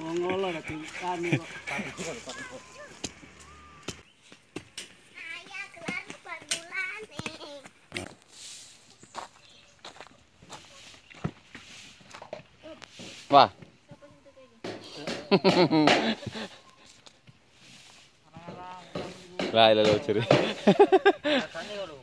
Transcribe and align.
Oh 0.00 0.12
ngolo 0.16 0.48
dati 0.54 0.74
kami 1.00 1.36
kok. 1.36 1.48
Nih. 7.08 7.60
Wah. 13.32 13.48
Lah, 19.52 19.72
lo 19.72 19.96
curi. 20.04 20.20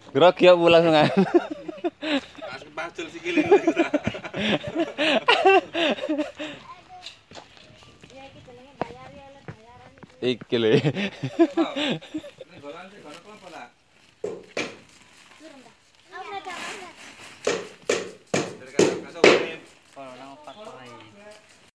Grok 0.10 0.42
ya 0.42 0.58
pulang 0.58 0.90
dengan. 0.90 1.06
Langsung 1.06 2.74
pacul 2.74 3.06
sikile. 3.14 3.46
Ya 8.10 8.26
kita 8.34 8.52
lagi 8.58 8.74
bayar 8.82 9.10
ya 9.14 9.28
lah 9.30 9.46
bayaran. 9.46 9.90
Iki 10.30 10.58
lho. 10.58 10.70
Dapat. 10.70 12.00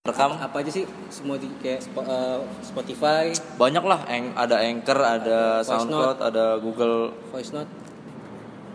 rekam 0.04 0.36
apa 0.36 0.60
aja 0.60 0.68
sih 0.68 0.84
semua 1.08 1.40
di 1.40 1.48
kayak 1.64 1.80
eh, 1.88 2.38
Spotify, 2.60 3.32
banyak 3.56 3.80
lah 3.80 4.04
Eng- 4.06 4.36
ada 4.36 4.60
anchor 4.60 5.00
ada 5.00 5.40
Voice 5.58 5.64
soundcloud 5.64 6.18
ada 6.20 6.44
google 6.60 7.08
voice 7.32 7.56
note. 7.56 7.72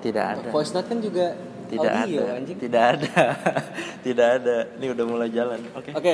tidak 0.01 0.25
ada 0.33 0.49
Voice 0.49 0.73
note 0.73 0.89
kan 0.89 0.97
juga 0.97 1.37
tidak 1.69 1.91
audio 1.93 2.19
ada 2.19 2.33
anjing. 2.33 2.57
tidak 2.57 2.83
ada 2.89 3.13
tidak 4.05 4.27
ada 4.41 4.55
ini 4.81 4.85
udah 4.89 5.05
mulai 5.05 5.29
jalan 5.29 5.61
oke 5.71 5.91
Oke. 5.93 6.13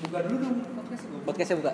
Buka 0.00 0.18
dulu 0.22 0.36
dong 0.38 0.54
podcastnya 1.26 1.56
buka. 1.58 1.72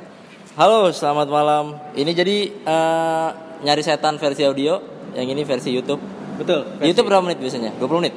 Halo 0.56 0.88
selamat 0.90 1.28
malam 1.28 1.64
ini 1.92 2.10
jadi 2.12 2.36
eh, 2.50 3.28
nyari 3.60 3.82
setan 3.82 4.16
versi 4.16 4.42
audio 4.42 4.80
yang 5.12 5.26
ini 5.26 5.44
versi 5.44 5.68
YouTube 5.70 6.00
Betul. 6.36 6.68
Di 6.76 6.92
YouTube 6.92 7.08
berapa 7.08 7.24
menit 7.24 7.40
biasanya 7.40 7.72
20 7.76 8.00
menit 8.00 8.14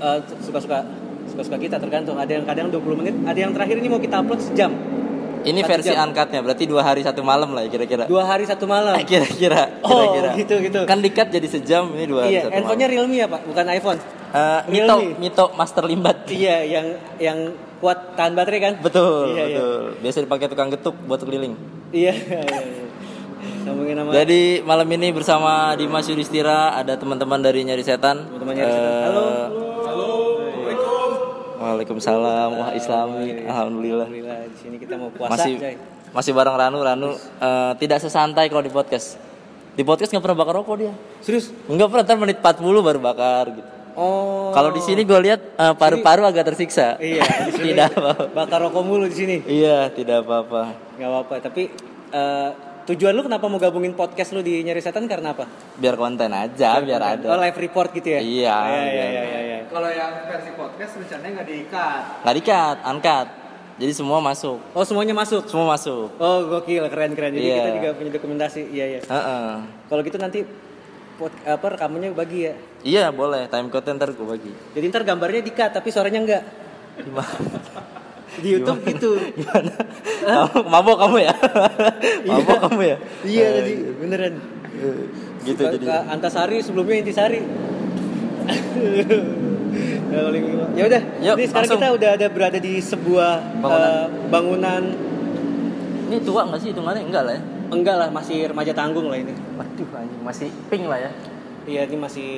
Eh, 0.00 0.16
suka-suka 0.40 0.80
suka-suka 1.28 1.60
kita 1.60 1.76
tergantung. 1.76 2.16
Ada 2.16 2.40
yang 2.40 2.48
kadang 2.48 2.72
20 2.72 2.96
menit, 2.96 3.12
ada 3.20 3.36
yang 3.36 3.52
terakhir 3.52 3.76
ini 3.76 3.92
mau 3.92 4.00
kita 4.00 4.24
upload 4.24 4.40
sejam. 4.40 4.72
ini 5.40 5.60
Satu 5.60 5.70
versi 5.70 5.92
jam. 5.92 6.08
uncutnya 6.08 6.40
berarti 6.40 6.64
dua 6.64 6.80
hari 6.80 7.04
satu 7.04 7.20
malam 7.20 7.52
lah 7.52 7.64
ya 7.64 7.70
kira-kira 7.70 8.04
Dua 8.08 8.24
hari 8.24 8.48
satu 8.48 8.64
malam. 8.64 8.96
kira-kira 9.10 9.84
Oh, 9.84 10.16
kira-kira 10.16 10.30
gitu, 10.40 10.54
gitu. 10.56 10.80
kan 10.88 11.04
dikat 11.04 11.28
jadi 11.28 11.44
sejam 11.44 11.92
ini 11.92 12.08
dua 12.08 12.24
hari 12.24 12.32
Iya, 12.32 12.40
satu 12.42 12.52
handphonenya 12.56 12.86
malam 12.88 12.96
Realme 12.96 13.14
ya 13.14 13.26
Pak, 13.28 13.40
bukan 13.44 13.64
iPhone. 13.68 13.98
Eh, 14.32 14.60
Mito. 14.72 14.96
Mito 15.20 15.44
Master 15.52 15.84
Limbat 15.84 16.16
Iya, 16.32 16.56
yang 16.64 16.86
yang 17.20 17.38
kuat 17.80 18.14
tahan 18.14 18.32
baterai 18.32 18.60
kan? 18.60 18.74
betul 18.78 19.32
Iya, 19.32 19.42
iya. 19.42 19.56
betul 19.56 19.82
biasa 19.98 20.18
dipakai 20.20 20.46
tukang 20.46 20.68
getuk 20.68 20.94
buat 21.02 21.18
keliling 21.18 21.56
Iya, 21.90 22.12
iya, 22.12 22.40
iya. 22.44 22.84
Sambungin 23.60 23.92
nama 23.94 24.08
Jadi 24.14 24.60
malam 24.62 24.86
ini 24.86 25.10
bersama 25.10 25.50
Dimas 25.74 26.04
Yudhistira 26.04 26.72
ada 26.72 26.94
teman-teman 26.94 27.36
dari 27.38 27.60
Nyari 27.60 27.80
Setan. 27.80 28.24
teman-teman 28.26 28.54
Nyari 28.54 28.70
Setan. 28.70 28.92
Eh, 28.92 29.04
Halo. 29.04 29.26
Waalaikumsalam. 31.60 32.48
Wah 32.54 32.70
Islami. 32.72 33.44
Alhamdulillah. 33.44 34.06
Alhamdulillah 34.06 34.38
di 34.46 34.56
sini 34.56 34.76
kita 34.76 34.96
mau 34.96 35.10
puasa, 35.10 35.36
Masih 35.36 35.54
coy. 35.56 35.74
masih 36.10 36.32
bareng 36.32 36.56
Ranu. 36.56 36.78
Ranu 36.80 37.08
eh, 37.16 37.72
tidak 37.76 38.00
sesantai 38.00 38.48
kalau 38.48 38.60
di 38.60 38.72
podcast. 38.72 39.20
Di 39.70 39.82
podcast 39.82 40.08
nggak 40.08 40.24
pernah 40.24 40.38
bakar 40.38 40.54
rokok 40.56 40.76
dia. 40.78 40.92
Serius? 41.20 41.52
Enggak 41.64 41.88
pernah. 41.88 42.04
Ntar 42.06 42.16
menit 42.18 42.38
40 42.40 42.60
baru 42.80 42.98
bakar 42.98 43.44
gitu. 43.50 43.68
Oh. 43.94 44.50
Kalau 44.50 44.70
di 44.70 44.78
sini 44.78 45.02
gue 45.02 45.20
lihat 45.20 45.40
eh, 45.52 45.74
paru-paru 45.74 46.22
agak 46.22 46.46
tersiksa. 46.46 46.96
Iya, 46.96 47.22
di 47.46 47.52
sini 47.52 47.68
tidak 47.72 47.92
apa. 47.92 48.30
bakar 48.30 48.60
rokok 48.60 48.82
mulu 48.82 49.04
di 49.04 49.16
sini. 49.16 49.36
Iya, 49.42 49.90
tidak 49.90 50.24
apa-apa. 50.24 50.62
Gak 50.94 51.08
apa-apa, 51.08 51.34
tapi 51.40 51.62
eh, 52.10 52.48
tujuan 52.82 53.12
lu 53.12 53.22
kenapa 53.22 53.46
mau 53.46 53.56
gabungin 53.56 53.92
podcast 53.92 54.30
lu 54.30 54.40
di 54.40 54.60
Nyari 54.60 54.78
Setan 54.78 55.06
karena 55.06 55.30
apa? 55.30 55.46
Biar 55.76 55.94
konten 55.94 56.30
aja, 56.30 56.78
biar 56.78 56.98
ada. 56.98 57.26
Oh, 57.28 57.38
live 57.38 57.58
report 57.60 57.90
gitu 57.92 58.08
ya? 58.08 58.20
Iya, 58.20 58.26
Iya, 58.26 58.50
iya, 58.56 58.90
biar- 58.90 58.90
iya, 58.90 59.22
iya, 59.22 59.40
iya. 59.40 59.58
Kalau 59.66 59.86
yang 59.88 60.12
versi 60.26 60.50
podcast 60.52 60.92
rencananya 60.96 61.30
nggak 61.36 61.46
diikat. 61.46 62.02
Nggak 62.22 62.34
dikat, 62.36 62.76
uncut. 62.84 63.28
Jadi 63.80 63.92
semua 63.96 64.20
masuk. 64.20 64.60
Oh, 64.72 64.84
semuanya 64.84 65.16
masuk. 65.16 65.48
Semua 65.48 65.72
masuk. 65.72 66.12
Oh, 66.16 66.38
gokil, 66.50 66.84
keren 66.86 67.16
keren. 67.16 67.32
Jadi 67.32 67.46
Iya. 67.46 67.56
kita 67.56 67.70
juga 67.76 67.88
punya 67.96 68.10
dokumentasi. 68.12 68.62
Iya, 68.68 68.84
iya. 68.86 69.00
Heeh. 69.00 69.50
Kalau 69.88 70.00
gitu 70.02 70.18
nanti 70.18 70.44
pod, 71.20 71.32
apa 71.44 71.66
rekamannya 71.76 72.16
bagi 72.16 72.48
ya. 72.48 72.54
Iya 72.80 73.04
boleh 73.12 73.44
time 73.52 73.68
code 73.68 73.92
ntar 73.92 74.16
gue 74.16 74.24
bagi. 74.24 74.48
Jadi 74.72 74.84
ntar 74.88 75.04
gambarnya 75.04 75.44
di-cut 75.44 75.76
tapi 75.76 75.92
suaranya 75.92 76.20
enggak. 76.24 76.42
Gimana? 76.96 77.60
Di 78.40 78.48
YouTube 78.56 78.80
gitu. 78.88 79.20
Gimana? 79.36 79.72
Mabok 80.64 80.96
kamu 81.04 81.16
ya? 81.28 81.32
Mabok 82.24 82.58
kamu 82.72 82.80
ya? 82.88 82.96
Iya 83.28 83.46
tadi 83.60 83.72
beneran. 84.00 84.34
Eh, 84.80 85.28
Gitu 85.40 85.60
jadi. 85.60 85.86
Antasari 86.08 86.60
sebelumnya 86.60 87.00
Intisari. 87.00 87.40
ya 90.10 90.20
ya 90.76 90.82
udah. 90.88 91.02
Jadi 91.20 91.42
sekarang 91.48 91.68
langsung. 91.68 91.80
kita 91.80 91.88
udah 91.96 92.10
ada 92.16 92.26
berada 92.28 92.58
di 92.60 92.74
sebuah 92.82 93.32
Bangunan. 93.60 93.80
eh, 93.80 94.04
bangunan 94.28 94.82
Ini 96.10 96.16
tua 96.26 96.42
nggak 96.48 96.58
sih 96.58 96.68
hitungannya? 96.74 97.06
Enggak 97.06 97.22
lah 97.22 97.34
ya. 97.38 97.42
Enggak 97.70 97.96
lah 97.96 98.08
masih 98.08 98.38
remaja 98.46 98.72
tanggung 98.72 99.06
lah 99.06 99.16
ini. 99.16 99.32
Waduh 99.54 99.88
anjing 99.94 100.20
masih 100.20 100.48
pink 100.66 100.84
lah 100.84 100.98
ya. 100.98 101.10
Iya 101.62 101.82
ini 101.84 101.96
masih 101.96 102.30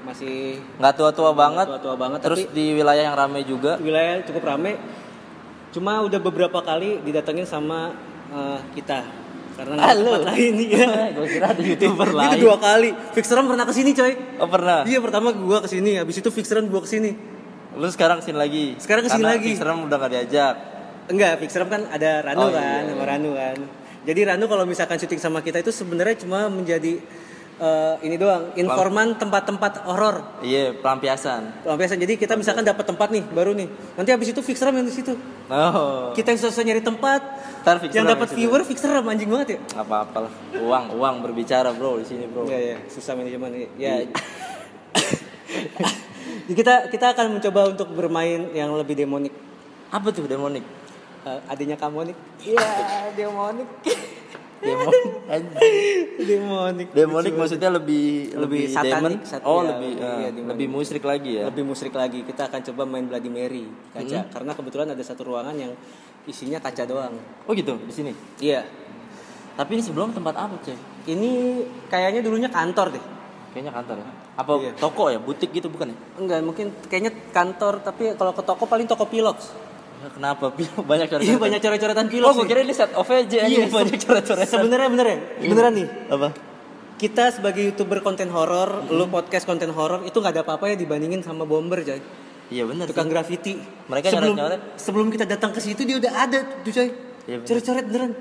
masih 0.00 0.62
Nggak 0.76 0.94
tua-tua 0.94 1.30
banget. 1.32 1.66
tua-tua 1.66 1.94
banget 1.94 2.20
Terus 2.22 2.38
tapi 2.40 2.54
di 2.54 2.66
wilayah 2.72 3.04
yang 3.04 3.16
ramai 3.16 3.42
juga. 3.42 3.76
wilayah 3.78 4.22
cukup 4.22 4.42
rame. 4.46 4.78
Cuma 5.68 6.00
udah 6.00 6.16
beberapa 6.18 6.58
kali 6.58 7.02
didatengin 7.02 7.44
sama 7.44 7.92
eh, 8.28 8.60
kita 8.72 9.04
karena 9.54 9.74
nggak 9.74 9.96
tempat 9.98 10.22
lain 10.30 10.54
ya. 10.70 10.86
Gue 11.12 11.26
kira 11.28 11.46
ada 11.50 11.58
youtuber 11.60 12.06
Itu 12.06 12.16
lain. 12.16 12.38
dua 12.38 12.56
kali. 12.56 12.90
Fixeran 13.12 13.44
pernah 13.44 13.66
ke 13.66 13.72
sini 13.72 13.90
coy. 13.90 14.12
Oh 14.38 14.46
pernah. 14.46 14.86
Iya 14.86 15.02
pertama 15.02 15.28
gua 15.30 15.58
ke 15.58 15.68
sini, 15.68 15.98
habis 15.98 16.16
itu 16.16 16.30
Fixeran 16.30 16.66
gua 16.66 16.78
ke 16.78 16.88
sini. 16.88 17.10
Lu 17.74 17.86
sekarang 17.88 18.18
ke 18.18 18.24
sini 18.24 18.38
lagi. 18.38 18.64
Sekarang 18.76 19.02
ke 19.02 19.10
sini 19.10 19.18
Karena 19.20 19.34
lagi. 19.34 19.50
Fixeram 19.50 19.78
udah 19.82 19.96
nggak 19.98 20.12
diajak. 20.12 20.54
Enggak, 21.08 21.32
Fixeram 21.38 21.66
kan 21.66 21.82
ada 21.86 22.10
Ranu 22.22 22.38
Oh, 22.38 22.50
kan, 22.50 22.62
iya. 22.80 22.92
sama 22.92 23.04
Ranu 23.04 23.30
kan. 23.32 23.56
Jadi 24.08 24.24
Ranu 24.24 24.48
kalau 24.48 24.64
misalkan 24.64 24.96
syuting 24.96 25.20
sama 25.20 25.44
kita 25.44 25.60
itu 25.60 25.68
sebenarnya 25.68 26.24
cuma 26.24 26.48
menjadi 26.48 26.96
eh, 27.60 27.94
ini 28.08 28.16
doang, 28.16 28.56
informan 28.56 29.20
tempat-tempat 29.20 29.84
horor. 29.84 30.40
Iya 30.40 30.72
pelampiasan. 30.80 31.68
Biasa 31.68 32.00
jadi 32.00 32.16
kita 32.16 32.32
misalkan 32.40 32.64
dapat 32.64 32.88
tempat 32.88 33.12
nih 33.12 33.20
baru 33.28 33.52
nih. 33.52 33.68
Nanti 34.00 34.08
habis 34.08 34.32
itu 34.32 34.40
Fixeram 34.40 34.72
yang 34.72 34.88
di 34.88 34.94
situ. 34.96 35.12
Oh. 35.52 36.16
Kita 36.16 36.32
yang 36.32 36.40
susah 36.40 36.64
nyari 36.64 36.80
tempat, 36.80 37.20
Ntar 37.68 37.84
yang 37.92 38.08
dapat 38.08 38.32
viewer 38.32 38.64
Fixeram 38.64 39.04
anjing 39.04 39.28
banget 39.28 39.60
ya. 39.60 39.76
Nggak 39.76 39.84
apa-apa 39.84 40.18
lah. 40.24 40.32
Uang 40.56 40.96
uang 40.96 41.14
berbicara 41.28 41.68
bro 41.76 42.00
di 42.00 42.08
sini 42.08 42.24
bro. 42.24 42.48
Iya 42.48 42.58
ya, 42.64 42.76
susah 42.88 43.12
manajemen 43.12 43.68
ya. 43.76 44.08
Jadi 46.48 46.56
kita 46.56 46.88
kita 46.88 47.12
akan 47.12 47.36
mencoba 47.36 47.76
untuk 47.76 47.92
bermain 47.92 48.48
yang 48.56 48.72
lebih 48.72 48.96
demonik. 48.96 49.36
Apa 49.92 50.08
tuh 50.16 50.24
demonik? 50.24 50.64
Eh, 51.28 51.38
adanya 51.44 51.76
Kamonik. 51.76 52.16
Iya, 52.40 52.64
demonik. 53.12 53.68
Demon. 54.58 54.90
demonik. 56.18 56.88
Demonik 56.90 57.34
maksudnya 57.36 57.70
lebih 57.70 58.32
Lebih 58.34 58.40
lebih 58.42 58.62
satanik, 58.66 59.22
demon. 59.22 59.46
oh, 59.46 59.60
iya, 59.62 59.68
lebih 59.70 59.92
iya, 59.94 60.10
eh, 60.10 60.30
demon. 60.34 60.48
lebih 60.50 60.66
musrik 60.66 61.04
lagi 61.04 61.30
ya. 61.38 61.44
lebih 61.46 61.62
musrik 61.62 61.94
lagi. 61.94 62.26
Kita 62.26 62.50
akan 62.50 62.60
coba 62.66 62.82
main 62.82 63.06
Bloody 63.06 63.30
Mary 63.30 63.70
kaca 63.94 64.18
Hmm. 64.18 64.30
karena 64.32 64.52
kebetulan 64.56 64.88
ada 64.90 65.04
satu 65.04 65.22
ruangan 65.24 65.54
yang 65.54 65.72
isinya 66.24 66.58
kaca 66.58 66.82
doang. 66.84 67.14
Oh 67.46 67.52
gitu 67.54 67.78
di 67.78 67.92
sini. 67.92 68.12
Iya. 68.42 68.66
Tapi 69.54 69.74
ini 69.74 69.82
sebelum 69.82 70.10
tempat 70.10 70.34
apa, 70.34 70.54
Cek? 70.62 71.06
Ini 71.06 71.30
kayaknya 71.86 72.22
dulunya 72.22 72.50
kantor 72.50 72.94
deh. 72.94 73.04
Kayaknya 73.50 73.72
kantor 73.74 73.96
ya. 73.98 74.06
Apa 74.34 74.50
Iya. 74.54 74.70
toko 74.74 75.04
ya, 75.06 75.18
butik 75.18 75.50
gitu 75.50 75.66
bukan 75.66 75.90
ya? 75.90 75.96
Enggak, 76.18 76.42
mungkin 76.42 76.66
kayaknya 76.86 77.10
kantor 77.30 77.78
tapi 77.82 78.10
kalau 78.14 78.30
ke 78.30 78.42
toko 78.42 78.66
paling 78.66 78.86
toko 78.86 79.06
pilox. 79.06 79.54
Kenapa? 80.14 80.44
banyak 80.90 81.06
coret. 81.10 81.24
Iya 81.26 81.36
banyak 81.36 81.60
coret-coretan 81.60 82.06
pilox. 82.06 82.28
Oh, 82.30 82.34
gue 82.38 82.46
kira 82.46 82.60
ini 82.62 82.74
set 82.74 82.90
OVJ 82.94 83.32
aja 83.34 83.46
Iya, 83.46 83.66
banyak 83.66 83.98
coret-coretan. 83.98 84.48
Sebenarnya 84.48 84.88
bener 84.90 85.06
ya? 85.06 85.18
Beneran 85.46 85.72
nih. 85.74 85.88
apa? 86.10 86.28
Kita 86.98 87.30
sebagai 87.30 87.62
youtuber 87.62 88.02
konten 88.02 88.26
horor, 88.34 88.90
lu 88.90 89.06
podcast 89.06 89.46
konten 89.46 89.70
horor 89.70 90.02
itu 90.02 90.18
nggak 90.18 90.34
ada 90.34 90.42
apa-apa 90.42 90.74
ya 90.74 90.76
dibandingin 90.78 91.22
sama 91.22 91.46
bomber 91.46 91.86
coy. 91.86 92.02
Iya 92.48 92.64
benar. 92.66 92.90
Tukang 92.90 93.06
graffiti. 93.06 93.54
Mereka 93.86 94.10
sebelum 94.10 94.34
nyoret-nyoret. 94.34 94.60
sebelum 94.80 95.06
kita 95.14 95.24
datang 95.28 95.54
ke 95.54 95.60
situ 95.62 95.86
dia 95.86 95.94
udah 96.00 96.12
ada 96.14 96.38
tuh 96.62 96.72
coy. 96.74 96.88
Iya, 97.28 97.36
bener. 97.38 97.46
Coret-coret 97.46 97.86
beneran. 97.86 98.12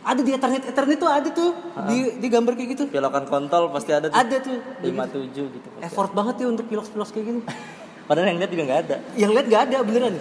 Ada 0.00 0.20
di 0.24 0.32
ethernet 0.32 0.64
ethernet 0.64 0.96
tuh 0.96 1.10
ada 1.12 1.28
tuh 1.28 1.50
di 1.92 1.98
di 2.16 2.26
gambar 2.32 2.56
kayak 2.56 2.68
gitu. 2.72 2.84
Pilokan 2.88 3.28
kontol 3.28 3.68
pasti 3.68 3.92
ada 3.92 4.08
tuh. 4.08 4.16
Ada 4.16 4.36
tuh. 4.40 4.56
57 4.80 5.56
gitu. 5.60 5.68
Effort 5.84 6.10
banget 6.16 6.40
ya 6.40 6.46
untuk 6.48 6.64
pilox-pilox 6.72 7.12
kayak 7.12 7.26
gini. 7.28 7.40
Padahal 8.08 8.32
yang 8.32 8.40
lihat 8.40 8.50
juga 8.50 8.64
nggak 8.64 8.80
ada. 8.88 8.96
Yang 9.12 9.30
lihat 9.36 9.46
nggak 9.52 9.62
ada 9.68 9.76
beneran. 9.84 10.14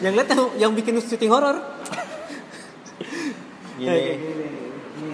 Yang 0.00 0.12
lihat 0.16 0.28
yang, 0.32 0.42
yang 0.56 0.72
bikin 0.72 0.96
syuting 1.00 1.30
horor. 1.32 1.60
Gini. 3.80 4.04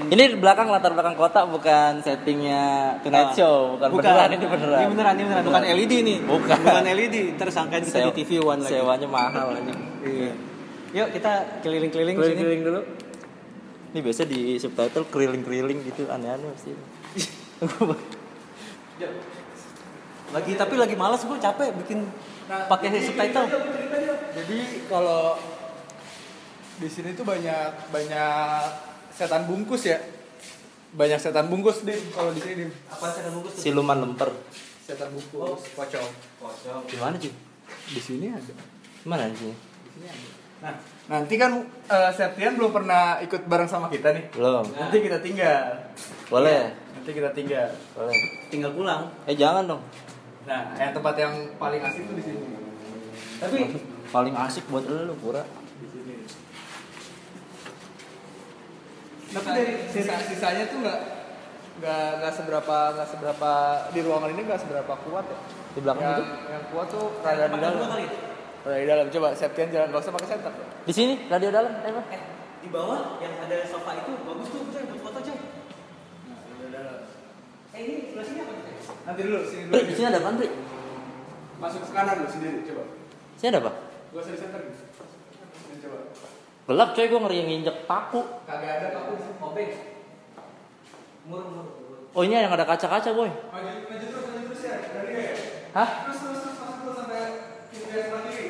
Ini 0.07 0.23
di 0.35 0.39
belakang 0.39 0.71
latar 0.71 0.95
belakang 0.95 1.19
kota 1.19 1.47
bukan 1.47 1.99
settingnya 2.03 2.95
Tonight 3.03 3.35
Show, 3.35 3.75
bukan, 3.75 3.99
beneran 3.99 4.31
ini 4.35 4.47
beneran. 4.47 4.79
Ini 4.79 4.89
beneran, 4.95 5.15
ini 5.19 5.25
beneran. 5.27 5.45
Bukan 5.47 5.63
LED 5.67 5.93
nih. 6.07 6.19
Bukan. 6.23 6.59
Bukan 6.63 6.85
LED. 6.95 7.17
Terus 7.39 7.55
sangkain 7.55 7.83
kita 7.83 7.99
di 8.03 8.11
Sew- 8.11 8.15
TV 8.15 8.31
One 8.39 8.63
lagi. 8.63 8.79
Sewanya 8.79 9.09
mahal 9.11 9.47
anjing. 9.59 9.79
Iya. 10.07 10.33
Yuk 10.95 11.09
kita 11.11 11.33
keliling-keliling 11.63 12.15
sini. 12.15 12.23
Keliling-keliling 12.23 12.63
dulu. 12.63 12.81
Ini 13.95 13.99
biasa 14.03 14.23
di 14.31 14.41
subtitle 14.63 15.07
keliling-keliling 15.11 15.79
gitu 15.87 16.07
aneh-aneh 16.07 16.51
pasti. 16.55 16.71
Lagi 20.35 20.53
tapi 20.59 20.75
lagi 20.75 20.99
malas 20.99 21.23
gue 21.23 21.39
capek 21.39 21.71
bikin 21.87 22.03
pakai 22.47 22.89
subtitle. 23.03 23.47
Jadi 24.37 24.59
kalau 24.87 25.35
di 26.77 26.89
sini 26.93 27.17
tuh 27.17 27.25
banyak 27.25 27.91
banyak 27.91 28.61
setan 29.11 29.49
bungkus 29.49 29.83
ya. 29.89 29.99
Banyak 30.97 31.19
setan 31.21 31.51
bungkus 31.53 31.85
dim 31.85 32.01
kalau 32.15 32.31
di 32.33 32.41
sini 32.41 32.55
dim. 32.67 32.71
Apa 32.89 33.11
saya 33.13 33.29
bungkus? 33.35 33.53
Siluman 33.59 33.99
lemper. 34.01 34.31
Setan 34.87 35.11
bungkus, 35.11 35.61
pocong. 35.75 36.11
Di 36.87 36.97
mana 37.01 37.19
cuy? 37.19 37.33
Di 37.91 38.01
sini 38.01 38.31
ada. 38.31 38.55
Di 39.03 39.07
mana 39.07 39.27
di 39.27 39.37
sini? 39.37 39.55
Nah, 40.57 40.73
nanti 41.13 41.37
kan 41.37 41.53
eh, 41.91 42.11
Septian 42.17 42.57
belum 42.57 42.73
pernah 42.73 43.21
ikut 43.21 43.45
bareng 43.45 43.69
sama 43.69 43.93
kita 43.93 44.15
nih. 44.15 44.25
Belum. 44.33 44.65
Nanti 44.73 44.97
kita 45.05 45.19
tinggal. 45.21 45.93
Boleh. 46.33 46.73
Nanti 46.97 47.11
kita 47.13 47.31
tinggal. 47.37 47.69
Boleh. 47.93 48.17
Tinggal 48.49 48.73
pulang. 48.73 49.13
Eh 49.29 49.37
jangan 49.37 49.69
dong. 49.69 49.83
Nah, 50.47 50.79
yang 50.79 50.95
tempat 50.95 51.15
yang 51.19 51.35
paling 51.59 51.83
asik 51.83 52.07
tuh 52.07 52.15
di 52.15 52.23
sini. 52.23 52.39
Tapi 53.43 53.59
Paling 54.07 54.35
asik 54.39 54.65
buat 54.71 54.87
lu 54.87 55.15
pura. 55.19 55.43
Di 55.83 55.87
sini. 55.91 56.15
Tapi 59.35 59.49
dari 59.51 59.75
sisa 59.91 60.15
sisanya 60.23 60.65
tuh 60.71 60.79
nggak 60.87 61.01
nggak 61.77 62.07
nggak 62.23 62.33
seberapa 62.33 62.77
nggak 62.97 63.09
seberapa 63.11 63.51
di 63.93 64.01
ruangan 64.01 64.31
ini 64.33 64.43
nggak 64.47 64.61
seberapa 64.63 64.93
kuat 65.03 65.25
ya. 65.27 65.39
Di 65.77 65.81
belakang 65.83 66.07
yang, 66.07 66.17
itu? 66.17 66.25
yang 66.49 66.65
kuat 66.73 66.87
tuh 66.89 67.07
rada 67.21 67.45
di 67.51 67.59
dalam. 67.59 67.81
Rada 68.63 68.79
di 68.79 68.87
dalam. 68.87 69.07
Coba 69.11 69.29
Septian 69.35 69.69
jalan 69.75 69.87
nggak 69.91 70.03
usah 70.07 70.15
pakai 70.15 70.29
center. 70.31 70.53
Di 70.87 70.93
sini 70.95 71.15
radio 71.27 71.51
dalam. 71.51 71.73
Eh, 71.83 71.91
Pak. 71.93 72.07
eh 72.15 72.23
di 72.63 72.69
bawah 72.71 73.19
yang 73.19 73.35
ada 73.43 73.57
sofa 73.67 73.91
itu 73.99 74.13
bagus 74.23 74.49
tuh 74.49 74.63
coy 74.71 74.83
buat 74.95 75.01
foto 75.11 75.19
coy. 75.21 75.39
Eh 77.77 77.81
ini 77.83 77.95
sebelah 78.09 78.25
sini 78.25 78.41
apa? 78.47 78.66
Nanti 79.07 79.21
dulu 79.23 79.39
sini 79.47 79.63
dulu. 79.65 79.73
Pri, 79.73 79.83
di 79.87 79.93
sini 79.95 80.07
ada 80.11 80.19
apa, 80.19 80.29
Pri? 80.35 80.49
Masuk 81.57 81.81
ke 81.81 81.91
kanan 81.95 82.15
dulu 82.19 82.29
sendiri 82.29 82.59
coba. 82.67 82.83
Sini 83.39 83.49
ada 83.49 83.61
apa? 83.63 83.73
Gua 84.11 84.21
di 84.21 84.35
center. 84.35 84.61
gitu. 84.67 84.83
Sini 85.57 85.77
coba. 85.81 85.99
Gelap 86.67 86.91
coy, 86.93 87.07
gue 87.07 87.21
ngeri 87.23 87.37
yang 87.39 87.49
nginjek 87.49 87.77
paku. 87.87 88.21
Kagak 88.45 88.71
ada 88.83 88.87
paku 88.93 89.11
di 89.15 89.23
sini. 89.23 89.35
Obeng. 89.39 89.71
Mur 91.27 91.43
mur. 91.47 91.67
Oh 92.17 92.23
ini 92.25 92.35
yang 92.35 92.51
ada 92.51 92.65
kaca-kaca 92.65 93.11
boy. 93.13 93.29
Maju 93.29 93.69
maju 93.87 94.07
terus 94.09 94.25
maju 94.25 94.41
terus 94.51 94.63
ya. 94.65 94.75
Dari 94.91 95.13
ya. 95.13 95.33
Hah? 95.77 95.89
Terus 96.09 96.19
terus 96.19 96.39
terus 96.43 96.57
masuk 96.57 96.79
terus 96.83 96.97
sampai 96.97 97.23
pintu 97.71 97.87
yang 97.93 98.03
sebelah 98.03 98.25
kiri. 98.27 98.47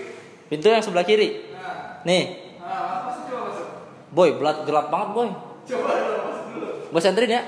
Pintu 0.47 0.67
yang 0.71 0.83
sebelah 0.85 1.05
kiri. 1.05 1.29
Nah, 1.53 1.77
Nih, 2.07 2.25
nah 2.63 3.11
masuk 3.11 3.23
coba 3.27 3.41
masuk. 3.51 3.69
boy, 4.15 4.29
gelap, 4.39 4.57
gelap 4.65 4.87
banget 4.89 5.09
boy. 5.13 5.29
Coba 5.67 5.91
dulu 5.99 6.19
masuk 6.23 6.45
dulu. 6.55 6.69
Gue 6.95 7.01
senterin 7.03 7.37
ya. 7.37 7.43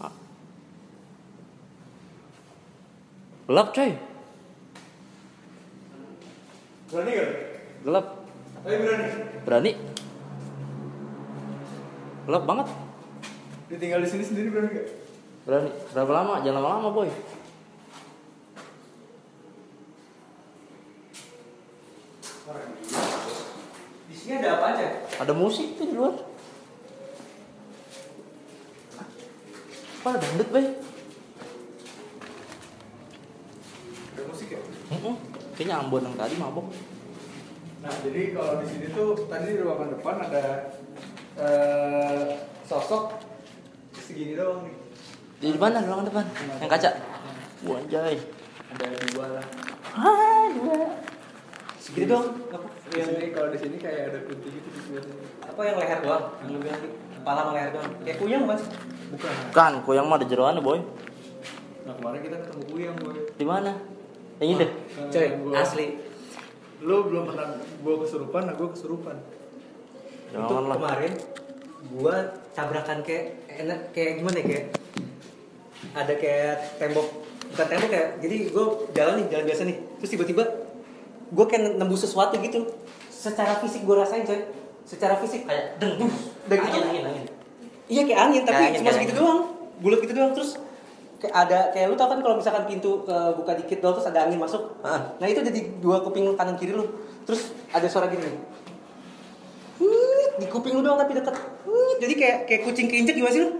Ah. 0.00 0.12
Gelap 3.50 3.74
coy, 3.74 3.90
Berani 6.90 7.10
gak? 7.18 7.30
gelap. 7.82 8.06
Tapi 8.62 8.76
berani. 8.78 9.06
Berani. 9.42 9.72
Gelap 12.30 12.42
banget. 12.46 12.66
Ditinggal 13.66 14.00
di 14.02 14.08
sini 14.10 14.22
sendiri 14.22 14.54
berani 14.54 14.70
gak? 14.70 14.86
Berani. 15.50 15.70
Berapa 15.90 16.12
lama? 16.14 16.34
Jangan 16.46 16.62
lama-lama 16.62 16.88
boy. 16.94 17.10
Di 24.10 24.14
sini 24.16 24.42
ada 24.42 24.58
apa 24.58 24.64
aja? 24.74 24.86
Ada 25.22 25.32
musik 25.34 25.78
tuh 25.78 25.86
di 25.86 25.94
luar. 25.94 26.14
Apa 30.00 30.06
ada 30.16 30.18
dangdut 30.18 30.48
boy? 30.50 30.64
Ada 34.10 34.22
musik 34.26 34.48
ya? 34.50 34.58
Mm-mm. 34.90 35.14
Kayaknya 35.70 35.86
Ambon 35.86 36.02
yang 36.02 36.18
tadi 36.18 36.34
mabok. 36.34 36.66
Nah, 37.86 37.94
jadi 38.02 38.34
kalau 38.34 38.58
di 38.58 38.66
sini 38.66 38.86
tuh 38.90 39.14
tadi 39.30 39.54
di 39.54 39.62
ruangan 39.62 39.94
depan 39.94 40.18
ada 40.18 40.44
eh, 41.38 42.42
sosok 42.66 43.14
segini 43.94 44.34
doang 44.34 44.66
nih. 44.66 44.74
Di 45.38 45.54
mana 45.54 45.78
ruangan 45.86 46.10
depan? 46.10 46.26
Yang 46.58 46.70
kaca. 46.74 46.90
Wah, 47.70 47.78
anjay. 47.78 48.18
Ada 48.74 48.98
dua 49.14 49.26
lah. 49.30 49.46
Ah, 49.94 50.50
dua. 50.58 50.90
Segini 51.78 52.10
dong. 52.10 52.34
Apa? 52.50 52.66
Di 52.90 53.06
sini 53.06 53.26
kalau 53.30 53.48
di 53.54 53.58
sini 53.62 53.76
kayak 53.78 54.10
ada 54.10 54.18
kunti 54.26 54.48
gitu 54.50 54.68
di 54.74 54.80
sini. 54.90 54.98
Apa 55.46 55.60
yang 55.70 55.78
leher 55.78 55.98
doang? 56.02 56.24
Yang 56.42 56.50
lebih 56.50 56.70
nanti 56.74 56.88
kepala 57.14 57.40
sama 57.46 57.50
leher 57.54 57.70
doang. 57.78 57.90
Kayak 58.02 58.18
kuyang 58.18 58.42
mas. 58.42 58.62
Bukan. 59.14 59.34
Kan, 59.54 59.72
kuyang 59.86 60.10
mah 60.10 60.18
ada 60.18 60.26
jeroannya, 60.26 60.66
boy. 60.66 60.82
Nah, 61.86 61.94
kemarin 61.94 62.20
kita 62.26 62.36
ketemu 62.42 62.62
kuyang, 62.74 62.96
boy. 62.98 63.14
Di 63.38 63.46
mana? 63.46 63.78
Yang 64.40 64.48
ini 64.48 64.54
deh. 64.56 64.70
Coy, 65.06 65.28
Gua- 65.38 65.56
asli. 65.58 65.86
Lu 66.80 66.96
belum 67.04 67.28
pernah 67.28 67.46
gua 67.78 67.94
kesurupan, 68.00 68.42
nah 68.42 68.54
gua 68.54 68.68
kesurupan. 68.70 69.16
Itu 70.26 70.38
Janganlah. 70.38 70.76
kemarin 70.76 71.12
gua 71.92 72.16
tabrakan 72.50 72.98
kayak 73.00 73.24
enak 73.50 73.80
kayak 73.90 74.10
gimana 74.16 74.36
ya 74.36 74.44
kayak 74.46 74.64
ada 75.92 76.14
kayak 76.14 76.54
tembok 76.76 77.08
bukan 77.46 77.66
tembok 77.66 77.88
kayak 77.88 78.08
jadi 78.18 78.36
gua 78.48 78.64
jalan 78.90 79.14
nih 79.16 79.26
jalan 79.28 79.44
biasa 79.44 79.62
nih 79.64 79.76
terus 79.96 80.10
tiba-tiba 80.10 80.44
gua 81.30 81.46
kayak 81.46 81.74
nembus 81.74 82.04
sesuatu 82.04 82.36
gitu 82.38 82.68
secara 83.08 83.56
fisik 83.56 83.82
gua 83.82 84.04
rasain 84.04 84.22
coy 84.22 84.44
secara 84.82 85.16
fisik 85.16 85.44
Kayak 85.44 85.78
deng, 85.78 85.98
Dan 86.46 86.58
angin, 86.58 86.68
itu- 86.70 86.84
angin, 86.84 87.02
angin. 87.06 87.24
iya 87.86 88.02
kayak 88.04 88.20
angin 88.20 88.42
tapi 88.42 88.54
Kayak 88.56 88.68
angin, 88.68 88.80
cuma 88.82 88.92
segitu 88.92 89.12
doang 89.16 89.40
bulat 89.78 89.98
gitu 90.00 90.12
doang 90.12 90.32
terus 90.32 90.50
kayak 91.20 91.34
ada 91.36 91.58
kayak 91.70 91.86
lu 91.86 91.94
tau 91.94 92.08
kan 92.08 92.18
kalau 92.18 92.34
misalkan 92.34 92.64
pintu 92.64 93.04
ke 93.04 93.16
buka 93.34 93.52
dikit 93.54 93.78
doang 93.78 93.94
terus 93.94 94.08
ada 94.08 94.24
angin 94.24 94.36
masuk 94.36 94.62
Ah. 94.80 95.12
nah 95.16 95.26
itu 95.26 95.38
ada 95.38 95.48
di 95.48 95.62
dua 95.76 96.00
kuping 96.00 96.24
lu 96.24 96.32
kanan 96.32 96.56
kiri 96.56 96.72
lu 96.72 96.88
terus 97.22 97.52
ada 97.68 97.84
suara 97.84 98.08
gini 98.08 98.24
nih 98.24 98.36
Huit, 99.78 100.32
di 100.36 100.46
kuping 100.46 100.74
lu 100.74 100.82
doang 100.82 100.96
tapi 100.96 101.12
deket 101.14 101.32
Huit, 101.62 101.96
jadi 101.98 102.14
kayak 102.14 102.36
kayak 102.44 102.60
kucing 102.64 102.86
keinjek 102.86 103.14
gimana 103.14 103.30
sih 103.30 103.42
lu 103.42 103.50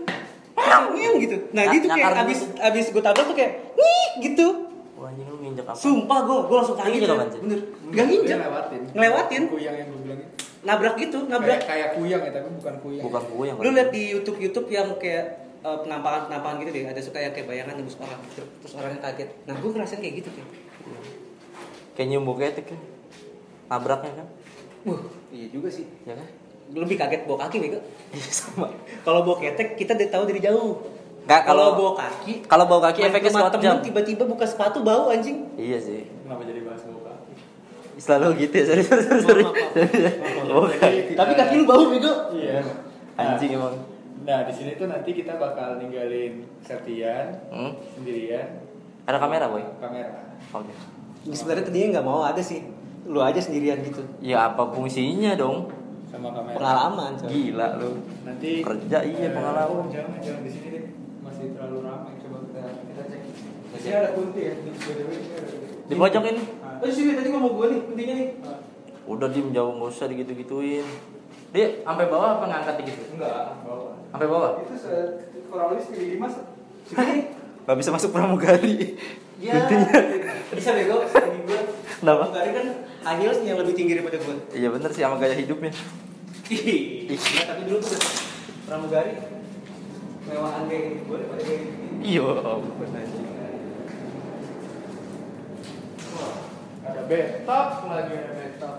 Meow 0.90 1.16
gitu 1.16 1.36
nah 1.52 1.64
dia 1.64 1.78
tuh 1.78 1.88
kayak 1.90 2.16
abis 2.18 2.38
gitu. 2.42 2.52
abis 2.58 2.84
gue 2.90 3.02
tabrak 3.02 3.24
tuh 3.24 3.36
kayak 3.38 3.52
Huit, 3.72 4.12
gitu 4.22 4.46
Wah, 4.94 5.08
anjing 5.08 5.24
lu 5.24 5.36
nginjek 5.38 5.64
apa? 5.64 5.72
sumpah 5.74 6.18
gue 6.22 6.36
gue 6.42 6.56
langsung 6.56 6.76
kaget 6.76 7.00
sih? 7.00 7.40
bener 7.40 7.60
gak 7.90 8.04
nginjek 8.06 8.36
ngelewatin. 8.36 8.80
ngelewatin 8.92 9.42
Kuyang 9.48 9.74
yang 9.74 9.88
gua 9.88 10.00
bilang 10.02 10.18
itu. 10.18 10.28
nabrak 10.60 10.94
gitu 10.98 11.18
Kayak, 11.18 11.32
nabrak 11.32 11.58
kayak 11.62 11.88
kuyang 11.94 12.20
ya, 12.20 12.30
tapi 12.30 12.48
bukan 12.52 12.74
kuyang. 12.78 13.04
Bukan 13.04 13.22
kuyang. 13.32 13.56
lu 13.56 13.68
lihat 13.72 13.88
di 13.88 14.02
YouTube 14.10 14.36
YouTube 14.38 14.68
yang 14.68 14.92
kayak 15.00 15.39
eh, 15.60 15.78
penampakan 15.78 16.20
penampakan 16.26 16.56
gitu 16.58 16.70
deh 16.70 16.82
ada 16.86 17.00
suka 17.00 17.18
yang 17.18 17.30
kayak 17.30 17.46
bayangan 17.46 17.74
nembus 17.74 17.96
orang 17.96 18.16
gitu. 18.26 18.42
terus 18.58 18.72
orangnya 18.74 19.00
kaget 19.02 19.28
nah 19.44 19.54
gue 19.54 19.70
ngerasain 19.70 19.98
kayak 19.98 20.14
gitu 20.18 20.30
kayak 20.30 20.48
Kayak 21.90 22.08
nyumbu 22.10 22.32
ketek 22.34 22.64
kan. 22.66 22.80
Nabraknya 23.68 24.12
kan. 24.14 24.26
wah 24.84 25.00
iya 25.28 25.46
juga 25.46 25.68
sih 25.68 25.84
Ya 26.02 26.14
kan? 26.14 26.24
lebih 26.70 26.96
kaget 26.96 27.22
bawa 27.24 27.44
kaki 27.44 27.60
bego 27.60 27.76
Iya 28.10 28.30
sama. 28.30 28.70
kalau 29.02 29.20
bawa 29.22 29.36
ketek 29.38 29.74
kita 29.74 29.92
udah 29.92 30.08
tahu 30.08 30.24
dari 30.24 30.40
jauh 30.40 30.80
Nggak, 31.20 31.40
kalau 31.44 31.60
kalau- 31.66 31.76
bawa 31.76 31.92
kaki 31.98 32.32
Kalau 32.42 32.64
bawa 32.64 32.80
kaki 32.86 33.00
efeknya 33.04 33.30
sekejap. 33.30 33.52
temen, 33.52 33.76
tiba-tiba 33.82 34.24
buka 34.24 34.44
sepatu 34.44 34.80
bau 34.80 35.08
anjing 35.08 35.44
Iya 35.54 35.76
sih. 35.76 36.08
Kenapa 36.24 36.42
jadi 36.42 36.60
bahas 36.62 36.80
bau 36.84 37.02
kaki? 37.02 37.32
Selalu 37.98 38.28
gitu 38.40 38.54
ya, 38.56 38.64
sorry, 38.64 38.82
sorry, 38.82 39.20
sorry. 39.20 39.44
Bawa 40.48 40.66
tapi 41.12 41.32
kaki 41.34 41.54
lu 41.54 41.64
bau 41.64 41.84
bego 41.86 42.12
Iya. 42.32 42.64
Anjing 43.14 43.50
emang. 43.52 43.76
Nah, 44.30 44.46
di 44.46 44.54
sini 44.54 44.78
tuh 44.78 44.86
nanti 44.86 45.10
kita 45.12 45.34
bakal 45.34 45.74
ninggalin 45.76 46.46
Septian 46.62 47.34
Hmm? 47.50 47.74
sendirian 47.90 48.62
Ada 49.02 49.18
kamera, 49.18 49.50
boy. 49.50 49.64
kamera. 49.76 50.38
Oke. 50.52 50.70
sebenarnya 51.26 51.66
tadinya 51.66 51.88
nggak 51.92 52.06
mau 52.06 52.22
ada 52.22 52.38
sih 52.40 52.62
lu 53.04 53.18
aja 53.18 53.36
sendirian 53.36 53.82
gitu 53.82 54.00
Ya 54.20 54.46
apa 54.46 54.70
fungsinya 54.70 55.34
dong? 55.34 55.66
sama 56.06 56.30
kamera. 56.30 56.54
pengalaman 56.54 57.10
coy. 57.16 57.26
Gila 57.28 57.68
lu. 57.76 57.90
Nanti 58.22 58.50
Kerja, 58.60 58.98
iya, 59.02 59.26
eh, 59.26 59.30
pengalaman. 59.30 59.84
jangan 59.88 60.14
jangan 60.16 60.42
di 60.42 60.50
sini 60.50 60.66
deh. 60.70 60.84
Masih 61.20 61.44
terlalu 61.52 61.78
ramai. 61.82 62.12
Coba 62.16 62.36
kita 62.44 62.60
kita 62.86 63.02
cek. 63.04 63.20
Di 63.66 63.78
sini 63.80 63.94
ada 63.96 64.10
kunti 64.12 64.40
ya. 64.40 64.54
Di. 64.54 64.70
Di 65.86 65.94
pojok 65.96 66.22
ini. 66.24 66.42
Ah. 66.60 66.78
oh 66.78 66.86
sini 66.88 67.10
tadi 67.12 67.28
gua 67.28 67.40
mau 67.40 67.52
gua 67.52 67.66
nih 67.66 67.80
intinya 67.84 68.14
nih 68.16 68.28
Udah 69.04 69.26
dim 69.28 69.50
jauh 69.50 69.72
nggak 69.72 69.90
usah 69.90 70.06
digitu-gituin. 70.06 70.86
Dia 71.50 71.66
sampai 71.82 72.06
bawah 72.06 72.38
apa 72.38 72.44
ngangkat 72.46 72.74
gitu? 72.86 73.02
Enggak, 73.18 73.58
bawah. 73.66 73.94
Sampai 74.10 74.26
bawah. 74.30 74.50
Itu 74.62 74.74
se- 74.78 75.14
kurang 75.50 75.74
lebih 75.74 75.82
segini 75.82 76.06
lima. 76.14 76.28
sini 76.86 77.18
Gak 77.66 77.76
bisa 77.78 77.90
masuk 77.90 78.10
pramugari. 78.10 78.98
ya 79.40 79.56
bisa 80.52 80.70
bego 80.76 81.00
Kenapa? 81.06 82.28
Pramugari 82.28 82.50
kan 82.52 82.66
high 83.00 83.18
heels 83.18 83.40
yang 83.40 83.56
lebih 83.56 83.72
tinggi 83.72 83.96
daripada 83.96 84.20
gua 84.20 84.36
Iya 84.52 84.68
bener 84.68 84.90
sih 84.92 85.00
sama 85.00 85.16
gaya 85.16 85.32
hidupnya. 85.32 85.72
Iya, 86.50 87.46
tapi 87.46 87.62
dulu 87.64 87.78
tuh 87.78 87.94
pramugari 88.66 89.14
mewahan 90.26 90.66
kayak 90.66 90.82
gini 90.82 91.00
gue 91.02 91.16
daripada 91.16 91.42
kayak 91.42 91.60
gini. 91.62 91.94
Iya. 92.04 92.22
Wah, 96.10 96.36
betap 97.06 97.68
lagi 97.86 98.12
ada 98.14 98.32
betap 98.34 98.74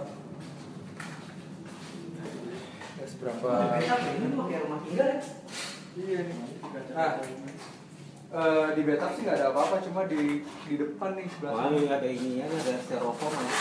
Terus 2.96 3.11
berapa 3.22 3.50
ini 4.12 4.28
mah 4.34 4.46
kayak 4.50 4.62
rumah 4.66 4.80
tinggal 4.82 5.08
ya 5.08 5.20
iya 5.94 6.20
nih 6.26 6.38
nah 6.92 7.12
eh, 8.32 8.68
di 8.74 8.82
betap 8.82 9.12
sih 9.14 9.22
nggak 9.22 9.38
ada 9.38 9.48
apa-apa 9.52 9.76
cuma 9.84 10.02
di 10.08 10.40
di 10.42 10.76
depan 10.76 11.14
nih 11.14 11.28
sebelah 11.28 11.52
Wah, 11.54 11.64
sana 11.68 11.94
ada 11.94 12.08
ininya, 12.08 12.46
ada 12.48 12.74
styrofoam 12.80 13.34
ya. 13.36 13.52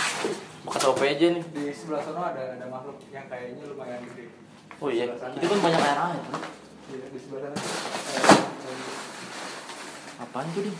Bekas 0.60 0.84
OPJ 0.86 1.20
nih. 1.32 1.42
di 1.44 1.62
sebelah 1.70 2.00
sana 2.00 2.30
ada 2.30 2.42
ada 2.54 2.66
makhluk 2.66 2.96
yang 3.08 3.26
kayaknya 3.26 3.64
lumayan 3.66 4.00
gede 4.06 4.26
Oh 4.78 4.88
iya, 4.88 5.04
itu 5.10 5.44
kan 5.44 5.58
banyak 5.60 5.76
air 5.78 5.98
air. 6.00 6.22
Iya, 6.88 7.06
di 7.12 7.18
sebelah 7.18 7.40
sana 7.44 7.58
Apaan 10.18 10.46
tuh 10.52 10.62
nih? 10.62 10.74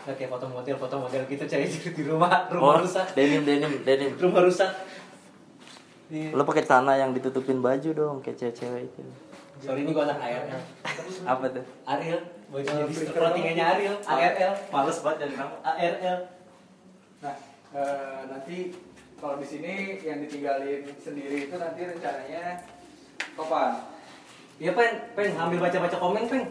Nah, 0.00 0.14
kayak 0.16 0.30
foto 0.30 0.46
model, 0.48 0.76
foto 0.76 0.96
model 0.98 1.22
gitu 1.24 1.44
cari 1.44 1.64
di 1.68 2.02
rumah, 2.02 2.48
rumah 2.48 2.72
Oh, 2.72 2.80
rusak. 2.80 3.12
denim, 3.14 3.42
denim, 3.44 3.84
denim. 3.84 4.10
Rumah 4.16 4.42
rusak. 4.42 4.70
Nih. 6.10 6.34
Lo 6.34 6.42
pakai 6.42 6.66
celana 6.66 6.98
yang 6.98 7.14
ditutupin 7.14 7.62
baju 7.62 7.90
dong, 7.94 8.16
kayak 8.18 8.36
cewek-cewek 8.36 8.90
itu. 8.90 9.02
Sorry 9.60 9.84
ini 9.84 9.92
gua 9.94 10.08
anak 10.10 10.18
ARL. 10.18 10.60
Apa 11.22 11.44
tuh? 11.52 11.64
Ariel, 11.86 12.20
baju 12.48 12.64
Oh, 12.66 12.76
jadi 12.82 12.90
Twitter 12.90 13.14
clothingannya 13.14 13.64
Ariel, 13.64 13.96
ARL. 14.02 14.52
Males 14.72 14.98
banget 15.04 15.18
dari 15.22 15.34
nama 15.38 15.54
ARL. 15.62 16.18
Nah, 17.20 17.34
eh, 17.76 18.20
nanti 18.26 18.56
kalau 19.20 19.36
di 19.36 19.46
sini 19.46 20.00
yang 20.00 20.18
ditinggalin 20.24 20.82
sendiri 20.96 21.46
itu 21.46 21.54
nanti 21.60 21.80
rencananya 21.84 22.64
kapan? 23.36 23.70
Iya, 24.56 24.72
Pen, 24.72 24.92
Pen, 25.12 25.28
ambil 25.36 25.58
baca-baca 25.60 25.96
komen, 26.00 26.24
Pen. 26.26 26.42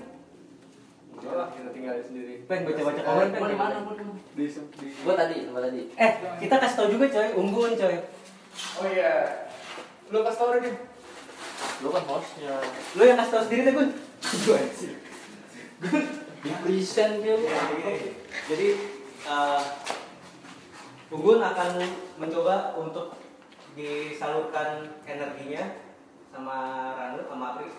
Udah 1.19 1.33
lah, 1.35 1.47
kita 1.51 1.69
tinggalin 1.73 2.03
sendiri. 2.05 2.33
Pen, 2.45 2.61
baca-baca 2.63 3.01
Eh, 3.01 3.05
komen, 3.09 3.27
Pen. 3.33 3.41
Gua 3.41 3.49
di 3.49 3.57
mana? 3.57 3.75
Gua 3.83 3.95
di 4.37 4.45
Gua 5.01 5.13
tadi, 5.17 5.37
gua 5.49 5.61
tadi. 5.65 5.81
Eh, 5.97 6.11
kita 6.45 6.55
kasih 6.61 6.75
tau 6.77 6.87
juga 6.93 7.05
coy, 7.09 7.27
unggun 7.35 7.73
coy. 7.73 7.95
Oh 8.77 8.85
iya. 8.85 9.48
Lu 10.09 10.25
kasih 10.25 10.39
tau 10.41 10.57
deh. 10.57 10.75
Lo 11.85 11.89
kan 11.93 12.03
hostnya. 12.09 12.53
Lu 12.97 13.03
yang 13.05 13.17
kasih 13.21 13.33
tau 13.33 13.43
sendiri 13.45 13.61
deh, 13.69 13.73
Gun. 13.77 13.89
Gue 14.45 14.61
sih. 14.73 14.93
Di 16.41 16.51
present 16.65 17.13
dia. 17.21 17.35
Jadi, 18.49 18.67
eh, 19.29 19.61
Unggun 21.09 21.41
akan 21.41 21.81
mencoba 22.21 22.77
untuk 22.77 23.17
disalurkan 23.73 25.01
energinya 25.09 25.89
sama 26.29 26.57
Ranu 26.93 27.25
sama 27.25 27.57
Apri 27.57 27.73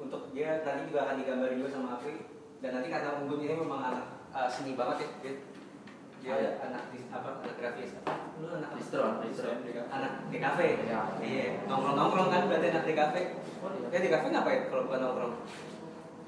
untuk 0.00 0.32
dia 0.32 0.64
nanti 0.64 0.88
juga 0.88 1.04
akan 1.04 1.20
digambarin 1.20 1.60
juga 1.60 1.76
sama 1.76 2.00
Apri 2.00 2.16
dan 2.64 2.80
nanti 2.80 2.88
karena 2.88 3.20
Unggun 3.20 3.44
ini 3.44 3.60
memang 3.60 3.92
anak 3.92 4.24
eh, 4.32 4.48
seni 4.48 4.72
banget 4.72 5.04
ya 5.04 5.08
dia, 5.20 5.32
dia 6.20 6.34
Iya. 6.34 6.50
anak 6.62 6.82
dis- 6.90 7.08
apa 7.08 7.40
anak 7.40 7.56
grafis 7.56 7.90
lu 8.36 8.46
anak 8.50 8.70
Distro, 8.76 9.02
anak 9.10 9.24
distro. 9.26 9.48
anak 9.88 10.12
DKV 10.28 10.58
Iya. 10.80 11.00
iya 11.18 11.46
nongkrong 11.64 11.96
nongkrong 11.96 12.28
kan 12.28 12.42
berarti 12.46 12.66
anak 12.68 12.84
DKV 12.84 13.14
Oh, 13.60 13.70
iya. 13.74 13.86
ya 13.88 13.98
DKV 14.00 14.24
ngapain 14.30 14.60
kalau 14.68 14.82
bukan 14.84 15.00
nongkrong 15.00 15.34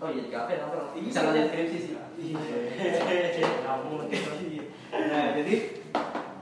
Oh 0.03 0.11
iya, 0.11 0.19
di 0.21 0.31
kafe 0.31 0.59
nongkrong. 0.59 0.89
Iya. 0.93 1.03
Bisa 1.07 1.19
ngeliat 1.23 1.47
skripsi 1.47 1.79
sih. 1.79 1.95
Kamu 3.63 3.93
Nah, 4.93 5.27
jadi 5.33 5.55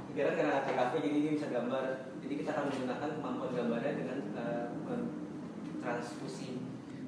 pikiran 0.09 0.33
karena 0.35 0.55
ada 0.59 0.73
kafe 0.73 0.97
jadi 0.99 1.17
dia 1.21 1.33
bisa 1.37 1.47
gambar. 1.47 1.85
Jadi 2.19 2.35
kita 2.37 2.51
akan 2.51 2.65
menggunakan 2.67 3.09
kemampuan 3.15 3.51
gambarnya 3.53 3.93
dengan 3.95 4.19
eh, 4.33 4.67
transfusi 5.79 6.57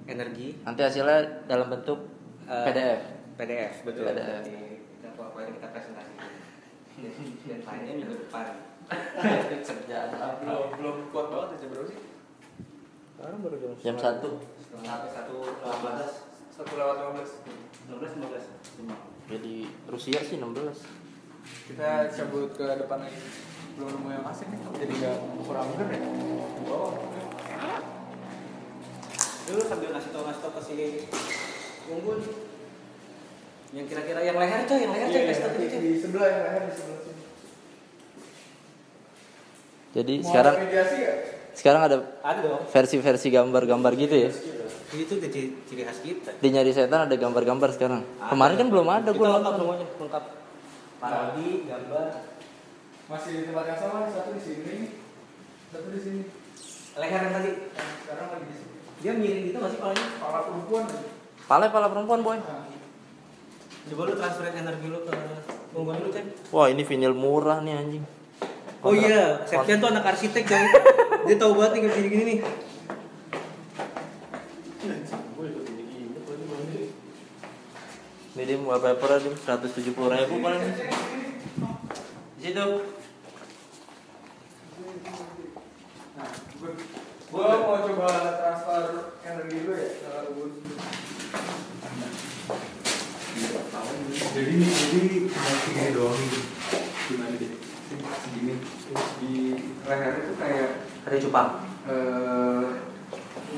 energi 0.05 0.61
Nanti 0.61 0.81
hasilnya 0.83 1.19
dalam 1.47 1.69
bentuk 1.69 2.05
eh, 2.45 2.65
PDF. 2.65 3.01
PDF 3.35 3.73
betul. 3.83 4.05
PDF. 4.07 4.45
Jadi 4.45 4.55
kita 4.93 5.09
pokoknya 5.15 5.51
kita 5.57 5.67
presentasi. 5.73 6.12
Dan 7.03 7.61
lainnya 7.67 7.93
minggu 7.99 8.15
depan. 8.15 8.47
Kerjaan 9.67 10.09
Belum 10.47 10.67
belum 10.79 10.97
kuat 11.11 11.27
banget 11.35 11.49
ya 11.59 11.67
jam 11.67 11.83
sih? 11.91 11.99
Sekarang 13.19 13.39
baru 13.43 13.57
jam 13.59 13.71
Jam 13.83 13.97
satu. 13.99 14.31
Sampai 14.71 15.11
satu 15.11 15.37
delapan 15.43 15.91
belas, 15.99 16.13
Satu 16.55 16.73
lewat 16.79 16.97
lima 17.03 17.11
belas. 17.19 17.31
enam 17.89 17.97
belas, 17.99 18.13
lima 18.15 18.27
belas. 18.31 18.47
Jadi 19.27 19.57
Rusia 19.91 20.21
sih 20.23 20.37
16. 20.39 20.55
Kita 21.43 21.91
cabut 22.07 22.55
ke 22.55 22.67
depan 22.79 22.99
lagi. 23.03 23.19
Belum 23.75 23.91
nemu 23.99 24.09
yang 24.15 24.27
asik 24.31 24.47
nih. 24.47 24.61
Jadi 24.79 24.93
nggak 25.03 25.17
kurang 25.43 25.67
bener 25.75 25.89
ya. 25.91 26.01
Dulu 29.43 29.61
sambil 29.67 29.91
ngasih 29.91 30.11
tau 30.15 30.23
ngasih 30.23 30.43
tau 30.43 30.53
ke 30.55 30.61
si 30.63 30.77
Unggun 31.91 32.21
yang 33.73 33.87
kira-kira 33.87 34.21
yang 34.21 34.37
leher 34.37 34.61
coy, 34.65 34.79
yang 34.79 34.93
leher 34.93 35.09
coy, 35.09 35.23
kasih 35.27 35.43
tau 35.43 35.51
di, 35.51 35.57
dulu, 35.57 35.67
coy. 35.67 35.81
di 35.81 35.91
sebelah 35.97 36.27
ya, 36.27 36.39
leher 36.45 36.63
di 36.63 36.75
sebelah 36.75 36.99
sini. 37.01 37.23
Jadi 39.93 40.15
Mau 40.17 40.27
sekarang 40.27 40.55
ada 40.55 40.63
mediasi 40.63 40.97
nggak? 40.99 41.19
sekarang 41.53 41.81
ada 41.85 41.97
Ada 42.23 42.41
dong. 42.43 42.63
versi-versi 42.67 43.29
gambar-gambar 43.29 43.93
gitu 43.95 44.15
ya. 44.19 44.31
Itu 44.93 45.13
udah 45.17 45.29
ciri, 45.29 45.49
ciri 45.65 45.83
khas 45.85 46.01
kita. 46.01 46.31
Di 46.37 46.49
nyari 46.49 46.69
setan 46.71 47.09
ada 47.09 47.17
gambar-gambar 47.17 47.69
sekarang. 47.73 48.05
Kemarin 48.19 48.57
kan 48.57 48.69
belum 48.69 48.89
ada 48.89 49.09
Kita 49.09 49.17
gua 49.17 49.29
lengkap 49.37 49.55
semuanya, 49.57 49.87
lengkap. 49.99 50.25
Parodi, 50.97 51.49
gambar, 51.67 52.07
Masih 53.03 53.31
di 53.35 53.43
tempat 53.45 53.65
yang 53.67 53.79
sama 53.79 54.09
satu 54.09 54.31
di 54.33 54.41
sini, 54.41 54.77
satu 55.69 55.89
di 55.89 56.01
sini. 56.01 56.21
leher 56.95 57.21
yang 57.23 57.35
tadi. 57.35 57.51
Yang 57.69 57.89
sekarang 58.01 58.27
lagi 58.31 58.47
di 58.47 58.55
sini. 58.55 58.73
Dia 59.03 59.13
miring 59.13 59.45
gitu 59.49 59.59
masih 59.59 59.77
palanya. 59.77 60.07
Kepala 60.09 60.41
perempuan. 60.43 60.85
Pala 61.43 61.67
pala 61.69 61.87
perempuan 61.89 62.21
boy. 62.23 62.39
Nah, 62.39 62.65
Coba 63.83 64.03
lu 64.07 64.15
transferin 64.15 64.55
energi 64.55 64.87
lu 64.87 65.03
ke 65.03 65.15
Unggun 65.73 65.97
dulu, 65.99 66.11
Cen. 66.13 66.27
Wah 66.53 66.69
ini 66.69 66.85
vinil 66.85 67.17
murah 67.17 67.59
nih 67.65 67.75
anjing. 67.75 68.05
Oh 68.83 68.93
iya, 68.93 69.43
Septian 69.49 69.81
tuh 69.81 69.89
anak 69.91 70.05
arsitek 70.05 70.45
coy. 70.45 70.67
Dia 71.27 71.37
tahu 71.39 71.55
banget 71.55 71.71
nih 71.75 71.81
kayak 71.87 71.97
gini-gini 71.97 72.25
nih. 72.27 72.39
Ini 78.33 78.49
dia 78.49 78.57
wallpaper 78.65 79.21
aja 79.21 79.29
170 79.29 79.93
ribu 79.93 80.35
paling. 80.41 80.63
Di 82.41 82.43
situ. 82.43 82.69
Nah, 86.17 86.31
gue, 86.59 86.71
gue 87.29 87.45
mau 87.61 87.77
coba 87.87 88.09
transfer 88.41 88.83
energi 89.21 89.57
dulu 89.63 89.75
ya 89.77 89.89
ke 89.95 90.11
Ubun. 90.33 90.51
Jadi 94.13 94.55
jadi 94.61 95.01
cuma 95.25 95.51
segini 95.57 95.91
doang 95.97 96.17
gitu. 96.21 96.41
Gimana 97.09 97.35
deh? 97.41 97.53
Segini. 98.21 98.55
Terus 98.61 99.09
di 99.25 99.35
leher 99.89 100.13
itu 100.21 100.33
kayak 100.37 100.71
Ada 101.03 101.17
cupang. 101.19 101.51
eh 101.83 102.65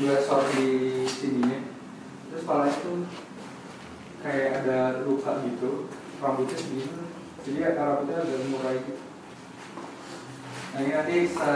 dua 0.01 0.17
sor 0.23 0.49
di 0.55 1.03
sininya. 1.05 1.61
Terus 2.31 2.43
kepala 2.47 2.71
itu 2.71 2.93
kayak 4.23 4.65
ada 4.65 5.05
luka 5.05 5.43
gitu. 5.45 5.91
Rambutnya 6.23 6.57
segini. 6.57 6.89
Jadi 7.45 7.59
ya, 7.61 7.77
rambutnya 7.77 8.25
agak 8.25 8.49
murai 8.49 8.79
gitu. 8.81 9.03
Nah 10.75 10.81
ini 10.83 10.91
nanti 10.91 11.17
se 11.31 11.53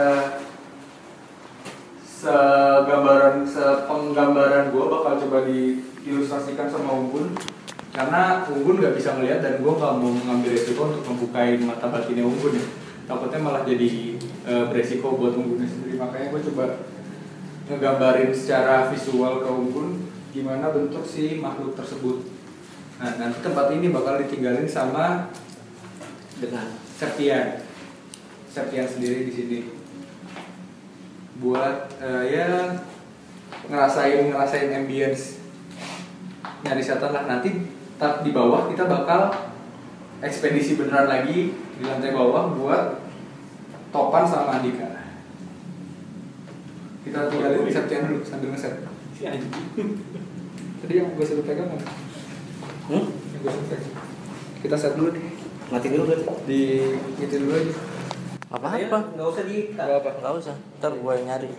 segambaran 2.19 3.47
sepenggambaran 3.47 4.75
gue 4.75 4.85
bakal 4.91 5.13
coba 5.23 5.47
diilustrasikan 5.47 6.67
sama 6.67 6.99
Unggun 6.99 7.31
karena 7.99 8.47
Unggun 8.47 8.79
nggak 8.79 8.95
bisa 8.95 9.19
ngelihat 9.19 9.43
dan 9.43 9.59
gue 9.59 9.71
nggak 9.75 9.93
mau 9.99 10.07
mengambil 10.07 10.55
resiko 10.55 10.87
untuk 10.87 11.03
membukain 11.03 11.59
mata 11.67 11.91
batinnya 11.91 12.23
Unggun 12.23 12.55
ya. 12.55 12.63
Takutnya 13.03 13.43
malah 13.43 13.67
jadi 13.67 14.15
e, 14.23 14.53
beresiko 14.71 15.19
buat 15.19 15.35
Unggunnya 15.35 15.67
sendiri. 15.67 15.99
Makanya 15.99 16.31
gue 16.31 16.41
coba 16.47 16.87
ngegambarin 17.67 18.31
secara 18.31 18.87
visual 18.87 19.43
ke 19.43 19.49
Unggun 19.51 20.07
gimana 20.31 20.71
bentuk 20.71 21.03
si 21.03 21.43
makhluk 21.43 21.75
tersebut. 21.75 22.23
Nah 23.03 23.19
nanti 23.19 23.43
tempat 23.43 23.67
ini 23.75 23.91
bakal 23.91 24.15
ditinggalin 24.23 24.63
sama 24.63 25.27
Dengan 26.39 26.71
Septian 26.95 27.67
Septian 28.47 28.87
sendiri 28.87 29.27
di 29.27 29.33
sini. 29.35 29.57
Buat 31.43 31.99
eh, 31.99 32.23
ya 32.31 32.47
ngerasain 33.67 34.31
ngerasain 34.31 34.71
ambience 34.71 35.43
nyari 36.63 36.79
setan 36.79 37.11
lah. 37.11 37.27
Nanti 37.27 37.78
di 37.99 38.31
bawah 38.31 38.71
kita 38.71 38.87
bakal 38.87 39.27
ekspedisi 40.23 40.79
beneran 40.79 41.11
lagi 41.11 41.51
di 41.51 41.83
lantai 41.83 42.15
bawah 42.15 42.55
buat 42.55 43.03
Topan 43.91 44.23
sama 44.23 44.59
Andika 44.59 44.87
kita 47.03 47.27
tinggalin 47.27 47.67
di 47.67 47.73
Septian 47.75 48.07
dulu 48.07 48.23
sambil 48.23 48.55
ngeset 48.55 48.79
tadi 50.79 50.93
yang 50.95 51.11
gue 51.11 51.25
suruh 51.27 51.43
pegang 51.43 51.67
mana? 51.67 51.83
Hmm? 52.87 53.11
yang 53.11 53.39
gue 53.43 53.51
suruh 53.51 53.67
pegang 53.67 53.95
kita 54.63 54.75
set 54.79 54.95
dulu 54.95 55.11
nih 55.11 55.27
Mati 55.69 55.93
dulu 55.93 56.09
berarti. 56.09 56.25
di 56.49 56.61
itu 57.21 57.35
dulu 57.45 57.53
aja 57.53 57.73
Apa-apa. 58.49 59.13
Enggak 59.13 59.27
usah 59.29 59.43
di 59.45 59.77
Nggak 59.77 60.01
apa 60.01 60.09
Enggak 60.17 60.33
usah. 60.41 60.55
Ntar 60.81 60.97
gue 60.97 61.13
yang 61.13 61.25
nyari. 61.29 61.49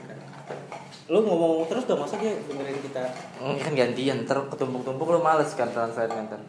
Lu 1.11 1.26
ngomong 1.26 1.66
terus 1.66 1.90
dong 1.90 2.07
masa 2.07 2.14
dia 2.23 2.38
dengerin 2.47 2.78
kita. 2.87 3.02
Hmm, 3.42 3.59
kan 3.59 3.73
gantian. 3.75 4.23
Ntar 4.23 4.47
ketumpuk-tumpuk 4.47 5.11
lu 5.11 5.19
males 5.19 5.50
kan 5.59 5.66
transfernya 5.75 6.30
ntar. 6.30 6.40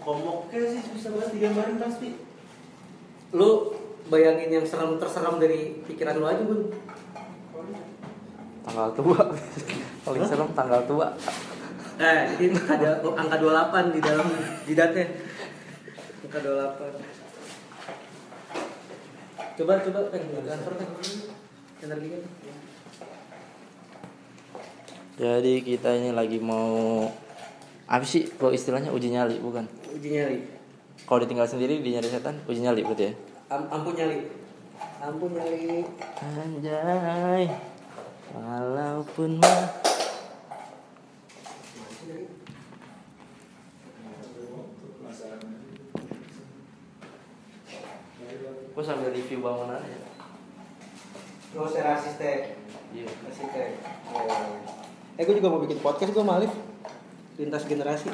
Komoknya 0.00 0.60
sih 0.68 0.80
bisa 0.96 1.08
banget 1.12 1.30
digambarin 1.36 1.76
pasti 1.80 2.08
lu 3.34 3.72
bayangin 4.08 4.52
yang 4.60 4.66
seram 4.68 5.00
terseram 5.00 5.40
dari 5.40 5.80
pikiran 5.88 6.20
lu 6.20 6.26
aja 6.28 6.42
bun 6.44 6.68
Tanggal 8.64 8.88
tua. 8.96 9.22
Paling 10.08 10.24
serem 10.24 10.48
tanggal 10.56 10.80
tua. 10.88 11.08
eh 11.94 12.26
ini 12.42 12.58
ada 12.66 12.98
angka 12.98 13.38
28 13.38 13.94
di 13.94 14.00
dalam 14.02 14.26
jidatnya 14.66 15.06
angka 16.26 16.42
28 16.42 17.13
coba 19.54 19.78
coba 19.80 20.00
kan 20.10 20.20
transfer 20.40 20.74
kan 20.74 20.88
kan 21.80 21.98
Jadi 25.14 25.62
kita 25.62 25.94
ini 25.94 26.10
lagi 26.10 26.42
mau 26.42 27.06
apa 27.86 28.02
sih 28.02 28.26
kalau 28.34 28.50
istilahnya 28.50 28.90
uji 28.90 29.08
nyali 29.08 29.38
bukan? 29.38 29.62
uji 29.88 30.08
nyali 30.10 30.38
Kalau 31.00 31.22
ditinggal 31.22 31.46
sendiri 31.46 31.78
di 31.78 31.94
nyari 31.94 32.08
setan 32.08 32.34
uji 32.44 32.60
nyali 32.60 32.82
berarti 32.82 33.04
ya? 33.04 33.12
Am- 33.48 33.70
ampun 33.70 33.94
nyali 33.94 34.18
ampun 34.98 35.30
nyali 35.30 35.86
Anjay. 36.18 37.46
Walaupun 38.34 39.38
mah 39.38 39.60
Gue 48.74 48.82
sambil 48.82 49.14
review 49.14 49.38
bangunan 49.38 49.78
ya. 49.78 49.98
Gak 51.54 51.62
usah 51.62 51.82
rasis 51.86 52.14
teh 52.18 52.58
Iya. 52.90 53.06
Rasis 53.22 53.46
teh 53.46 53.68
Oh. 54.10 54.58
Eh 55.14 55.22
gue 55.22 55.33
juga 55.44 55.60
mau 55.60 55.64
bikin 55.68 55.76
podcast 55.84 56.16
gue 56.16 56.24
malif 56.24 56.48
Lintas 57.36 57.68
generasi 57.68 58.08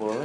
Boleh. 0.00 0.24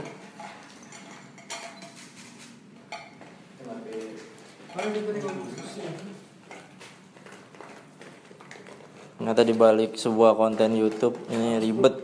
Ternyata 9.20 9.44
dibalik 9.44 10.00
sebuah 10.00 10.40
konten 10.40 10.80
YouTube 10.80 11.20
ini 11.28 11.60
ribet. 11.60 12.00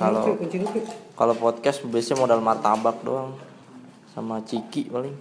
Kalau 0.00 0.32
kalau 1.12 1.34
podcast 1.36 1.84
biasanya 1.84 2.24
modal 2.24 2.40
martabak 2.40 3.04
doang 3.04 3.36
sama 4.16 4.40
ciki 4.48 4.88
paling 4.88 5.12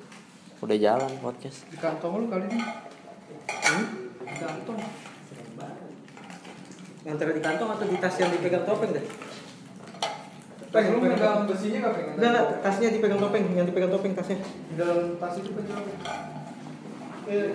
udah 0.63 0.77
jalan 0.79 1.11
podcast. 1.19 1.67
Di 1.67 1.75
kantong 1.75 2.15
lu 2.15 2.25
kali 2.31 2.47
ini. 2.47 2.63
Hmm? 3.59 3.85
Di 4.23 4.35
kantong. 4.39 5.00
Antara 7.01 7.31
di 7.33 7.41
kantong 7.41 7.69
atau 7.73 7.85
di 7.89 7.97
tas 7.97 8.15
yang 8.21 8.29
dipegang 8.29 8.65
topeng 8.65 8.93
deh 8.93 9.05
Peng, 10.71 10.87
lu 10.87 11.03
megang 11.03 11.43
besinya 11.51 11.91
gak 11.91 11.93
pengen? 11.99 12.13
Enggak, 12.15 12.31
enggak, 12.31 12.47
tasnya 12.63 12.95
dipegang 12.95 13.19
topeng, 13.19 13.43
yang 13.51 13.67
dipegang 13.67 13.91
topeng 13.91 14.13
tasnya 14.15 14.39
Di 14.39 14.73
dalam 14.79 15.19
tas 15.19 15.35
itu 15.35 15.51
jauh. 15.51 15.87
Eh, 17.27 17.49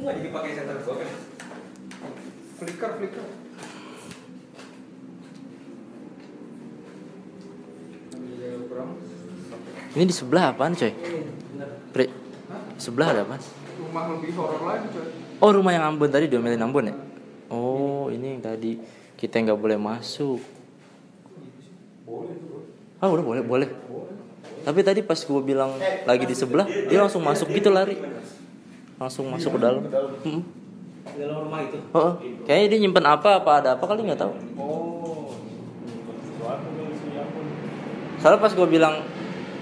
Enggak 0.00 0.14
jadi 0.16 0.28
pakai 0.32 0.56
center 0.56 0.76
gua 0.80 0.96
kan 1.00 1.10
flicker, 2.64 2.90
flicker. 2.96 3.26
Ini 9.94 10.04
di 10.10 10.14
sebelah 10.14 10.50
apaan 10.50 10.74
coy? 10.74 10.90
Bener 10.90 11.68
Pri, 11.94 12.10
sebelah 12.82 13.14
ada 13.14 13.22
apa? 13.22 13.38
Rumah 13.94 14.10
lebih 14.10 14.34
horor 14.34 14.62
lagi 14.66 14.90
coy. 14.90 15.06
Oh 15.38 15.54
rumah 15.54 15.70
yang 15.70 15.86
Ambon 15.86 16.10
tadi 16.10 16.26
diomelin 16.26 16.58
Ambon 16.58 16.90
ya? 16.90 16.98
Oh 17.46 18.10
ini 18.10 18.34
yang 18.34 18.42
tadi 18.42 18.74
kita 19.14 19.38
nggak 19.38 19.54
boleh 19.54 19.78
masuk. 19.78 20.42
Ah 22.98 23.06
udah 23.06 23.22
boleh 23.22 23.46
boleh. 23.46 23.70
Tapi 24.66 24.82
tadi 24.82 24.98
pas 25.06 25.14
gue 25.14 25.42
bilang 25.46 25.78
lagi 26.10 26.26
di 26.26 26.34
sebelah, 26.34 26.66
dia 26.66 26.98
langsung 27.06 27.22
masuk 27.22 27.54
gitu 27.54 27.70
lari, 27.70 27.94
langsung 28.98 29.30
masuk 29.30 29.54
ke 29.54 29.58
dalam. 29.62 29.86
Hmm. 30.26 30.42
Di 31.14 31.18
dalam 31.22 31.46
rumah 31.46 31.62
itu 31.62 31.78
Oh, 31.94 32.18
kayaknya 32.50 32.66
dia 32.74 32.78
nyimpen 32.82 33.06
apa 33.06 33.38
apa 33.38 33.50
ada 33.62 33.78
apa 33.78 33.84
kali 33.86 34.10
nggak 34.10 34.18
tahu. 34.18 34.34
Oh. 34.58 35.30
Soalnya 38.18 38.42
pas 38.42 38.50
gue 38.50 38.66
bilang 38.66 39.06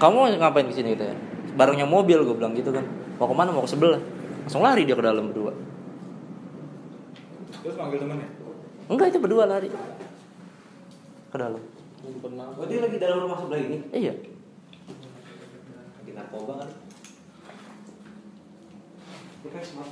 kamu 0.01 0.41
ngapain 0.41 0.65
di 0.65 0.73
sini 0.73 0.97
gitu 0.97 1.05
ya? 1.05 1.13
Barengnya 1.53 1.85
mobil 1.85 2.17
gue 2.25 2.33
bilang 2.33 2.57
gitu 2.57 2.73
kan. 2.73 2.81
Mau 3.21 3.29
ke 3.29 3.35
mana? 3.37 3.53
Mau 3.53 3.61
ke 3.61 3.69
sebelah. 3.69 4.01
Langsung 4.43 4.63
lari 4.63 4.83
dia 4.83 4.95
ke 4.95 5.03
dalam 5.03 5.31
berdua. 5.31 5.51
Terus 7.63 7.75
manggil 7.79 7.99
temennya? 8.03 8.27
Enggak 8.91 9.15
itu 9.15 9.19
berdua 9.23 9.47
lari 9.47 9.71
ke 11.31 11.37
dalam. 11.39 11.63
Oh 12.59 12.65
dia 12.67 12.83
lagi 12.83 12.99
dalam 12.99 13.23
rumah 13.23 13.39
sebelah 13.39 13.63
ini 13.63 13.79
Iya. 13.95 14.11
Lagi 15.95 16.11
narkoba 16.11 16.53
kan 16.59 16.69
Oke, 19.47 19.59
maaf 19.79 19.91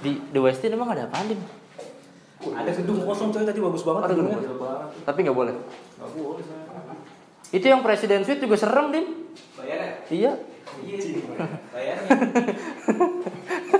Di 0.00 0.12
di 0.16 0.38
Westin 0.40 0.72
emang 0.72 0.96
ada 0.96 1.04
apa 1.04 1.28
Dim? 1.28 1.40
Ada 2.56 2.70
gedung 2.72 3.04
kosong 3.04 3.28
coy 3.36 3.44
tadi 3.44 3.60
bagus 3.60 3.84
banget 3.84 4.02
Ada 4.08 4.14
gedung 4.16 4.32
kosong. 4.32 4.56
Tapi 5.04 5.18
nggak 5.28 5.36
boleh. 5.36 5.54
Gak 6.00 6.10
boleh 6.16 6.44
saya. 6.44 6.65
Itu 7.48 7.62
yang 7.64 7.80
Presiden 7.80 8.22
Suite 8.22 8.40
juga 8.40 8.56
serem 8.56 8.86
Dim. 8.90 9.06
Bayar 9.54 9.78
ya? 9.78 9.92
Iya. 10.08 10.32
Iya 10.76 10.98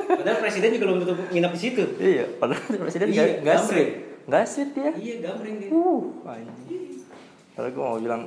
Padahal 0.08 0.38
presiden 0.40 0.70
juga 0.72 0.84
belum 0.86 0.98
tentu 1.02 1.14
nginap 1.28 1.52
di 1.52 1.60
situ 1.60 1.82
Iya. 1.98 2.24
Padahal 2.36 2.62
Presiden 2.82 3.06
Iya, 3.08 3.14
nggak 3.14 3.28
nggak 3.42 3.56
gambreng. 3.58 3.68
suite. 3.68 3.92
Nggak 4.26 4.44
suite 4.48 4.72
dia. 4.72 4.90
Iya 4.94 5.14
gambreng 5.20 5.54
dia 5.58 5.68
Uh, 5.68 6.00
anjing. 6.24 7.04
Kalau 7.52 7.68
gue 7.68 7.82
mau 7.82 7.98
bilang 7.98 8.22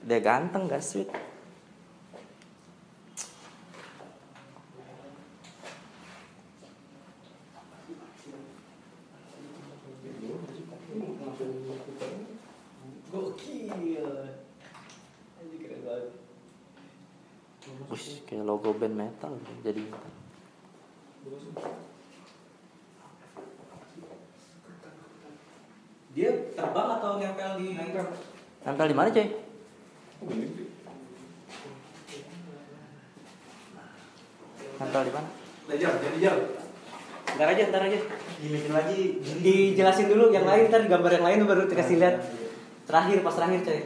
dia 0.00 0.20
ganteng 0.20 0.68
gak 0.68 0.80
sweet. 0.80 1.08
Gokil 13.10 14.06
Anjir 15.38 15.58
keren 15.60 15.80
banget 15.84 16.06
Ush, 17.88 18.20
kayak 18.26 18.44
logo 18.44 18.76
band 18.94 19.10
metal 19.10 19.32
jadi 19.66 19.82
Dia 26.14 26.30
terbang 26.54 26.88
atau 26.94 27.18
nempel 27.18 27.50
di 27.58 27.74
nempel 27.74 28.86
di 28.86 28.94
mana 28.94 29.10
coy? 29.10 29.26
Nempel 34.78 35.02
di 35.02 35.10
mana? 35.10 35.28
Lejar, 35.64 35.92
jadi 35.98 36.18
jam. 36.22 36.36
Ntar 37.34 37.48
aja, 37.50 37.62
ntar 37.66 37.82
aja. 37.82 37.98
Gilirin 38.38 38.70
lagi 38.70 39.18
Dijelasin 39.42 40.06
dulu 40.06 40.30
yang 40.30 40.46
lain, 40.46 40.70
ntar 40.70 40.86
gambar 40.86 41.18
yang 41.18 41.26
lain 41.26 41.38
baru 41.50 41.66
dikasih 41.66 41.98
lihat. 41.98 42.22
Terakhir, 42.86 43.26
pas 43.26 43.34
terakhir 43.34 43.60
coy. 43.66 43.80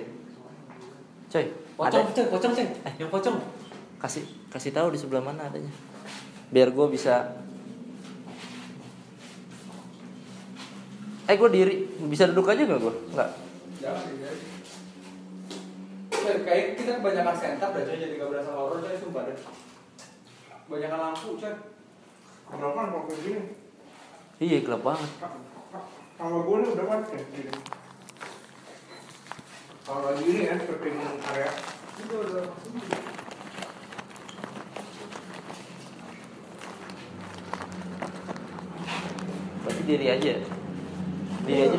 Coy, 1.33 1.45
Pocong, 1.81 2.05
ada? 2.05 2.13
coy, 2.13 2.27
pocong 2.29 2.53
coy. 2.53 2.67
Yang 3.01 3.09
pocong. 3.09 3.37
Kasih 3.97 4.38
kasih 4.49 4.73
tahu 4.73 4.89
di 4.91 4.99
sebelah 4.99 5.21
mana 5.21 5.47
adanya. 5.47 5.73
Biar 6.49 6.73
gue 6.73 6.87
bisa 6.89 7.37
Eh 11.29 11.37
gue 11.37 11.51
diri 11.53 11.75
bisa 12.09 12.25
duduk 12.33 12.49
aja 12.49 12.65
gak 12.65 12.81
gue? 12.81 12.95
Coy, 16.09 16.37
Kayak 16.41 16.65
kita 16.81 16.93
kebanyakan 17.01 17.37
setup 17.37 17.77
dah 17.77 17.85
jadi 17.85 18.17
gak 18.17 18.29
berasa 18.33 18.51
horor 18.57 18.81
coy, 18.81 18.97
sumpah 18.97 19.29
deh. 19.29 19.37
Kebanyakan 20.65 20.99
lampu 20.99 21.37
coy. 21.37 21.53
Kan 22.49 22.59
kalau 22.65 23.05
kayak 23.05 23.21
gini? 23.21 23.43
Iya 24.41 24.65
gelap 24.65 24.81
banget. 24.81 25.11
Ka- 25.21 25.37
ka- 25.69 25.89
Kalau 26.17 26.49
gue 26.49 26.57
nih 26.65 26.71
udah 26.73 26.87
mati 26.89 27.13
ya, 27.13 27.23
gini. 27.29 27.53
Kalau 29.85 30.01
lagi 30.09 30.25
ini 30.25 30.43
ya, 30.49 30.55
seperti 30.57 30.89
area. 30.97 31.51
Itu 32.01 32.15
udah. 32.25 32.45
Diri 39.89 40.07
aja. 40.13 40.37
Diri 41.49 41.61
aja. 41.65 41.79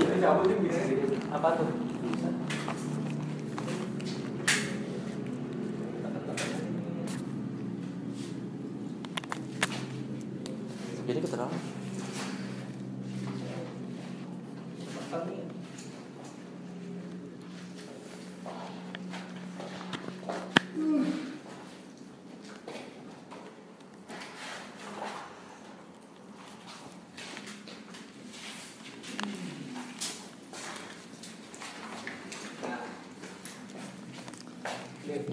Apa 1.30 1.62
tuh? 1.62 1.69
Jadi 11.06 11.19
keterang. 11.22 11.54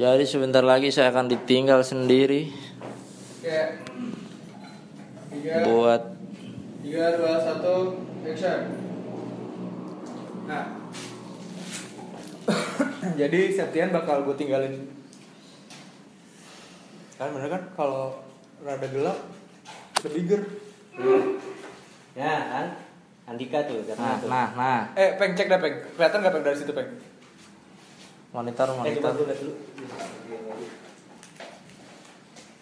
Jadi 0.06 0.22
sebentar 0.22 0.62
lagi 0.62 0.94
saya 0.94 1.10
akan 1.10 1.26
ditinggal 1.26 1.82
sendiri 1.82 2.46
Oke. 3.42 3.62
Tiga, 5.34 5.66
buat 5.66 6.02
tiga, 6.78 7.18
dua, 7.18 7.34
satu, 7.42 8.06
action. 8.22 8.60
Nah, 10.46 10.78
jadi 13.20 13.40
Septian 13.50 13.90
bakal 13.90 14.22
gue 14.22 14.38
tinggalin. 14.38 14.86
Kan 17.18 17.34
bener 17.34 17.50
kan 17.50 17.62
kalau 17.74 18.22
rada 18.62 18.86
gelap 18.86 19.18
lebih 20.06 20.22
ger. 20.30 20.42
Ya 22.14 22.34
kan? 22.46 22.66
Andika 23.26 23.66
tuh 23.66 23.82
nah 23.82 23.90
karena 23.90 24.22
tuh. 24.22 24.28
nah 24.30 24.46
nah 24.54 24.80
Eh, 24.94 25.18
peng 25.18 25.34
cek 25.34 25.50
dah 25.50 25.58
peng. 25.58 25.82
Kelihatan 25.98 26.18
nggak 26.22 26.34
peng 26.38 26.44
dari 26.46 26.58
situ 26.62 26.70
peng? 26.70 27.15
Monitor 28.37 28.68
Eh, 28.68 28.77
monitor. 28.77 29.12
dulu. 29.16 29.25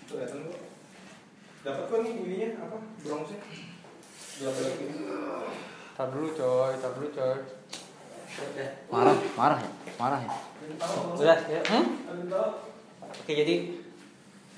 Kelihatan 0.07 0.39
gua. 0.47 0.59
Dapat 1.65 1.85
kok 1.89 1.99
nih 2.05 2.13
ininya 2.15 2.49
apa? 2.63 2.79
Tar 5.95 6.07
dulu 6.11 6.29
coy, 6.31 6.73
tar 6.79 6.93
dulu 6.95 7.09
coy. 7.11 7.37
Marah 8.91 9.15
marah 9.35 9.59
ya 9.59 9.71
marah 9.95 10.21
ya. 10.23 10.31
Udah, 11.15 11.39
ya. 11.47 11.61
Hmm? 11.63 11.87
Oke, 13.15 13.31
jadi 13.33 13.55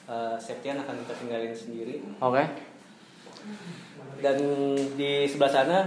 eh, 0.09 0.37
Septian 0.37 0.81
akan 0.81 0.97
kita 1.05 1.15
tinggalin 1.17 1.53
sendiri 1.53 2.01
Oke. 2.17 2.41
dan 4.21 4.37
di 4.97 5.29
sebelah 5.29 5.53
sana 5.53 5.79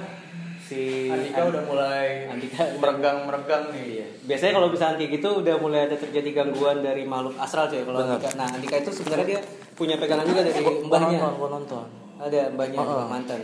si 0.70 1.10
Andika 1.10 1.42
udah 1.50 1.64
mulai 1.66 2.30
Andika 2.30 2.62
meregang-meregang 2.78 3.74
nih. 3.74 4.06
Biasanya 4.30 4.54
kalau 4.62 4.68
misalnya 4.70 4.96
kayak 5.02 5.12
gitu 5.18 5.30
udah 5.42 5.56
mulai 5.58 5.90
ada 5.90 5.98
terjadi 5.98 6.30
gangguan 6.32 6.86
dari 6.86 7.10
makhluk 7.10 7.34
astral 7.42 7.66
cuy 7.66 7.82
kalau. 7.82 8.06
Andika. 8.06 8.30
Nah, 8.38 8.48
Andika 8.54 8.76
itu 8.78 8.92
sebenarnya 8.94 9.26
dia 9.26 9.40
punya 9.74 9.98
pegangan 9.98 10.30
juga 10.30 10.46
dari 10.46 10.62
Gua 10.62 10.74
mbahnya. 10.86 11.18
nonton, 11.18 11.34
gua 11.42 11.50
nonton. 11.58 11.86
Ada 12.22 12.40
mbahnya 12.54 12.78
Oh, 12.78 12.86
oh. 12.86 13.08
mantan. 13.10 13.40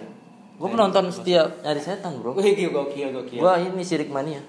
Gue 0.56 0.70
penonton 0.72 1.06
setiap 1.12 1.48
nyari 1.66 1.82
setan 1.82 2.16
bro. 2.22 2.32
Wih, 2.32 2.56
gokil, 2.56 2.70
gokil, 2.72 3.08
gokil. 3.12 3.40
Gua 3.44 3.60
ini 3.60 3.84
sirik 3.84 4.08
mania. 4.08 4.40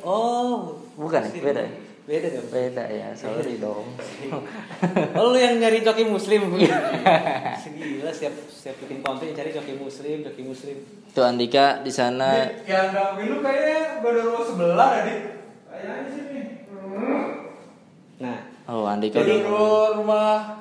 Oh, 0.00 0.80
Bukan 0.96 1.28
ya? 1.28 1.30
Beda 1.44 1.60
ya? 1.60 1.72
Beda 2.06 2.26
dong. 2.32 2.46
Beda 2.48 2.84
ya, 2.86 3.10
sorry 3.12 3.58
dong. 3.58 3.84
Oh, 5.18 5.34
lu 5.34 5.36
yang 5.36 5.58
nyari 5.58 5.82
joki 5.82 6.06
muslim. 6.06 6.48
Gila, 7.76 8.12
siap 8.14 8.32
siap 8.46 8.76
bikin 8.80 9.02
konten 9.02 9.34
cari 9.34 9.50
joki 9.50 9.74
muslim, 9.76 10.22
joki 10.22 10.42
muslim. 10.46 10.78
Tuh 11.16 11.24
Andika 11.24 11.80
di 11.80 11.88
sana. 11.88 12.44
Yang 12.68 12.92
gangguin 12.92 13.28
lu 13.32 13.38
kayaknya 13.40 14.04
gondorwo 14.04 14.44
sebelah 14.44 15.00
tadi. 15.00 15.14
Kayaknya 15.64 16.12
sini. 16.12 16.40
Nah, 18.20 18.38
Oh 18.68 18.84
Andika 18.84 19.24
Jadi-. 19.24 19.40
Gondorwo 19.40 19.96
rumah. 19.96 20.60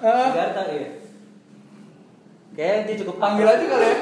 Ah, 0.00 0.32
Jakarta 0.32 0.72
ya. 0.72 0.88
Kayak 2.56 2.78
dia 2.88 2.94
cukup 3.04 3.20
ambil 3.20 3.44
aja 3.52 3.64
kali 3.68 3.84
ya. 3.84 3.96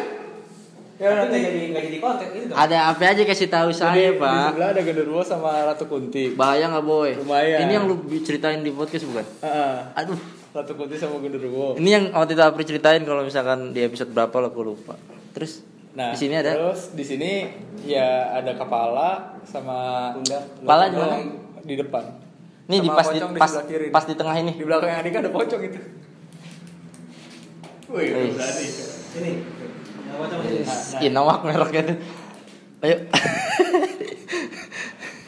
Ya 1.00 1.06
Tapi 1.10 1.18
nanti 1.18 1.34
nggak 1.42 1.50
jadi 1.58 1.66
nggak 1.74 1.84
jadi 1.90 1.98
konten 1.98 2.28
itu. 2.30 2.52
Ada 2.54 2.78
apa 2.94 3.02
aja 3.10 3.22
kasih 3.26 3.48
tahu 3.50 3.68
Jadi, 3.74 3.80
saya 3.82 4.10
Di 4.14 4.20
pak. 4.22 4.54
sebelah 4.54 4.68
ada 4.70 4.80
gondorwo 4.86 5.20
sama 5.26 5.50
Ratu 5.66 5.84
Kunti. 5.90 6.24
Bahaya 6.38 6.70
nggak 6.70 6.84
boy? 6.86 7.10
Lumayan. 7.26 7.66
Ini 7.66 7.72
yang 7.74 7.84
lu 7.90 7.98
ceritain 8.22 8.62
di 8.62 8.70
podcast 8.70 9.02
bukan? 9.02 9.26
Heeh. 9.42 9.74
Aduh. 9.98 10.20
Ratu 10.54 10.78
Kunti 10.78 10.94
sama 10.94 11.18
gondorwo. 11.18 11.74
Ini 11.74 11.90
yang 11.90 12.04
waktu 12.14 12.38
itu 12.38 12.42
Apri 12.46 12.62
ceritain 12.62 13.02
kalau 13.02 13.26
misalkan 13.26 13.74
di 13.74 13.82
episode 13.82 14.14
berapa 14.14 14.30
lo 14.38 14.54
aku 14.54 14.62
lupa. 14.62 14.94
Terus 15.36 15.70
Nah, 15.90 16.14
di 16.14 16.22
sini 16.22 16.38
ada 16.38 16.54
Terus 16.54 16.94
di 16.94 17.02
sini 17.02 17.50
ya 17.82 18.30
ada 18.38 18.54
kepala 18.54 19.34
sama 19.42 20.10
Pundak. 20.14 20.42
Kepala 20.62 20.86
di 20.86 20.96
mana? 20.96 21.16
di 21.66 21.74
depan. 21.74 22.04
Nih 22.70 22.78
di 22.78 22.88
pas 22.88 23.06
di, 23.10 23.18
di 23.18 23.40
pas 23.42 23.52
kiri. 23.66 23.90
pas 23.90 24.04
di 24.06 24.14
tengah 24.14 24.38
ini. 24.38 24.54
Di 24.54 24.62
belakang 24.62 25.02
Andika 25.02 25.18
ada 25.18 25.34
pocong 25.34 25.62
itu. 25.66 25.80
Wih, 27.90 28.06
berani. 28.38 28.66
Ini. 29.18 29.32
Yang 30.06 30.18
macam 30.22 30.38
ini. 30.46 30.62
Ih, 31.02 31.10
nawak 31.10 31.42
mereknya 31.42 31.82
tuh. 31.90 31.98
Ayo. 32.86 32.96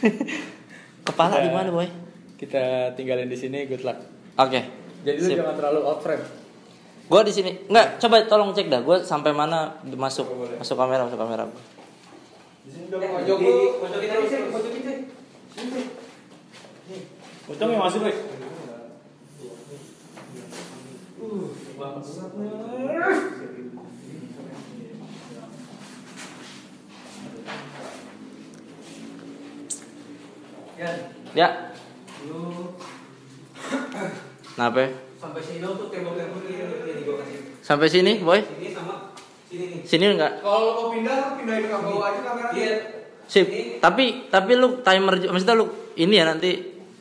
Kepala 1.07 1.43
di 1.43 1.51
mana 1.51 1.75
boy? 1.75 1.91
Kita 2.39 2.95
tinggalin 2.95 3.27
di 3.27 3.35
sini, 3.35 3.67
good 3.67 3.83
luck. 3.83 3.99
Oke. 4.39 4.63
Jadi 5.03 5.19
lu 5.19 5.27
Sip. 5.27 5.37
jangan 5.43 5.59
terlalu 5.59 5.81
out 5.83 5.99
frame. 6.07 6.23
Gua 7.13 7.21
di 7.21 7.29
sini. 7.29 7.53
Enggak, 7.69 8.01
coba 8.01 8.25
tolong 8.25 8.57
cek 8.57 8.73
dah. 8.73 8.81
Gua 8.81 9.05
sampai 9.05 9.37
mana 9.37 9.77
masuk 9.85 10.25
masuk 10.57 10.81
kamera, 10.81 11.05
masuk 11.05 11.21
kamera. 11.21 11.45
Di 12.65 12.73
sini 12.73 12.89
pojokin 12.89 13.85
pojokin 13.85 14.81
sih. 14.81 14.97
Pocong 17.45 17.69
yang 17.69 17.85
masuk. 17.85 18.01
Ya, 30.81 30.89
Ya. 31.37 31.49
lu 32.25 32.73
Kenapa? 34.57 35.13
sampai 35.23 35.39
sini 35.39 35.63
dong 35.63 35.79
tuh 35.79 35.87
tembok-tembok 35.87 36.43
ini 36.51 36.59
yang 36.59 36.69
di 36.83 37.03
gua 37.07 37.23
kasih. 37.23 37.52
Sampai 37.63 37.87
sini, 37.87 38.19
boy? 38.19 38.43
Sini 38.43 38.75
sama 38.75 39.15
sini. 39.47 39.67
Sini 39.83 40.05
enggak? 40.11 40.43
Kalau 40.43 40.59
lu 40.61 40.73
mau 40.75 40.87
pindah, 40.91 41.39
pindahin 41.39 41.65
ke 41.65 41.77
bawah 41.77 42.05
aja 42.05 42.21
kameranya. 42.21 42.53
Iya. 42.53 42.75
Sip. 43.25 43.47
Tapi 43.79 44.27
tapi 44.29 44.53
lu 44.55 44.83
timer 44.83 45.15
maksudnya 45.25 45.55
lu 45.55 45.67
ini 45.95 46.15
ya 46.15 46.27
nanti 46.27 46.59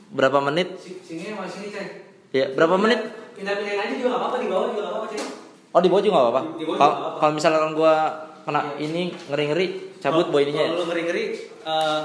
berapa 0.08 0.38
menit? 0.40 0.78
Si- 0.78 1.02
Sini 1.02 1.28
sama 1.28 1.50
sini, 1.50 1.74
Cek. 1.74 1.88
Ya, 2.32 2.46
berapa 2.52 2.78
menit? 2.78 3.02
Pindah-pindahin 3.34 3.80
aja 3.82 3.94
juga 3.94 4.08
enggak 4.08 4.22
apa-apa 4.22 4.38
di 4.38 4.48
bawah 4.48 4.66
juga 4.70 4.80
enggak 4.80 4.94
apa-apa, 4.94 5.08
Cek. 5.10 5.24
Oh, 5.72 5.80
di 5.80 5.90
bawah 5.90 6.02
juga 6.02 6.14
enggak 6.14 6.26
apa-apa. 6.30 6.42
Kalau 6.78 6.96
kalau 7.18 7.32
misalkan 7.34 7.72
gua 7.74 7.94
kena 8.42 8.62
ini 8.78 9.02
ngeri-ngeri 9.28 9.68
cabut 9.98 10.30
boy 10.30 10.42
ininya. 10.44 10.62
ya? 10.62 10.70
Kalau 10.70 10.78
lu 10.78 10.86
ngeri-ngeri 10.88 11.24
eh 11.62 12.00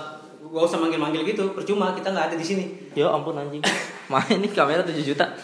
gua 0.46 0.62
usah 0.62 0.78
manggil-manggil 0.78 1.22
gitu, 1.26 1.52
percuma 1.52 1.92
kita 1.92 2.08
nggak 2.08 2.32
ada 2.32 2.36
di 2.36 2.46
sini. 2.46 2.64
Ya 2.94 3.12
ampun 3.12 3.36
anjing. 3.36 3.60
Main 4.10 4.38
ini 4.38 4.48
kamera 4.48 4.80
7 4.80 4.96
juta. 5.02 5.26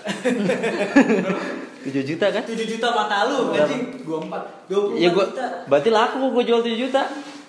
7 1.82 2.02
juta 2.06 2.26
kan? 2.30 2.42
7 2.46 2.54
juta 2.62 2.86
mata 2.90 3.26
lu, 3.26 3.50
anjing. 3.50 3.82
24. 4.06 4.70
24 4.70 5.02
Ya 5.02 5.08
gua 5.10 5.26
juta. 5.26 5.46
berarti 5.66 5.90
laku 5.90 6.30
gua 6.30 6.42
jual 6.42 6.60
7 6.62 6.78
juta. 6.78 7.02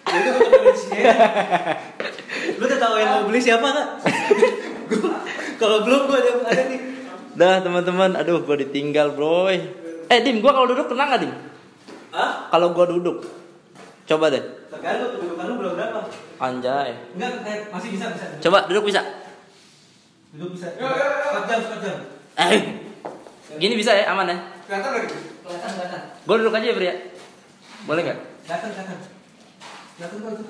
Ya 0.04 0.18
udah 0.20 0.32
gua 0.34 0.48
temenin 0.50 0.74
di 0.74 0.82
sini. 0.82 1.02
Lu 2.60 2.64
udah 2.66 2.80
tahu 2.82 2.94
yang 3.00 3.10
mau 3.10 3.24
beli 3.24 3.40
siapa 3.40 3.64
enggak? 3.64 3.90
Kalau 5.62 5.86
belum 5.86 6.02
gua 6.10 6.18
ada 6.20 6.32
ada 6.44 6.64
nih. 6.68 6.80
Dah 7.34 7.56
teman-teman, 7.62 8.14
aduh 8.14 8.42
gua 8.42 8.58
ditinggal, 8.58 9.14
Bro. 9.14 9.50
Eh, 9.50 10.20
Dim, 10.22 10.44
gua 10.44 10.54
kalau 10.54 10.70
duduk 10.70 10.86
tenang 10.86 11.10
gak, 11.10 11.22
Dim? 11.24 11.34
Hah? 12.12 12.50
Kalau 12.50 12.76
gua 12.76 12.86
duduk. 12.86 13.26
Coba 14.04 14.28
deh. 14.28 14.44
Tergantung 14.68 15.16
kedudukan 15.16 15.46
lu 15.48 15.54
belum 15.58 15.74
berapa. 15.80 16.00
Anjay. 16.38 16.90
Enggak, 17.16 17.32
eh, 17.48 17.58
masih 17.72 17.90
bisa 17.96 18.06
bisa. 18.12 18.26
Coba 18.42 18.68
duduk 18.68 18.92
bisa. 18.92 19.02
Duduk 20.36 20.54
bisa. 20.54 20.68
Yo, 20.76 20.84
yo, 20.84 21.06
yo. 21.08 21.30
Sekejam, 21.32 21.60
sekejam. 21.64 21.98
Eh. 22.36 22.62
Gini 23.60 23.74
bisa 23.78 23.92
ya, 23.94 24.10
aman 24.14 24.30
ya? 24.30 24.38
Kelihatan 24.66 24.92
lagi. 24.96 25.08
Kelihatan, 25.14 25.70
kelihatan. 25.76 26.02
Gua 26.26 26.36
duduk 26.40 26.54
aja 26.56 26.66
ya, 26.66 26.76
ya. 26.78 26.96
Boleh 27.84 28.02
nggak? 28.08 28.20
Kelihatan, 28.48 28.70
kelihatan. 28.74 28.98
Kelihatan 29.98 30.18
kok 30.18 30.32
itu. 30.34 30.44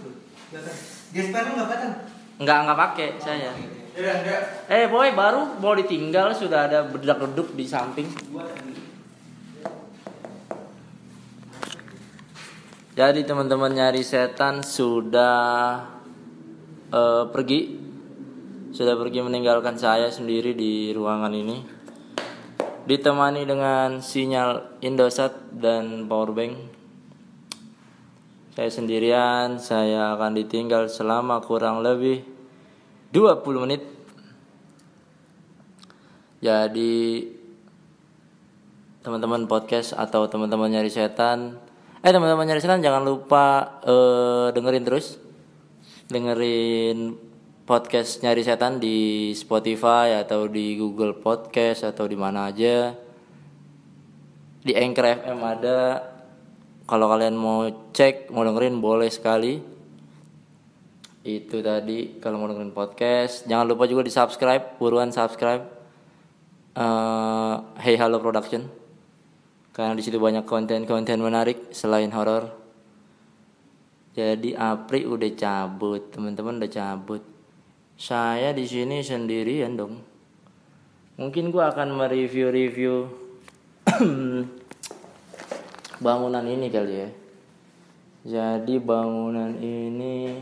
Kelihatan. 0.51 0.75
Gesper 1.13 1.41
lu 1.43 1.51
enggak 1.57 1.67
kelihatan. 1.67 1.91
Nggak 2.41 2.57
nggak 2.65 2.79
pakai 2.79 3.09
saya. 3.21 3.49
Ya, 3.93 4.13
ya. 4.25 4.37
Eh 4.73 4.89
boy, 4.89 5.13
baru 5.13 5.61
mau 5.61 5.77
ditinggal 5.77 6.33
sudah 6.33 6.65
ada 6.65 6.79
berdak 6.89 7.21
duduk 7.29 7.53
di 7.53 7.65
samping. 7.69 8.09
Jadi 12.93 13.25
teman-teman 13.25 13.73
nyari 13.73 14.05
setan 14.05 14.61
sudah 14.61 15.81
eh, 16.93 17.23
pergi, 17.33 17.59
sudah 18.69 18.93
pergi 18.97 19.19
meninggalkan 19.25 19.73
saya 19.77 20.13
sendiri 20.13 20.53
di 20.53 20.93
ruangan 20.93 21.33
ini. 21.33 21.72
Ditemani 22.83 23.47
dengan 23.47 24.03
sinyal 24.03 24.83
Indosat 24.83 25.55
dan 25.55 26.11
powerbank. 26.11 26.59
Saya 28.53 28.69
sendirian, 28.69 29.55
saya 29.57 30.13
akan 30.19 30.35
ditinggal 30.35 30.91
selama 30.91 31.39
kurang 31.39 31.79
lebih 31.79 32.27
20 33.15 33.63
menit. 33.63 33.81
Jadi 36.43 37.23
teman-teman 38.99 39.47
podcast 39.47 39.95
atau 39.95 40.27
teman-teman 40.31 40.71
nyari 40.71 40.87
setan 40.87 41.59
eh 42.03 42.11
teman-teman 42.11 42.47
nyari 42.47 42.63
setan 42.63 42.79
jangan 42.79 43.03
lupa 43.03 43.79
eh, 43.83 44.47
dengerin 44.55 44.83
terus 44.87 45.19
dengerin 46.07 47.15
podcast 47.63 48.19
nyari 48.19 48.43
setan 48.43 48.75
di 48.75 49.31
Spotify 49.31 50.19
atau 50.19 50.51
di 50.51 50.75
Google 50.75 51.15
Podcast 51.15 51.87
atau 51.87 52.03
di 52.03 52.19
mana 52.19 52.51
aja. 52.51 52.91
Di 54.63 54.75
Anchor 54.75 55.23
FM 55.23 55.39
ada. 55.39 55.79
Kalau 56.83 57.07
kalian 57.07 57.35
mau 57.39 57.63
cek 57.95 58.27
mau 58.35 58.43
dengerin 58.43 58.83
boleh 58.83 59.07
sekali. 59.07 59.63
Itu 61.23 61.63
tadi 61.63 62.19
kalau 62.19 62.43
mau 62.43 62.51
dengerin 62.51 62.75
podcast. 62.75 63.47
Jangan 63.47 63.71
lupa 63.71 63.87
juga 63.87 64.03
di 64.03 64.11
subscribe 64.11 64.75
buruan 64.75 65.15
subscribe. 65.15 65.63
Eh, 66.75 67.55
Hey 67.79 67.95
Halo 67.95 68.19
Production. 68.19 68.67
Karena 69.71 69.95
di 69.95 70.03
situ 70.03 70.19
banyak 70.19 70.43
konten-konten 70.43 71.23
menarik 71.23 71.71
selain 71.71 72.11
horor. 72.11 72.51
Jadi 74.13 74.53
Apri 74.53 75.07
udah 75.07 75.31
cabut 75.33 76.11
teman-teman 76.13 76.61
udah 76.61 76.69
cabut 76.69 77.32
saya 77.93 78.51
di 78.51 78.65
sini 78.65 79.05
sendirian 79.05 79.77
dong. 79.77 80.01
Mungkin 81.13 81.53
gua 81.53 81.69
akan 81.69 81.93
mereview-review 81.93 83.05
bangunan 86.05 86.45
ini 86.49 86.67
kali 86.73 86.93
ya. 86.97 87.09
Jadi 88.23 88.81
bangunan 88.81 89.53
ini 89.61 90.41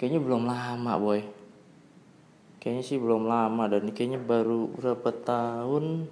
kayaknya 0.00 0.20
belum 0.24 0.48
lama 0.48 0.92
boy. 0.96 1.20
Kayaknya 2.62 2.82
sih 2.82 2.98
belum 2.98 3.28
lama 3.28 3.68
dan 3.68 3.92
kayaknya 3.92 4.18
baru 4.18 4.72
berapa 4.72 5.10
tahun? 5.22 6.08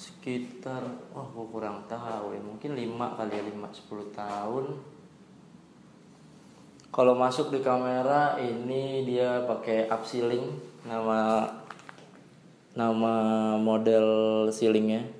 Sekitar 0.00 0.82
wah 1.12 1.28
gua 1.36 1.46
kurang 1.52 1.84
tahu 1.84 2.32
ya. 2.32 2.40
Mungkin 2.40 2.72
5 2.74 3.18
kali 3.18 3.32
ya 3.36 3.42
5 3.44 3.92
10 3.92 4.18
tahun 4.18 4.64
kalau 6.88 7.12
masuk 7.12 7.52
di 7.52 7.60
kamera 7.60 8.40
ini 8.40 9.04
dia 9.04 9.44
pakai 9.44 9.92
up 9.92 10.08
ceiling 10.08 10.56
nama 10.88 11.44
nama 12.72 13.14
model 13.60 14.48
ceilingnya 14.48 15.18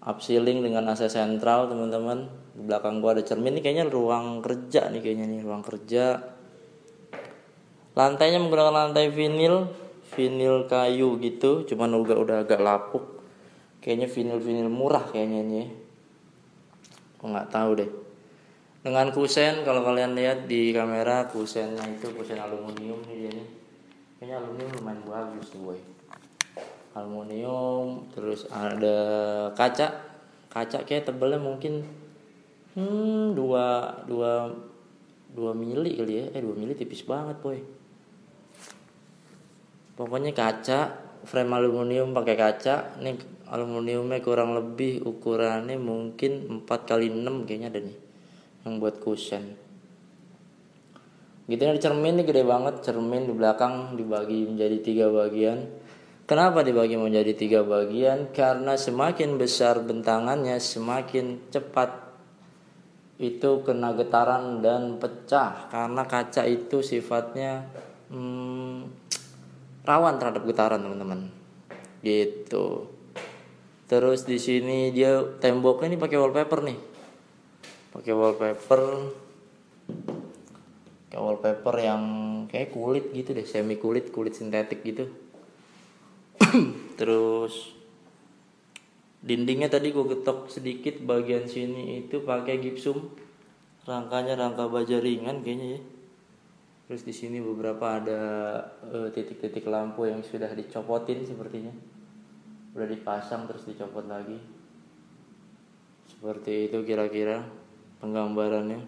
up 0.00 0.24
ceiling 0.24 0.64
dengan 0.64 0.88
AC 0.88 1.12
sentral 1.12 1.68
teman-teman. 1.68 2.32
Di 2.56 2.64
belakang 2.64 3.04
gua 3.04 3.16
ada 3.16 3.22
cermin. 3.24 3.56
Ini 3.56 3.60
kayaknya 3.60 3.86
ruang 3.92 4.40
kerja 4.40 4.88
nih 4.88 5.00
kayaknya 5.04 5.26
nih 5.28 5.40
ruang 5.44 5.60
kerja. 5.60 6.24
Lantainya 7.92 8.40
menggunakan 8.40 8.72
lantai 8.72 9.12
vinil 9.12 9.68
vinil 10.16 10.64
kayu 10.64 11.20
gitu. 11.20 11.68
Cuman 11.68 11.92
udah 12.00 12.16
udah 12.16 12.36
agak 12.48 12.60
lapuk. 12.64 13.20
Kayaknya 13.84 14.08
vinil 14.08 14.38
vinil 14.40 14.68
murah 14.72 15.04
kayaknya 15.04 15.40
ya. 15.44 15.66
Gua 17.20 17.28
nggak 17.36 17.50
tahu 17.52 17.70
deh 17.76 17.90
dengan 18.80 19.12
kusen 19.12 19.60
kalau 19.60 19.84
kalian 19.84 20.16
lihat 20.16 20.48
di 20.48 20.72
kamera 20.72 21.28
kusennya 21.28 21.84
itu 21.84 22.08
kusen 22.16 22.40
aluminium 22.40 23.04
nih 23.04 23.16
dia 23.28 23.30
nih 23.36 23.46
kayaknya 24.16 24.34
aluminium 24.40 24.70
lumayan 24.80 25.00
bagus 25.04 25.46
tuh 25.52 25.60
boy. 25.60 25.78
Aluminium 26.96 28.08
terus 28.12 28.48
ada 28.48 28.98
kaca. 29.52 30.08
Kaca 30.50 30.82
kayak 30.82 31.06
tebelnya 31.06 31.38
mungkin 31.38 31.86
hmm 32.74 33.38
dua 33.38 33.94
dua 34.08 34.50
dua 35.30 35.52
mili 35.54 35.96
kali 36.00 36.12
ya. 36.16 36.24
Eh 36.36 36.40
dua 36.40 36.56
mili 36.56 36.72
tipis 36.72 37.04
banget 37.04 37.36
boy. 37.40 37.60
Pokoknya 39.96 40.32
kaca 40.32 40.96
frame 41.28 41.52
aluminium 41.52 42.16
pakai 42.16 42.36
kaca. 42.36 42.96
Nih 43.00 43.16
aluminiumnya 43.48 44.24
kurang 44.24 44.56
lebih 44.56 45.02
ukurannya 45.04 45.74
mungkin 45.74 46.62
4 46.64 46.70
kali 46.86 47.10
6 47.10 47.50
kayaknya 47.50 47.68
ada 47.74 47.82
nih 47.82 48.09
yang 48.64 48.80
buat 48.80 49.00
cushion. 49.00 49.56
Gitu 51.50 51.66
ada 51.66 51.82
cermin 51.82 52.14
nih 52.14 52.26
gede 52.30 52.46
banget 52.46 52.78
cermin 52.86 53.26
di 53.26 53.34
belakang 53.34 53.98
dibagi 53.98 54.46
menjadi 54.46 54.78
tiga 54.86 55.06
bagian. 55.10 55.66
Kenapa 56.30 56.62
dibagi 56.62 56.94
menjadi 56.94 57.34
tiga 57.34 57.66
bagian? 57.66 58.30
Karena 58.30 58.78
semakin 58.78 59.34
besar 59.34 59.82
bentangannya 59.82 60.62
semakin 60.62 61.50
cepat 61.50 61.90
itu 63.18 63.66
kena 63.66 63.98
getaran 63.98 64.62
dan 64.62 65.02
pecah. 65.02 65.66
Karena 65.74 66.06
kaca 66.06 66.46
itu 66.46 66.86
sifatnya 66.86 67.66
hmm, 68.14 68.86
rawan 69.82 70.22
terhadap 70.22 70.46
getaran 70.46 70.86
teman-teman. 70.86 71.34
Gitu. 71.98 72.86
Terus 73.90 74.22
di 74.22 74.38
sini 74.38 74.94
dia 74.94 75.18
temboknya 75.42 75.90
ini 75.90 75.98
pakai 75.98 76.14
wallpaper 76.14 76.62
nih 76.62 76.78
pakai 77.90 78.12
wallpaper. 78.14 78.82
Kayak 81.10 81.22
wallpaper 81.26 81.74
yang 81.82 82.02
kayak 82.46 82.70
kulit 82.70 83.10
gitu 83.10 83.34
deh 83.34 83.42
semi 83.42 83.74
kulit 83.78 84.14
kulit 84.14 84.38
sintetik 84.38 84.86
gitu. 84.86 85.10
Terus 86.98 87.74
dindingnya 89.20 89.68
tadi 89.68 89.92
gue 89.92 90.06
getok 90.06 90.48
sedikit 90.48 90.96
bagian 91.02 91.50
sini 91.50 92.06
itu 92.06 92.22
pakai 92.22 92.62
gipsum. 92.62 93.10
Rangkanya 93.84 94.38
rangka 94.38 94.70
baja 94.70 95.02
ringan 95.02 95.42
kayaknya 95.42 95.78
ya. 95.78 95.80
Terus 96.90 97.06
di 97.06 97.14
sini 97.14 97.38
beberapa 97.38 98.02
ada 98.02 98.22
eh, 98.86 99.08
titik-titik 99.14 99.66
lampu 99.66 100.06
yang 100.06 100.22
sudah 100.22 100.50
dicopotin 100.54 101.22
sepertinya. 101.26 101.74
Udah 102.74 102.86
dipasang 102.86 103.50
terus 103.50 103.66
dicopot 103.66 104.06
lagi. 104.06 104.38
Seperti 106.06 106.70
itu 106.70 106.82
kira-kira 106.82 107.59
penggambarannya. 108.00 108.80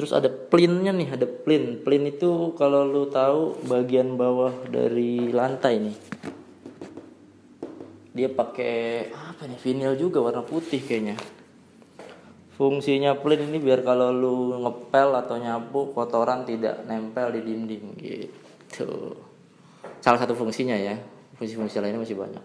Terus 0.00 0.16
ada 0.16 0.32
plinnya 0.32 0.96
nih 0.96 1.12
ada 1.12 1.28
plin. 1.28 1.84
Plin 1.84 2.08
itu 2.08 2.56
kalau 2.56 2.88
lu 2.88 3.12
tahu 3.12 3.60
bagian 3.68 4.16
bawah 4.16 4.64
dari 4.68 5.28
lantai 5.28 5.76
nih. 5.76 5.96
Dia 8.16 8.32
pakai 8.32 9.08
apa 9.12 9.44
nih? 9.44 9.60
Vinil 9.60 10.00
juga 10.00 10.24
warna 10.24 10.40
putih 10.40 10.80
kayaknya. 10.80 11.20
Fungsinya 12.56 13.16
plin 13.16 13.48
ini 13.48 13.60
biar 13.60 13.84
kalau 13.84 14.12
lu 14.12 14.56
ngepel 14.60 15.16
atau 15.16 15.36
nyapu 15.40 15.92
kotoran 15.96 16.44
tidak 16.44 16.84
nempel 16.84 17.32
di 17.32 17.40
dinding 17.44 17.84
gitu. 18.00 19.16
Salah 20.00 20.20
satu 20.20 20.32
fungsinya 20.32 20.76
ya. 20.76 20.96
Fungsi-fungsi 21.36 21.80
lainnya 21.80 22.00
masih 22.00 22.16
banyak. 22.16 22.44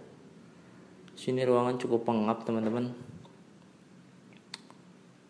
Sini 1.15 1.43
ruangan 1.47 1.79
cukup 1.79 2.03
pengap 2.03 2.43
teman-teman 2.43 2.91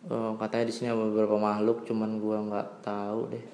Eh, 0.06 0.32
katanya 0.38 0.70
di 0.70 0.74
sini 0.74 0.86
ada 0.86 1.02
beberapa 1.02 1.34
makhluk 1.34 1.82
cuman 1.82 2.22
gua 2.22 2.38
nggak 2.38 2.68
tahu 2.78 3.34
deh. 3.34 3.46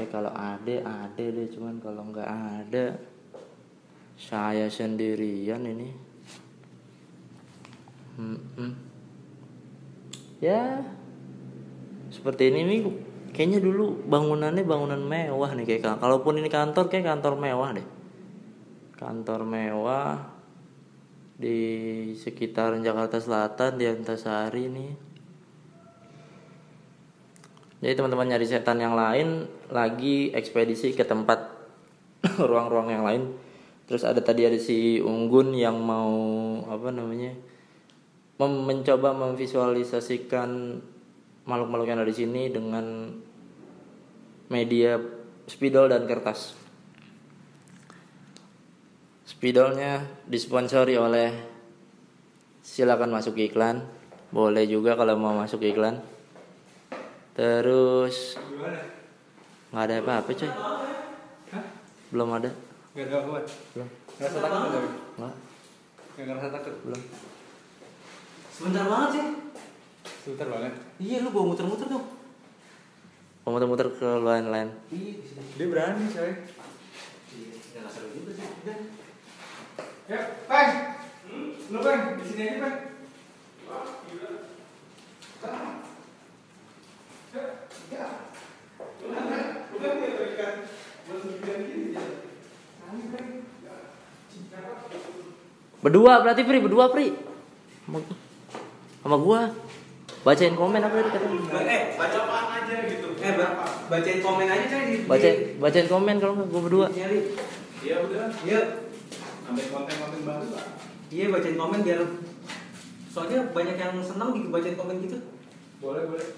Eh 0.00 0.08
kalau 0.08 0.32
ada 0.32 1.04
ada 1.04 1.24
deh 1.24 1.48
cuman 1.52 1.76
kalau 1.84 2.08
nggak 2.08 2.24
ada 2.24 2.96
saya 4.16 4.72
sendirian 4.72 5.68
ini. 5.68 6.08
Mm-mm. 8.18 8.72
ya 10.42 10.82
seperti 12.10 12.50
ini 12.50 12.66
nih 12.66 12.80
kayaknya 13.30 13.62
dulu 13.62 13.94
bangunannya 14.10 14.66
bangunan 14.66 14.98
mewah 14.98 15.54
nih 15.54 15.62
kayak 15.62 15.82
ka- 15.86 16.00
kalaupun 16.02 16.42
ini 16.42 16.50
kantor 16.50 16.90
kayak 16.90 17.04
kantor 17.04 17.38
mewah 17.38 17.76
deh. 17.76 17.86
Kantor 18.96 19.46
mewah 19.46 20.34
di 21.38 21.58
sekitar 22.18 22.74
Jakarta 22.82 23.22
Selatan 23.22 23.78
di 23.78 23.86
Antasari 23.86 24.66
nih 24.66 25.07
jadi 27.78 27.94
teman-teman 27.94 28.26
nyari 28.34 28.46
setan 28.46 28.82
yang 28.82 28.98
lain 28.98 29.46
lagi 29.70 30.34
ekspedisi 30.34 30.98
ke 30.98 31.06
tempat 31.06 31.54
ruang-ruang 32.50 32.90
yang 32.90 33.04
lain. 33.06 33.22
Terus 33.86 34.02
ada 34.04 34.18
tadi 34.20 34.44
ada 34.44 34.58
si 34.58 34.98
Unggun 34.98 35.54
yang 35.54 35.78
mau 35.78 36.12
apa 36.68 36.90
namanya? 36.90 37.32
mem- 38.38 38.64
mencoba 38.66 39.14
memvisualisasikan 39.14 40.78
makhluk-makhluk 41.46 41.88
yang 41.90 41.98
ada 42.02 42.10
di 42.10 42.16
sini 42.16 42.42
dengan 42.50 43.14
media 44.48 44.98
spidol 45.46 45.90
dan 45.90 46.06
kertas. 46.06 46.54
Spidolnya 49.28 50.02
disponsori 50.26 50.98
oleh 50.98 51.30
silakan 52.64 53.14
masuk 53.14 53.38
iklan. 53.38 53.86
Boleh 54.28 54.66
juga 54.66 54.98
kalau 54.98 55.14
mau 55.14 55.32
masuk 55.36 55.62
iklan. 55.62 56.00
Terus 57.38 58.34
nggak 59.70 59.84
ada 59.86 59.94
apa-apa 60.02 60.30
coy. 60.34 60.50
Belum 62.10 62.34
ada. 62.34 62.50
Gak 62.98 63.04
ada 63.06 63.14
apa 63.22 63.46
Belum. 63.78 63.88
Ngerasa 64.18 64.38
takut 64.42 64.58
gak 64.58 64.72
tapi? 64.74 64.90
Nggak. 65.22 65.34
Gak 66.18 66.24
ngerasa 66.26 66.48
takut? 66.50 66.74
Belum. 66.82 67.02
Sebentar 68.50 68.84
banget 68.90 69.10
sih. 69.14 69.26
Sebentar 70.26 70.46
banget 70.50 70.74
Iya 70.98 71.22
lu 71.22 71.30
bawa 71.30 71.54
muter-muter 71.54 71.86
dong. 71.86 72.10
Mau 73.46 73.54
muter-muter 73.54 73.86
ke 73.86 74.08
lain-lain. 74.18 74.74
Iya, 74.90 75.12
di 75.22 75.26
sini. 75.30 75.42
Dia 75.54 75.66
berani 75.70 76.10
coy 76.10 76.32
Iya, 77.38 77.78
nggak 77.78 77.92
seru 77.94 78.08
juga 78.18 78.30
sih. 78.34 78.46
Ya, 80.10 80.18
Peng 80.50 80.72
Lu 81.70 81.78
Peng, 81.86 82.02
di 82.18 82.24
sini 82.26 82.42
aja 82.50 82.58
Peng 82.66 82.76
Berdua 95.78 96.12
berarti 96.24 96.42
Pri, 96.42 96.58
berdua 96.58 96.90
Pri. 96.90 97.14
Sama, 97.86 97.98
sama 99.02 99.16
gua. 99.20 99.40
Bacain 100.26 100.58
komen 100.58 100.82
apa 100.82 100.98
tadi 100.98 101.10
katanya? 101.14 101.62
Eh, 101.62 101.82
baca 101.94 102.18
apaan 102.26 102.46
aja 102.58 102.74
gitu. 102.90 103.08
Eh, 103.22 103.32
ba- 103.38 103.54
bacain 103.86 104.18
komen 104.18 104.50
aja 104.50 104.64
coy 104.66 104.82
di. 104.90 104.96
Bacain 105.06 105.36
bacain 105.62 105.86
komen 105.86 106.16
kalau 106.18 106.34
nggak 106.36 106.48
gue 106.50 106.60
berdua. 106.66 106.86
Nyari. 106.90 107.18
Iya 107.86 107.96
udah. 108.02 108.26
Iya. 108.42 108.60
Ambil 109.46 109.66
konten-konten 109.70 110.20
baru 110.26 110.46
lah. 110.52 110.66
Iya, 111.08 111.26
bacain 111.30 111.56
komen 111.56 111.80
biar 111.86 112.00
soalnya 113.08 113.40
banyak 113.54 113.76
yang 113.78 113.94
senang 114.02 114.34
di 114.34 114.50
bacain 114.50 114.76
komen 114.76 114.96
gitu. 115.06 115.18
Boleh 115.78 116.02
boleh. 116.10 116.28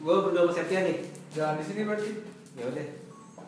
Gue 0.00 0.16
berdua 0.24 0.48
sama 0.48 0.56
Septia 0.56 0.80
nih. 0.80 0.96
Jangan 1.36 1.60
di 1.60 1.64
sini 1.68 1.84
berarti. 1.84 2.10
Ya 2.56 2.64
udah. 2.72 2.86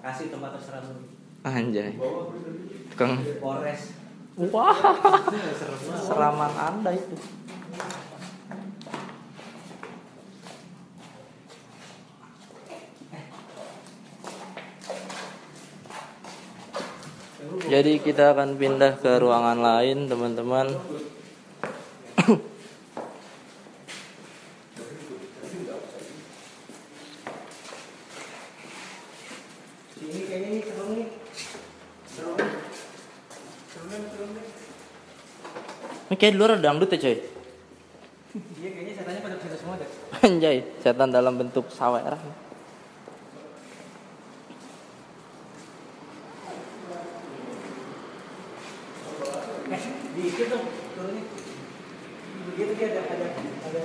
Kasih 0.05 0.29
tempat 0.29 0.61
terserah 0.61 0.85
lu. 0.85 1.01
Anjay. 1.49 1.97
Bawa 1.97 2.29
aku 2.29 2.37
dari 2.45 2.63
Tukang. 2.93 3.13
Polres. 3.41 3.83
Wah, 4.33 4.77
seraman 6.01 6.53
anda 6.57 6.93
itu. 6.93 7.17
Jadi 17.69 18.05
kita 18.05 18.37
akan 18.37 18.61
pindah 18.61 19.01
ke 19.01 19.21
ruangan 19.21 19.61
lain, 19.61 20.09
teman-teman. 20.09 20.73
Ini 30.03 30.21
kayaknya 30.29 30.49
nih 30.53 30.63
serem 30.65 30.89
nih. 30.97 31.09
Serem. 32.09 32.37
Serem 33.73 33.89
nih, 33.89 34.09
serem 34.13 34.31
nih. 34.37 34.47
Ini 36.13 36.21
kayak 36.21 36.37
di 36.37 36.41
luar 36.45 36.61
ada 36.61 36.69
dangdut 36.69 36.93
ya, 36.93 37.01
coy. 37.01 37.17
Iya, 37.17 38.69
kayaknya 38.69 38.93
setannya 39.01 39.21
pada 39.25 39.57
semua 39.57 39.81
deh. 39.81 39.89
Anjay, 40.21 40.61
setan 40.85 41.09
dalam 41.09 41.41
bentuk 41.41 41.73
sawerah. 41.73 42.21
Eh, 49.73 49.83
dikit 50.21 50.47
dong 50.53 50.69
turunnya. 51.01 51.25
Begitu 52.45 52.73
dia 52.77 52.89
ada 52.93 53.01
ada 53.09 53.27
ada 53.73 53.81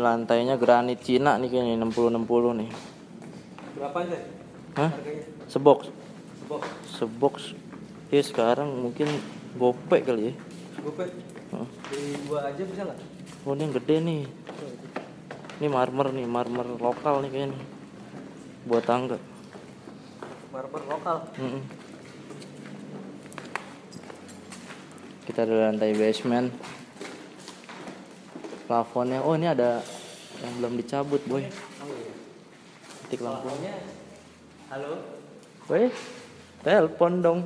Ini 0.00 0.08
lantainya 0.08 0.56
granit 0.56 1.04
Cina 1.04 1.36
nih 1.36 1.52
kayaknya 1.52 1.84
60-60 1.84 2.24
nih. 2.56 2.70
Berapa 3.76 3.98
aja? 4.00 4.16
Hah? 4.80 4.90
Harganya? 4.96 5.24
Sebox. 5.44 5.92
Box. 6.48 6.62
Sebox. 6.88 7.34
Ya 8.08 8.24
sekarang 8.24 8.80
mungkin 8.80 9.12
gopek 9.60 10.08
kali 10.08 10.32
ya. 10.32 10.34
Gope. 10.80 11.04
Heeh. 11.04 11.68
Beli 11.92 12.16
dua 12.24 12.48
aja 12.48 12.62
bisa 12.64 12.88
nggak? 12.88 12.96
Oh 13.44 13.52
ini 13.52 13.60
yang 13.68 13.74
gede 13.76 13.96
nih. 14.00 14.22
Ini 15.60 15.68
marmer 15.68 16.16
nih, 16.16 16.24
marmer 16.24 16.64
lokal 16.80 17.20
nih 17.20 17.30
kayaknya. 17.36 17.60
Buat 18.64 18.84
tangga. 18.88 19.20
Marmer 20.48 20.82
lokal. 20.88 21.28
Mm-mm. 21.36 21.62
Kita 25.28 25.44
ada 25.44 25.68
lantai 25.68 25.92
basement. 25.92 26.79
Plafonnya, 28.70 29.18
oh 29.26 29.34
ini 29.34 29.50
ada 29.50 29.82
yang 30.46 30.52
belum 30.62 30.78
dicabut 30.78 31.18
boy. 31.26 31.42
Oh 31.42 31.90
iya. 31.90 32.14
Titik 33.02 33.18
lampu. 33.18 33.50
Lampunya. 33.50 33.82
Halo. 34.70 34.92
Weh, 35.66 35.90
telepon 36.62 37.18
dong. 37.18 37.40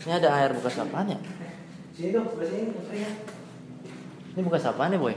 Ini 0.00 0.12
ada 0.16 0.28
air 0.32 0.56
bekas 0.56 0.80
apaan 0.80 1.12
ya? 1.12 1.20
Sini 1.92 2.16
dong, 2.16 2.24
sebelah 2.32 2.48
sini 2.48 2.72
antrinya. 2.72 3.10
Ini 4.32 4.40
bekas 4.40 4.64
apaan 4.64 4.96
ya 4.96 4.98
boy? 4.98 5.12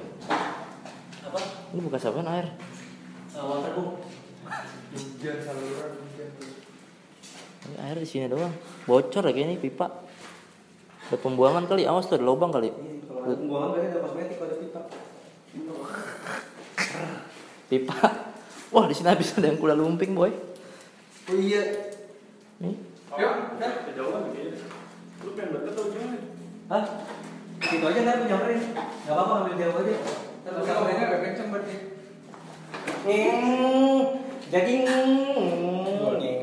Apa? 1.23 1.39
Ini 1.71 1.79
bekas 1.87 2.03
apaan 2.03 2.27
air? 2.27 2.51
Uh, 3.31 3.63
waterboom. 3.63 4.03
Hujan 4.91 5.39
saluran. 5.39 6.04
Ini 7.65 7.75
air 7.81 7.97
di 7.97 8.07
sini 8.07 8.29
doang. 8.29 8.53
Bocor 8.85 9.25
ya 9.25 9.31
kayaknya 9.33 9.57
pipa. 9.57 9.89
Ada 11.09 11.17
pembuangan 11.21 11.65
kali, 11.69 11.85
awas 11.85 12.09
tuh 12.09 12.17
ada 12.17 12.25
lubang 12.25 12.53
kali. 12.53 12.69
Ini 12.69 13.05
kalau 13.05 13.25
ada 13.25 13.35
pembuangan 13.37 13.69
berarti 13.73 13.87
ada 13.89 13.99
kosmetik 14.05 14.37
ada 14.41 14.55
pipa. 14.57 14.81
Pipa. 17.69 17.97
Wah 18.69 18.85
di 18.85 18.93
sini 18.93 19.09
habis 19.09 19.33
ada 19.33 19.49
yang 19.49 19.57
kuda 19.57 19.73
lumping 19.73 20.13
boy. 20.13 20.29
Oh 21.29 21.37
iya. 21.37 21.93
Nih. 22.61 22.77
Yuk, 23.15 23.33
udah 23.57 23.71
kejauhan 23.89 24.21
kayaknya. 24.29 24.67
Lu 25.23 25.29
pengen 25.33 25.49
banget 25.55 25.71
atau 25.73 25.83
gimana? 25.89 26.17
Hah? 26.69 26.83
Situ 27.65 27.85
aja 27.87 27.99
ntar 28.03 28.15
nyamperin. 28.27 28.61
Gak 28.77 29.13
apa-apa 29.15 29.33
ambil 29.41 29.55
jauh 29.57 29.77
aja. 29.81 29.95
Bisa 30.45 30.61
suaranya 30.61 31.03
agak 31.09 31.21
kenceng 31.23 31.47
berarti. 31.49 31.75
Ngeng, 33.05 33.41
Jaging. 34.53 34.81
Ngeng, 34.85 35.11
gitu 36.21 36.34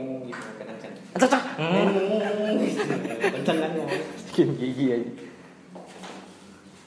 gitu. 1.12 1.38
Kenceng 3.22 3.58
kan. 3.60 3.70
Bikin 4.32 4.48
gigi 4.56 4.86
aja. 4.92 5.10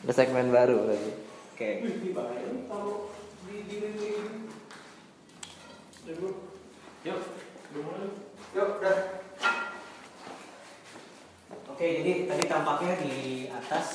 Ada 0.06 0.14
segmen 0.14 0.50
baru 0.54 0.90
lagi. 0.90 1.12
Oke. 1.54 1.70
Yuk, 7.06 7.22
yuk, 8.54 8.70
udah. 8.82 8.98
Oke, 11.70 11.88
jadi 12.02 12.12
tadi 12.26 12.44
tampaknya 12.50 12.94
di 13.04 13.46
atas 13.52 13.88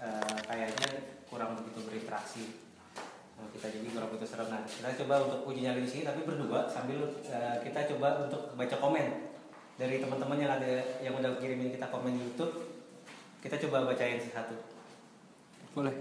eh, 0.00 0.36
kayaknya 0.48 0.88
kurang 1.28 1.60
begitu 1.60 1.84
berinteraksi. 1.84 2.44
Kita 3.52 3.66
jadi 3.68 3.88
kurang 3.92 4.08
begitu 4.14 4.26
serem. 4.32 4.48
Nah, 4.48 4.64
kita 4.64 4.96
coba 5.04 5.14
untuk 5.28 5.40
uji 5.50 5.60
nyali 5.66 5.84
di 5.84 5.90
sini, 5.90 6.02
tapi 6.08 6.24
berdua 6.24 6.68
sambil 6.70 7.04
eh, 7.26 7.56
kita 7.60 7.84
coba 7.96 8.28
untuk 8.28 8.56
baca 8.56 8.76
komen 8.80 9.33
dari 9.74 9.98
teman-teman 9.98 10.38
yang 10.38 10.52
ada 10.52 10.70
yang 11.02 11.14
udah 11.14 11.34
kirimin 11.38 11.70
kita 11.70 11.86
komen 11.88 12.14
di 12.14 12.22
YouTube. 12.24 12.54
Kita 13.42 13.58
coba 13.66 13.90
bacain 13.90 14.16
satu. 14.22 14.56
Boleh. 15.74 15.92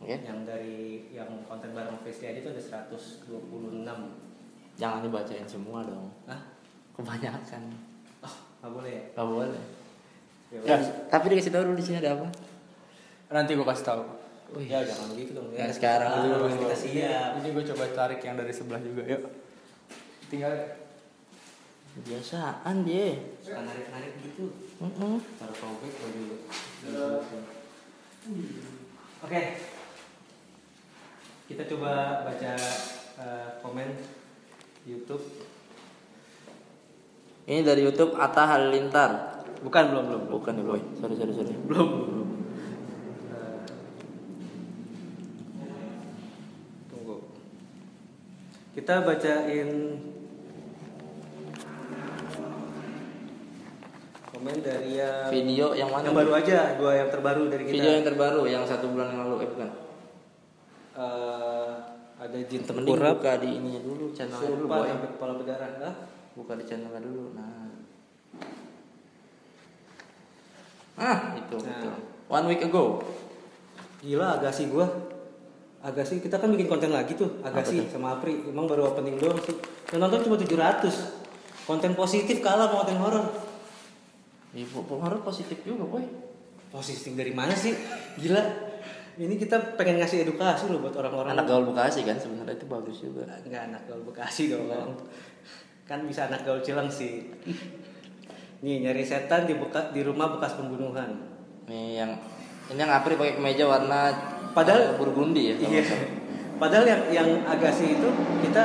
Oke. 0.00 0.16
Yang 0.18 0.38
dari 0.44 0.78
yang 1.10 1.28
konten 1.44 1.72
bareng 1.72 2.00
Festi 2.02 2.26
aja 2.26 2.38
itu 2.38 2.50
ada 2.50 2.62
126. 2.88 3.86
Jangan 4.76 5.00
dibacain 5.00 5.46
semua 5.46 5.84
dong. 5.84 6.08
Hah? 6.26 6.40
Kebanyakan. 6.92 7.62
Oh, 8.20 8.34
nggak 8.60 8.72
boleh 8.72 8.90
ya? 8.92 9.02
Gak 9.14 9.28
boleh. 9.28 9.62
Ya, 10.46 10.58
Ya, 10.62 10.76
tapi 11.08 11.24
dikasih 11.32 11.50
tahu 11.50 11.62
dulu 11.66 11.76
di 11.76 11.84
sini 11.84 11.98
ada 11.98 12.14
apa. 12.14 12.28
Nanti 13.28 13.52
gua 13.54 13.72
kasih 13.72 13.84
tahu. 13.84 14.02
Wih. 14.54 14.70
Ya 14.70 14.78
jangan 14.80 15.10
begitu 15.10 15.34
dong. 15.34 15.50
Ya, 15.50 15.66
sekarang 15.68 16.06
Ah, 16.06 16.22
dulu. 16.22 16.46
kita 16.46 16.76
siap. 16.76 17.30
Ini 17.42 17.48
gua 17.50 17.64
coba 17.66 17.84
tarik 17.92 18.20
yang 18.22 18.36
dari 18.38 18.52
sebelah 18.54 18.78
juga. 18.78 19.02
Yuk. 19.04 19.22
Tinggal 20.30 20.52
Biasaan 21.96 22.84
dia. 22.84 23.16
Suka 23.40 23.64
narik-narik 23.64 24.20
gitu. 24.20 24.52
Taruh 24.76 25.56
topik 25.56 25.92
baju. 25.96 26.24
Oke. 29.24 29.42
Kita 31.48 31.62
coba 31.72 32.20
baca 32.26 32.52
eh, 33.16 33.48
komen 33.64 33.88
YouTube. 34.84 35.24
Ini 37.48 37.64
dari 37.64 37.80
YouTube 37.80 38.12
Atta 38.20 38.44
Halilintar. 38.44 39.40
Bukan 39.64 39.84
belum 39.88 40.04
belum 40.12 40.22
belum. 40.28 40.36
Bukan 40.36 40.60
ya 40.60 40.64
boy. 40.68 40.82
Sorry 41.00 41.16
sorry 41.16 41.32
sorry. 41.32 41.56
Belum 41.64 41.88
belum. 42.12 42.28
Eh, 43.32 43.64
tunggu. 46.92 47.16
Kita 48.76 49.00
bacain 49.00 49.70
komen 54.36 54.60
dari 54.60 55.00
yang 55.00 55.32
Video 55.32 55.66
yang 55.72 55.88
mana? 55.88 56.12
yang 56.12 56.16
baru 56.20 56.32
aja, 56.36 56.58
dua 56.76 56.92
yang 56.92 57.08
terbaru 57.08 57.42
dari 57.48 57.64
kita. 57.64 57.74
Video 57.80 57.90
yang 57.96 58.04
terbaru 58.04 58.42
yang 58.44 58.62
satu 58.68 58.92
bulan 58.92 59.08
yang 59.16 59.20
lalu 59.24 59.36
eh 59.40 59.48
bukan. 59.48 59.68
Eh, 60.96 61.72
ada 62.16 62.38
jin 62.48 62.62
tengkurap, 62.64 63.20
buka 63.20 63.32
di 63.40 63.48
ininya 63.60 63.80
dulu 63.80 64.12
channelnya 64.12 64.48
dulu 64.52 64.66
boy. 64.68 64.88
sampai 64.88 65.08
kepala 65.16 65.32
berdarah. 65.40 65.70
Hah? 65.80 65.94
Buka 66.36 66.52
di 66.60 66.64
channelnya 66.68 67.00
dulu. 67.00 67.32
Nah. 67.32 67.64
Ah, 70.96 71.18
itu 71.36 71.56
Nah. 71.60 71.72
itu. 71.80 71.88
One 72.28 72.46
week 72.52 72.62
ago. 72.64 73.04
Gila 74.00 74.40
Agasi 74.40 74.68
gua. 74.68 74.88
Agasi 75.80 76.18
kita 76.18 76.40
kan 76.40 76.50
bikin 76.50 76.66
konten 76.66 76.90
lagi 76.90 77.14
tuh, 77.14 77.40
Agasi 77.40 77.84
sama 77.88 78.18
Apri. 78.18 78.42
Emang 78.48 78.66
baru 78.66 78.90
opening 78.90 79.16
doang 79.16 79.38
sih. 79.40 79.54
Yang 79.92 80.00
nonton 80.02 80.20
cuma 80.26 80.36
700. 80.40 81.14
Konten 81.62 81.92
positif 81.94 82.42
kalah 82.42 82.66
sama 82.66 82.82
konten 82.82 82.98
horor. 82.98 83.45
Ibu 84.56 84.88
pengaruh 84.88 85.20
positif 85.20 85.60
juga 85.60 85.84
boy. 85.84 86.04
Positif 86.72 87.12
dari 87.12 87.36
mana 87.36 87.52
sih? 87.52 87.76
Gila. 88.16 88.40
Ini 89.16 89.32
kita 89.36 89.76
pengen 89.80 90.00
ngasih 90.00 90.24
edukasi 90.28 90.68
loh 90.68 90.80
buat 90.80 90.92
orang-orang. 90.96 91.36
Anak 91.36 91.48
gaul 91.48 91.64
Bekasi 91.68 92.04
kan 92.04 92.16
sebenarnya 92.16 92.56
itu 92.56 92.68
bagus 92.68 92.96
juga. 93.00 93.24
Enggak 93.44 93.72
anak 93.72 93.82
gaul 93.88 94.04
Bekasi 94.04 94.52
dong. 94.52 94.96
Kan 95.88 96.04
bisa 96.04 96.28
anak 96.28 96.44
gaul 96.44 96.60
Cilang 96.60 96.88
sih. 96.88 97.32
Nih 98.60 98.80
nyari 98.84 99.04
setan 99.04 99.44
di 99.44 99.56
beka, 99.56 99.92
di 99.92 100.00
rumah 100.04 100.32
bekas 100.36 100.56
pembunuhan. 100.56 101.16
Nih 101.68 102.00
yang 102.00 102.12
ini 102.72 102.80
yang 102.80 102.92
Apri 102.92 103.16
pakai 103.16 103.36
kemeja 103.40 103.64
warna 103.68 104.12
Padahal- 104.56 104.96
burgundi 104.96 105.52
ya. 105.52 105.54
Iya. 105.60 105.84
Padahal 106.56 106.84
yang 106.88 107.02
yang 107.12 107.28
Agasi 107.44 108.00
itu 108.00 108.08
kita 108.40 108.64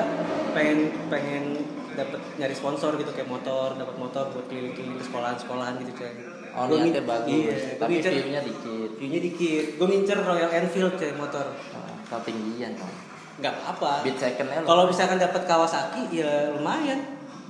pengen 0.56 0.88
pengen 1.12 1.51
dapat 1.94 2.20
nyari 2.36 2.52
sponsor 2.52 2.92
gitu 2.96 3.12
kayak 3.12 3.28
motor, 3.28 3.74
dapat 3.74 3.96
motor 3.96 4.24
buat 4.30 4.46
keliling-keliling 4.46 4.96
ke 4.96 5.06
sekolahan-sekolahan 5.06 5.74
gitu 5.80 5.92
coy. 5.96 6.12
Oh 6.52 6.68
Gua 6.68 6.78
niatnya 6.78 7.00
ngin- 7.00 7.08
bagus, 7.08 7.32
Iya, 7.32 7.56
tapi 7.80 7.92
ngincer- 7.94 8.14
view-nya 8.14 8.42
dikit. 8.42 8.90
view-nya 8.98 9.20
dikit. 9.22 9.66
Gue 9.76 9.88
ngincer 9.88 10.18
Royal 10.20 10.52
Enfield 10.52 10.94
coy 10.96 11.12
motor. 11.14 11.46
Oh, 11.72 11.96
ketinggian 12.10 12.72
dong. 12.76 12.92
Nggak 13.40 13.56
apa. 13.66 13.92
Beat 14.04 14.18
secondnya. 14.18 14.60
Kalau 14.62 14.84
misalkan 14.86 15.18
dapat 15.18 15.42
Kawasaki 15.44 16.02
ya 16.12 16.52
lumayan. 16.52 17.00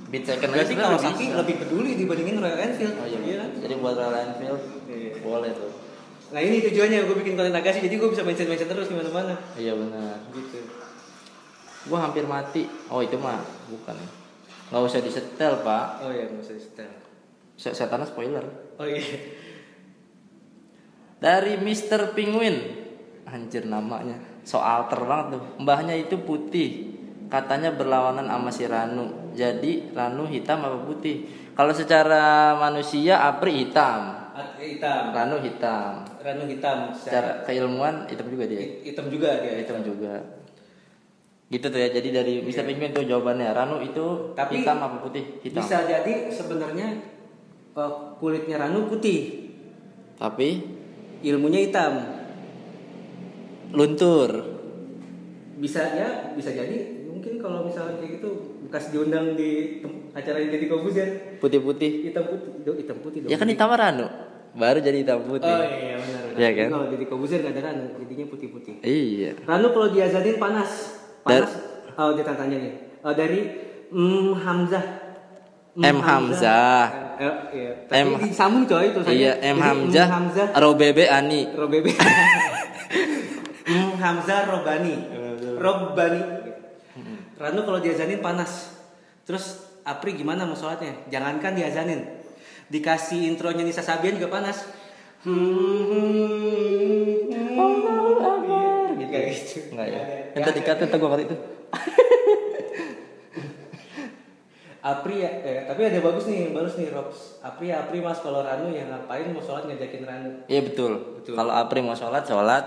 Beat 0.06 0.22
second 0.22 0.52
Berarti 0.52 0.74
Kawasaki 0.74 1.24
bisa. 1.26 1.36
lebih 1.36 1.54
peduli 1.58 1.90
dibandingin 1.96 2.38
Royal 2.38 2.60
Enfield. 2.60 2.94
Oh 2.94 3.04
iya, 3.04 3.42
kan? 3.42 3.50
Jadi 3.58 3.74
buat 3.76 3.94
Royal 3.94 4.16
Enfield 4.28 4.62
Iya. 4.86 5.12
boleh 5.20 5.50
tuh. 5.50 5.72
Nah 6.30 6.40
ini 6.40 6.62
tujuannya 6.62 6.98
gue 7.02 7.16
bikin 7.18 7.34
konten 7.34 7.52
Agasi 7.52 7.82
jadi 7.82 7.92
gue 7.92 8.08
bisa 8.08 8.22
mention-mention 8.22 8.64
terus 8.66 8.86
di 8.86 8.94
mana-mana. 8.94 9.34
Iya 9.52 9.74
benar. 9.74 10.16
Gitu. 10.30 10.58
Gua 11.82 11.98
hampir 12.00 12.22
mati. 12.24 12.62
Oh 12.86 13.02
itu 13.02 13.18
mah 13.18 13.42
bukan 13.66 13.98
Nggak 14.72 14.82
usah 14.82 15.00
disetel 15.00 15.52
pak. 15.60 16.00
Oh 16.00 16.08
iya 16.08 16.24
nggak 16.26 16.40
usah 16.40 16.56
setel. 16.56 16.88
Se- 17.54 17.76
Setannya 17.76 18.08
spoiler. 18.08 18.40
Oh 18.80 18.88
iya. 18.88 19.04
Dari 21.20 21.60
Mr. 21.60 22.16
Penguin. 22.16 22.56
Anjir 23.28 23.64
namanya. 23.64 24.16
Soal 24.42 24.88
alter 24.88 25.04
banget 25.04 25.38
tuh. 25.38 25.42
Mbahnya 25.60 25.94
itu 25.94 26.18
putih. 26.18 26.88
Katanya 27.28 27.72
berlawanan 27.72 28.26
sama 28.26 28.48
si 28.48 28.64
Ranu. 28.64 29.32
Jadi 29.32 29.92
Ranu 29.92 30.24
hitam 30.24 30.64
apa 30.64 30.82
putih? 30.82 31.24
Kalau 31.52 31.72
secara 31.72 32.56
manusia 32.56 33.20
Apri 33.22 33.68
hitam. 33.68 34.24
Hitam. 34.56 35.12
Ranu 35.12 35.36
hitam. 35.40 36.00
Ranu 36.18 36.44
hitam. 36.48 36.78
Secara 36.92 37.44
keilmuan 37.44 38.08
hitam 38.08 38.26
juga 38.26 38.44
dia. 38.48 38.60
Hit- 38.60 38.80
hitam 38.88 39.06
juga 39.08 39.36
dia. 39.40 39.52
Hitam 39.60 39.84
juga. 39.84 40.41
Gitu 41.52 41.66
tuh 41.68 41.76
ya. 41.76 41.92
Jadi 41.92 42.08
dari 42.10 42.34
Mr. 42.40 42.64
Penguin 42.64 42.90
tuh 42.90 43.04
jawabannya. 43.04 43.52
Ranu 43.52 43.84
itu 43.84 44.32
Tapi 44.32 44.64
hitam 44.64 44.80
apa 44.80 44.96
putih? 44.98 45.36
Hitam. 45.38 45.60
Bisa 45.60 45.84
jadi 45.84 46.12
sebenarnya 46.32 46.88
eh, 47.72 47.92
kulitnya 48.16 48.56
Ranu 48.56 48.88
putih, 48.88 49.52
Tapi 50.16 50.48
ilmunya 51.20 51.60
hitam. 51.62 51.92
luntur. 53.72 54.30
Bisa 55.56 55.80
ya, 55.92 56.08
bisa 56.32 56.52
jadi. 56.52 57.04
Mungkin 57.04 57.38
kalau 57.38 57.62
misalnya 57.62 57.96
kayak 57.96 58.18
gitu 58.18 58.28
bekas 58.66 58.90
diundang 58.90 59.32
di 59.32 59.80
acara 60.10 60.40
yang 60.40 60.50
jadi 60.50 60.66
Kobuzer, 60.66 61.08
Putih-putih. 61.38 62.04
hitam 62.04 62.24
putih, 62.26 62.50
Duh, 62.60 62.74
hitam 62.74 62.98
putih 62.98 63.18
dong. 63.22 63.30
Ya 63.30 63.36
kan 63.36 63.46
hitam 63.46 63.70
Ranu. 63.70 64.06
Baru 64.52 64.78
jadi 64.80 64.98
hitam 65.00 65.24
putih. 65.24 65.48
Oh 65.48 65.62
iya 65.62 65.96
benar. 65.96 66.20
benar. 66.26 66.36
Iya 66.36 66.48
Tapi 66.50 66.58
kan? 66.58 66.68
Kalau 66.70 66.86
jadi 66.90 67.04
Kobuzer 67.06 67.38
nggak 67.40 67.54
ada 67.54 67.62
Ranu, 67.62 67.84
jadinya 67.96 68.26
putih-putih. 68.28 68.74
Iya. 68.82 69.30
Ranu 69.42 69.66
kalau 69.70 69.88
diazanin 69.88 70.36
panas. 70.36 70.72
Panas. 71.22 71.52
Oh 71.96 72.10
dia 72.14 72.24
tanya 72.26 72.56
nih. 72.58 72.74
Oh, 73.02 73.14
dari 73.14 73.40
M 73.92 74.34
Hamzah. 74.34 74.84
M. 75.72 75.98
Hamzah. 76.04 76.84
Eh, 77.16 77.34
iya. 77.56 77.72
Tapi 77.88 78.02
M- 78.04 78.18
disambung 78.20 78.64
coy 78.68 78.92
tulisannya. 78.92 79.16
Iya, 79.16 79.32
M 79.40 79.56
Jadi, 79.56 79.64
Hamzah, 79.64 80.06
M 80.06 80.12
Hamzah 80.12 80.46
Robebe 80.60 81.04
Ani. 81.08 81.40
Robebe. 81.54 81.90
M 83.68 83.90
Hamzah 83.96 84.40
Robani. 84.48 84.94
Robani. 85.56 86.22
Ranu 87.38 87.60
kalau 87.66 87.80
diazanin 87.80 88.20
panas. 88.20 88.76
Terus 89.24 89.70
Apri 89.82 90.14
gimana 90.14 90.46
mau 90.46 90.54
sholatnya? 90.54 90.94
Jangankan 91.10 91.58
diazanin. 91.58 92.06
Dikasih 92.70 93.26
intronya 93.26 93.66
Nisa 93.66 93.82
Sabian 93.82 94.14
juga 94.14 94.30
panas. 94.30 94.62
Hmm, 95.22 95.38
gitu 98.98 99.10
kayak 99.10 99.26
gitu. 99.34 99.58
Enggak 99.74 99.88
ya. 99.90 100.02
Yang 100.32 100.42
tadi 100.48 100.60
kata 100.64 100.96
gua 100.98 101.10
kali 101.16 101.24
itu. 101.28 101.36
Apri 104.82 105.22
ya, 105.22 105.30
eh, 105.46 105.62
tapi 105.62 105.86
ada 105.86 106.02
bagus 106.02 106.26
nih, 106.26 106.50
bagus 106.50 106.74
nih 106.74 106.90
Robs. 106.90 107.38
Apri 107.38 107.70
Apri 107.70 108.02
mas 108.02 108.18
kalau 108.18 108.42
Ranu 108.42 108.74
yang 108.74 108.90
ngapain 108.90 109.30
mau 109.30 109.38
sholat 109.38 109.70
ngajakin 109.70 110.02
Ranu. 110.02 110.30
Iya 110.50 110.66
betul. 110.66 111.22
Betul. 111.22 111.38
Kalau 111.38 111.54
Apri 111.54 111.78
mau 111.86 111.94
sholat, 111.94 112.26
sholat. 112.26 112.64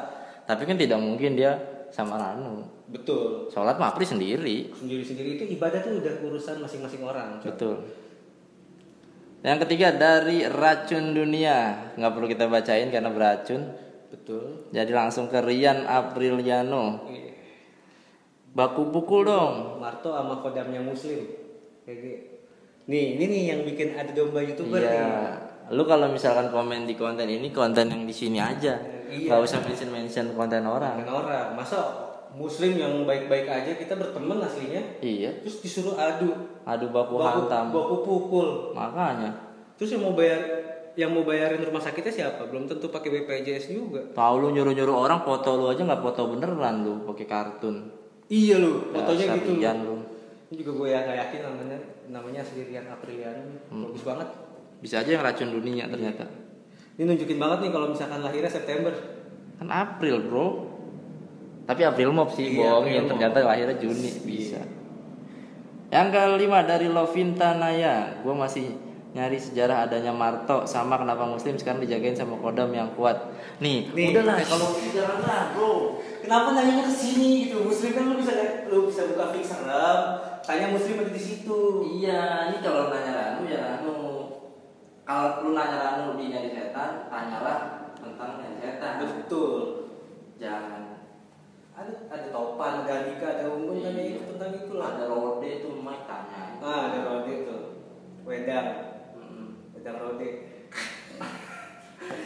Tapi 0.48 0.64
kan 0.64 0.80
tidak 0.80 0.96
mungkin 1.04 1.36
dia 1.36 1.60
sama 1.92 2.16
Ranu. 2.16 2.72
Betul. 2.88 3.52
Sholat 3.52 3.76
mah 3.76 3.92
Apri 3.92 4.08
sendiri. 4.08 4.72
Sendiri-sendiri 4.72 5.36
itu 5.36 5.44
ibadah 5.60 5.84
tuh 5.84 6.00
udah 6.00 6.14
urusan 6.24 6.64
masing-masing 6.64 7.04
orang. 7.04 7.44
Coy. 7.44 7.52
Betul. 7.52 7.76
Yang 9.44 9.58
ketiga 9.68 9.88
dari 9.92 10.48
racun 10.48 11.12
dunia. 11.12 11.92
Nggak 12.00 12.12
perlu 12.16 12.28
kita 12.32 12.48
bacain 12.48 12.96
karena 12.96 13.12
beracun. 13.12 13.62
Betul. 14.08 14.72
Jadi 14.72 14.92
langsung 14.96 15.28
ke 15.28 15.44
Rian 15.44 15.84
Apriliano. 15.84 17.12
Iya. 17.12 17.25
Baku 18.56 18.88
pukul 18.88 19.28
dong. 19.28 19.78
Marto 19.78 20.10
sama 20.10 20.40
kodamnya 20.40 20.80
muslim. 20.80 21.28
Kayak 21.84 21.98
gitu. 22.00 22.18
Nih, 22.86 23.18
ini 23.18 23.24
nih 23.26 23.42
yang 23.50 23.60
bikin 23.62 23.94
ada 23.94 24.08
domba 24.10 24.40
youtuber 24.40 24.80
Iya. 24.80 24.90
nih. 24.90 25.76
Lu 25.76 25.84
kalau 25.84 26.08
misalkan 26.08 26.48
komen 26.48 26.86
di 26.86 26.94
konten 26.94 27.26
ini 27.26 27.50
konten 27.50 27.90
yang 27.90 28.06
di 28.06 28.14
sini 28.14 28.40
aja. 28.40 28.78
Iya. 29.12 29.28
Nggak 29.28 29.40
usah 29.44 29.60
mention 29.60 29.90
mention 29.92 30.26
konten 30.32 30.64
orang. 30.64 31.02
Bukan 31.02 31.16
orang. 31.20 31.48
Masa 31.52 31.80
muslim 32.32 32.78
yang 32.78 33.04
baik-baik 33.04 33.44
aja 33.44 33.72
kita 33.74 33.98
berteman 33.98 34.40
aslinya. 34.40 34.80
Iya. 35.02 35.42
Terus 35.42 35.60
disuruh 35.60 35.98
adu. 35.98 36.32
Adu 36.64 36.88
baku, 36.90 37.18
Baku, 37.18 37.50
hantam. 37.50 37.66
baku 37.74 37.96
pukul. 38.02 38.50
Makanya. 38.72 39.34
Terus 39.76 39.98
yang 39.98 40.06
mau 40.06 40.14
bayar 40.14 40.40
yang 40.96 41.12
mau 41.12 41.28
bayarin 41.28 41.60
rumah 41.60 41.84
sakitnya 41.84 42.14
siapa? 42.14 42.48
Belum 42.48 42.64
tentu 42.64 42.88
pakai 42.88 43.12
BPJS 43.12 43.68
juga. 43.68 44.00
Tahu 44.16 44.36
lu 44.40 44.48
nyuruh 44.54 44.72
nyuruh 44.72 44.96
orang 45.02 45.20
foto 45.22 45.60
lu 45.60 45.68
aja 45.68 45.84
nggak 45.84 46.00
foto 46.00 46.32
beneran 46.32 46.88
lu 46.88 47.04
pakai 47.04 47.26
kartun. 47.26 47.92
Iya 48.26 48.56
lu, 48.58 48.90
fotonya 48.90 49.26
Dasar 49.30 49.38
gitu. 49.38 49.52
Rian 49.58 49.78
lu. 49.86 49.96
Ini 50.50 50.56
juga 50.62 50.72
gue 50.78 50.88
yang 50.90 51.04
nggak 51.06 51.18
yakin 51.26 51.40
namanya 51.46 51.78
namanya 52.10 52.40
asli 52.42 52.62
Rian 52.66 52.86
Aprilian. 52.90 53.38
Hmm. 53.70 53.84
Bagus 53.90 54.04
banget. 54.06 54.28
Bisa 54.82 54.96
aja 55.02 55.10
yang 55.14 55.24
racun 55.26 55.50
dunia 55.54 55.86
ternyata. 55.86 56.26
Ini 56.96 57.04
nunjukin 57.06 57.38
banget 57.38 57.58
nih 57.68 57.72
kalau 57.74 57.88
misalkan 57.92 58.22
lahirnya 58.22 58.50
September. 58.50 58.94
Kan 59.58 59.70
April 59.70 60.16
bro. 60.26 60.48
Tapi 61.66 61.82
April 61.82 62.14
Mop 62.14 62.30
sih 62.34 62.54
Iya, 62.54 62.62
bohongin 62.62 63.04
Mop. 63.06 63.10
ternyata 63.18 63.38
lahirnya 63.42 63.78
Juni 63.82 64.12
bisa. 64.22 64.62
Yang 65.90 66.08
kelima 66.14 66.62
dari 66.62 66.90
Lovinta 66.90 67.58
Naya, 67.58 68.22
gue 68.22 68.34
masih 68.34 68.74
nyari 69.16 69.40
sejarah 69.40 69.88
adanya 69.88 70.12
Marto 70.12 70.68
sama 70.68 71.00
kenapa 71.00 71.24
Muslim 71.24 71.56
sekarang 71.56 71.80
dijagain 71.80 72.12
sama 72.14 72.36
kodam 72.36 72.68
yang 72.70 72.92
kuat. 72.94 73.16
Nih, 73.58 73.88
Nih. 73.96 74.12
udahlah 74.12 74.44
kalau 74.44 74.76
sejarah 74.84 75.20
lah 75.24 75.42
bro. 75.56 76.04
Kenapa 76.20 76.52
nanya 76.52 76.84
ke 76.84 76.92
sini 76.92 77.48
gitu? 77.48 77.64
Muslim 77.64 77.96
kan 77.96 78.12
lu 78.12 78.16
bisa 78.20 78.34
lu 78.68 78.92
bisa 78.92 79.08
buka 79.08 79.32
fix 79.32 79.56
serem. 79.56 80.00
Tanya 80.44 80.68
muslim 80.70 81.00
ada 81.00 81.10
di 81.10 81.22
situ. 81.22 81.60
Iya, 81.96 82.52
ini 82.52 82.58
kalau 82.60 82.92
nanya 82.92 83.12
Ranu 83.16 83.42
ya 83.48 83.60
Ranu. 83.64 83.98
Kalau 85.02 85.48
lu 85.48 85.50
nanya 85.56 85.78
Ranu 85.80 86.20
di 86.20 86.30
nyari 86.30 86.52
setan, 86.52 87.08
tanyalah 87.08 87.60
tentang 87.96 88.32
nyari 88.38 88.58
setan. 88.60 88.94
Betul. 89.00 89.56
Jangan 90.36 90.84
Ada 91.72 91.92
ada 92.08 92.28
topan, 92.32 92.84
ada 92.84 92.92
Andika, 93.04 93.28
ada 93.36 93.52
Ungun 93.52 93.80
tanya 93.80 94.00
itu 94.00 94.24
tentang 94.32 94.52
itu 94.56 94.74
lah. 94.76 94.96
ada 94.96 95.08
rode 95.08 95.50
tuh 95.60 95.76
Mike 95.76 96.04
tanya. 96.04 96.56
Ah, 96.60 96.80
ada 96.88 97.00
Rode 97.04 97.34
tuh. 97.44 97.62
Wedang, 98.24 98.95
Wedang 99.86 100.02
Rode. 100.02 100.30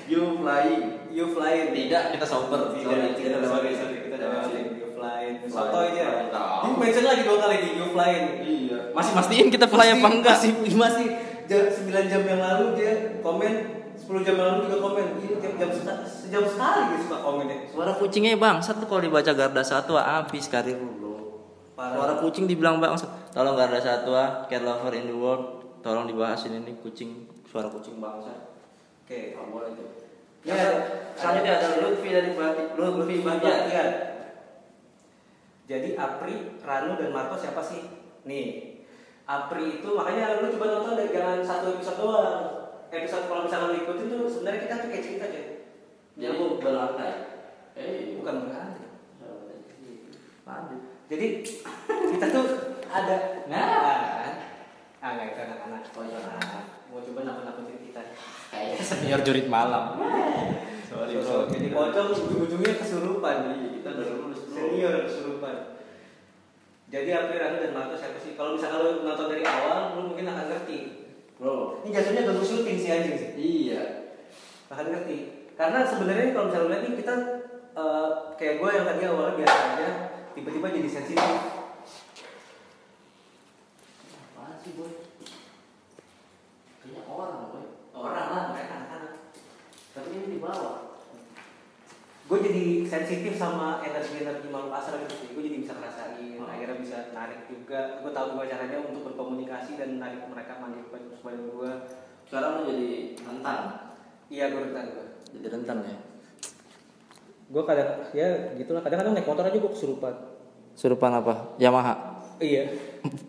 You 0.07 0.39
flying. 0.39 0.84
You 1.12 1.26
flying. 1.36 1.76
Tidak, 1.76 2.03
kita 2.16 2.24
sober. 2.24 2.72
Tidak, 2.72 2.88
Sorry, 2.88 3.20
kita 3.20 3.43
sorry, 3.43 3.72
sorry, 3.76 3.97
kita 4.07 4.16
lewatin. 4.16 4.66
You 4.80 4.88
flying. 4.95 5.36
Soto 5.43 5.78
aja. 5.84 6.32
tahu. 6.32 6.55
Ini 6.64 6.72
mention 6.80 7.03
lagi 7.03 7.22
dua 7.28 7.38
kali 7.43 7.55
nih, 7.60 7.72
you 7.76 7.88
flying. 7.91 8.26
Iya. 8.47 8.80
Masih 8.95 9.12
mastiin 9.12 9.47
kita 9.51 9.68
fly 9.68 9.91
apa 9.91 10.07
enggak? 10.07 10.39
Masih, 10.39 10.51
masih 10.72 11.07
jam, 11.51 11.68
9 11.68 12.07
jam 12.07 12.22
yang 12.24 12.39
lalu 12.39 12.66
dia 12.80 12.91
komen 13.20 13.51
10 13.91 14.07
jam 14.24 14.36
yang 14.39 14.47
lalu 14.55 14.60
juga 14.72 14.78
komen 14.80 15.05
Iya, 15.20 15.36
tiap 15.43 15.53
jam 15.60 15.70
sejam 16.07 16.43
sekali 16.47 16.80
dia 16.95 16.99
suka 17.03 17.18
komennya 17.20 17.57
Suara 17.76 17.91
kucingnya 17.99 18.39
bang, 18.39 18.64
satu 18.64 18.88
kalau 18.88 19.03
dibaca 19.03 19.32
Garda 19.36 19.66
Satwa 19.68 19.99
habis 19.99 20.47
karir 20.47 20.80
lu. 20.80 21.43
Suara 21.76 22.24
kucing 22.24 22.47
dibilang 22.47 22.80
bang, 22.80 22.95
tolong 23.36 23.60
Garda 23.60 23.84
Satwa, 23.84 24.47
cat 24.47 24.64
lover 24.64 24.95
in 24.95 25.12
the 25.12 25.16
world, 25.18 25.60
tolong 25.84 26.05
dibahas 26.07 26.45
ini 26.45 26.62
nih 26.64 26.78
kucing, 26.86 27.39
suara 27.50 27.68
kucing 27.74 27.97
bangsa. 27.97 28.54
oke 29.04 29.18
Nggak 29.34 29.47
boleh 29.50 29.70
tuh. 29.74 29.89
Ya, 30.45 30.56
Selanjutnya 31.20 31.60
ada 31.60 31.68
Lutfi 31.84 32.10
dari 32.16 32.32
Bati, 32.32 32.62
Lutfi 32.80 33.16
Bahtiar. 33.20 33.58
Bahtiar. 33.68 33.88
Jadi 35.68 35.89
Apri, 36.00 36.36
Ranu 36.64 36.95
dan 36.95 37.12
Marco 37.12 37.36
siapa 37.36 37.60
sih? 37.60 37.86
Nih, 38.24 38.80
Apri 39.28 39.84
itu 39.84 39.89
makanya 39.93 40.39
lu 40.39 40.50
coba 40.56 40.66
nonton 40.80 40.95
dari 40.95 41.12
jangan 41.12 41.43
satu 41.43 41.76
episode 41.76 42.00
doang. 42.00 42.39
Episode 42.89 43.30
kalau 43.30 43.45
misalnya 43.45 43.68
lu 43.70 43.78
ikutin 43.84 44.08
tuh 44.10 44.22
sebenarnya 44.32 44.62
kita 44.66 44.76
tuh 44.82 44.89
kayak 44.89 45.06
cerita 45.06 45.26
aja. 45.28 45.41
Bu 46.34 46.58
berlantai. 46.58 47.14
Eh, 47.78 48.18
Bukan. 48.18 48.36
Lanjut. 50.50 50.82
Jadi 51.10 51.28
kita 52.18 52.26
tuh 52.34 52.45
ada 52.89 53.18
Nah. 53.45 54.02
kan? 54.26 54.36
Ah 55.00 55.10
nggak 55.14 55.28
itu 55.36 55.39
anak-anak. 55.45 55.82
Oh, 55.93 56.04
iya. 56.10 56.18
Nah, 56.18 56.64
mau 56.90 57.00
coba 57.06 57.20
nakut-nakutin 57.22 57.78
kita. 57.86 58.02
Kayaknya 58.50 58.82
Senior 58.82 59.22
jurit 59.22 59.48
malam. 59.48 59.84
Sorry, 60.90 61.14
So, 61.22 61.46
bro. 61.46 61.54
jadi 61.54 61.68
pocong 61.70 62.10
ujung-ujungnya 62.18 62.74
kesurupan. 62.82 63.38
kita 63.78 63.88
udah 63.94 64.06
lulus. 64.10 64.40
Senior 64.50 65.06
kesurupan. 65.06 65.56
Jadi 66.90 67.10
April, 67.14 67.38
Ranu 67.38 67.58
dan 67.62 67.72
Marco 67.78 67.94
siapa 67.94 68.18
sih? 68.18 68.34
Kalau 68.34 68.58
misalnya 68.58 68.82
lo 68.82 69.06
nonton 69.06 69.30
dari 69.30 69.46
awal, 69.46 69.94
lo 69.94 70.10
mungkin 70.10 70.26
akan 70.26 70.46
ngerti. 70.50 70.80
Bro. 71.38 71.86
Ini 71.86 71.94
jatuhnya 71.94 72.26
ganggu 72.26 72.42
syuting 72.42 72.78
si 72.82 72.90
anjing 72.90 73.16
sih. 73.16 73.30
Iya. 73.38 73.82
Akan 74.74 74.90
ngerti. 74.90 75.54
Karena 75.54 75.86
sebenarnya 75.86 76.34
kalau 76.34 76.50
misalnya 76.50 76.70
lihat 76.74 76.84
nih 76.90 76.96
kita 76.98 77.16
eh, 77.78 78.10
kayak 78.36 78.56
gue 78.58 78.70
yang 78.74 78.86
tadi 78.90 79.02
awalnya 79.06 79.34
biasa 79.38 79.58
aja, 79.78 79.90
tiba-tiba 80.34 80.68
jadi 80.74 80.90
sensitif. 80.90 81.38
Apaan 84.34 84.58
sih 84.66 84.74
boy? 84.74 84.99
Kayaknya 86.90 87.04
orang 87.06 87.54
boy. 87.54 87.66
Orang 87.94 88.28
lah, 88.34 88.44
mereka 88.54 88.74
anak-anak. 88.82 89.14
Tapi 89.94 90.10
ini 90.14 90.28
di 90.38 90.40
bawah. 90.42 91.02
Gue 92.30 92.46
jadi 92.46 92.86
sensitif 92.86 93.42
sama 93.42 93.82
energi-energi 93.82 94.54
makhluk 94.54 94.74
astral 94.74 95.02
gitu 95.02 95.16
sih. 95.18 95.30
Gue 95.34 95.44
jadi 95.50 95.58
bisa 95.66 95.74
ngerasain, 95.74 96.38
Oh. 96.38 96.46
akhirnya 96.46 96.78
bisa 96.78 96.98
narik 97.10 97.50
juga. 97.50 98.06
Gue 98.06 98.14
tahu 98.14 98.38
gimana 98.38 98.50
caranya 98.54 98.78
untuk 98.86 99.02
berkomunikasi 99.10 99.82
dan 99.82 99.98
narik 99.98 100.30
mereka 100.30 100.62
manggil 100.62 100.86
ke 100.86 101.20
badan 101.26 101.50
gue. 101.50 101.72
Sekarang 102.30 102.62
lu 102.62 102.70
jadi 102.70 103.18
rentan. 103.18 103.62
Iya, 104.30 104.46
gue 104.54 104.62
rentan 104.70 104.86
gue. 104.94 105.06
Jadi 105.34 105.48
rentan 105.50 105.78
ya. 105.82 105.98
Gue 107.50 107.64
kadang 107.66 107.90
ya 108.14 108.28
gitulah 108.62 108.86
kadang-kadang 108.86 109.18
naik 109.18 109.26
motor 109.26 109.50
aja 109.50 109.58
gue 109.58 109.72
kesurupan. 109.74 110.14
Surupan 110.78 111.12
apa? 111.18 111.58
Yamaha. 111.58 112.22
Iya. 112.38 112.70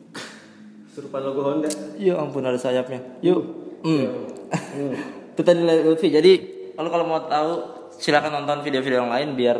Kesurupan 0.90 1.22
logo 1.22 1.46
Honda. 1.46 1.70
Ya 2.02 2.18
ampun 2.18 2.42
ada 2.42 2.58
sayapnya. 2.58 2.98
Yuk. 3.22 3.38
Hmm. 3.86 4.26
Itu 5.38 5.46
tadi 5.46 5.62
Lutfi. 5.62 6.10
Jadi 6.10 6.32
kalau 6.74 6.90
kalau 6.90 7.04
mau 7.06 7.22
tahu 7.30 7.50
silakan 7.94 8.42
nonton 8.42 8.66
video-video 8.66 9.06
yang 9.06 9.12
lain 9.14 9.38
biar 9.38 9.58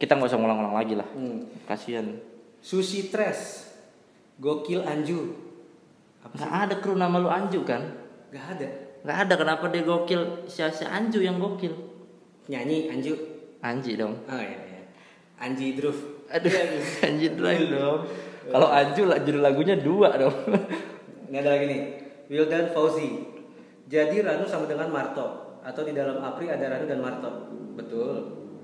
kita 0.00 0.16
nggak 0.16 0.32
usah 0.32 0.40
ngulang-ngulang 0.40 0.72
lagi 0.72 0.96
lah. 0.96 1.04
Hmm. 1.12 1.44
Kasihan. 1.68 2.16
Sushi 2.64 3.12
Tres. 3.12 3.68
Gokil 4.40 4.80
Anju. 4.80 5.36
Nggak 6.32 6.52
ada 6.56 6.74
kru 6.80 6.96
nama 6.96 7.20
lu 7.20 7.28
Anju 7.28 7.60
kan? 7.68 7.84
Gak 8.32 8.56
ada. 8.56 8.68
Nggak 9.04 9.18
ada 9.28 9.34
kenapa 9.36 9.64
dia 9.68 9.84
gokil? 9.84 10.48
Si 10.48 10.64
si 10.72 10.84
Anju 10.88 11.20
yang 11.20 11.36
gokil. 11.36 11.76
Nyanyi 12.48 12.88
Anju. 12.88 13.14
Anji 13.60 14.00
dong. 14.00 14.16
Oh 14.26 14.40
iya 14.40 14.58
iya. 14.64 14.82
Anji 15.44 15.76
Druf. 15.76 16.24
Aduh, 16.32 16.50
Anji 17.06 17.28
drive 17.36 17.68
dong. 17.68 18.00
Kalau 18.44 18.68
Anju 18.68 19.02
lah 19.04 19.18
judul 19.20 19.40
lagunya 19.40 19.76
dua 19.76 20.14
dong. 20.14 20.34
Ini 21.28 21.36
ada 21.36 21.50
lagi 21.50 21.64
nih. 21.66 21.80
Wildan 22.26 22.70
Fauzi. 22.70 23.24
Jadi 23.84 24.20
Ranu 24.20 24.44
sama 24.44 24.64
dengan 24.64 24.88
Marto 24.88 25.26
atau 25.60 25.82
di 25.82 25.92
dalam 25.92 26.20
Apri 26.20 26.48
ada 26.48 26.64
Ranu 26.66 26.84
dan 26.84 27.00
Marto. 27.00 27.30
Betul. 27.74 28.14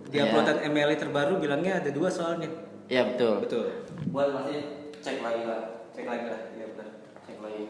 Di 0.07 0.18
Iya. 0.18 0.26
uploadan 0.26 0.59
MLI 0.66 0.97
terbaru 0.97 1.39
bilangnya 1.39 1.78
ada 1.78 1.91
dua 1.91 2.09
soalnya. 2.09 2.49
Iya 2.87 3.14
betul. 3.14 3.35
Betul. 3.41 3.66
Buat 4.11 4.28
masih 4.33 4.59
cek 4.99 5.20
lagi 5.20 5.43
lah. 5.45 5.87
Cek 5.91 6.05
lagi 6.05 6.24
lah. 6.26 6.41
Iya 6.53 6.64
benar. 6.72 6.89
Cek 7.22 7.39
lagi. 7.39 7.64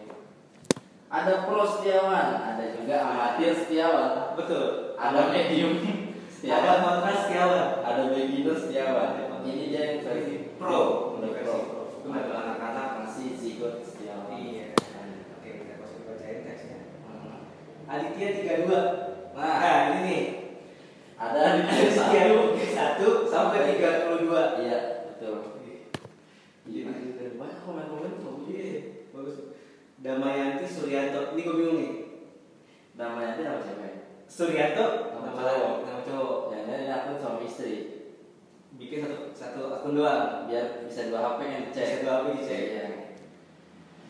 Ada 1.10 1.42
pro 1.42 1.66
Setiawan, 1.66 2.26
ada 2.38 2.64
juga 2.70 2.96
amatir 3.02 3.50
Setiawan. 3.52 4.38
Betul. 4.38 4.94
Ada 4.94 5.20
medium 5.28 5.74
Ada 5.74 6.30
Setiawan, 6.32 6.78
kontras 6.80 7.18
Setiawan. 7.26 7.66
ada 7.82 8.02
beginner 8.08 8.56
Setiawan. 8.56 9.10
Ini 9.42 9.62
dia 9.68 9.82
yang 9.84 9.98
versi 10.00 10.34
Pro. 10.54 10.78
Pro. 11.18 11.28
pro. 11.34 11.56
Ada 12.08 12.32
anak-anak 12.32 12.88
masih 13.02 13.34
zigot 13.34 13.82
Setiawan. 13.82 14.30
Iya. 14.32 14.72
Oke, 15.36 15.50
kita 15.60 15.74
masuk 15.76 16.00
bacain 16.06 16.46
teksnya. 16.46 16.78
Hmm. 17.04 17.42
Aditya 17.90 18.28
32. 18.62 19.34
Nah. 19.34 19.56
Nah, 19.58 19.78
ini 19.90 19.98
nih. 20.06 20.22
Ada 21.18 21.58
di 21.58 21.62
Aditya 21.66 22.22
satu 22.70 23.26
1 23.26 23.26
sampai 23.26 23.74
32. 23.74 24.62
Iya 24.62 24.78
betul. 25.10 25.58
Iya. 26.70 26.86
Banyak 27.34 27.58
komen-komen 27.66 28.12
bagus. 28.22 29.10
Bagus. 29.10 29.36
Damayanti 29.98 30.64
Suryanto. 30.70 31.34
Ini 31.34 31.40
gue 31.42 31.56
bingung 31.58 31.78
nih. 31.82 31.92
Namanya 32.94 33.34
itu 33.34 33.42
nama 33.42 33.58
siapa? 33.58 33.82
ya? 33.82 33.94
Suryanto 34.30 34.86
Nama 35.10 35.34
cowok. 35.34 35.74
nama 35.82 36.00
cowok. 36.06 36.38
Yang 36.54 36.62
ini 36.70 36.86
akun 36.94 37.18
suami 37.18 37.44
istri. 37.50 37.74
Bikin 38.78 39.02
satu 39.02 39.34
satu 39.34 39.60
akun 39.74 39.98
doang. 39.98 40.46
Biar 40.46 40.86
bisa 40.86 41.10
dua 41.10 41.34
HP 41.34 41.38
yang 41.42 41.62
dicek. 41.68 41.84
Bisa 41.90 42.02
dua 42.06 42.12
HP 42.22 42.26
dicek. 42.38 42.60
Iya. 42.70 42.84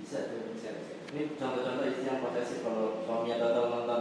Bisa 0.04 0.18
tuh. 0.28 0.52
Bisa. 0.52 0.89
Ini 1.10 1.34
contoh-contoh 1.34 1.90
istri 1.90 2.06
yang 2.06 2.22
posesif 2.22 2.62
kalau 2.62 3.02
suaminya 3.02 3.50
tahu 3.50 3.66
nonton 3.66 4.00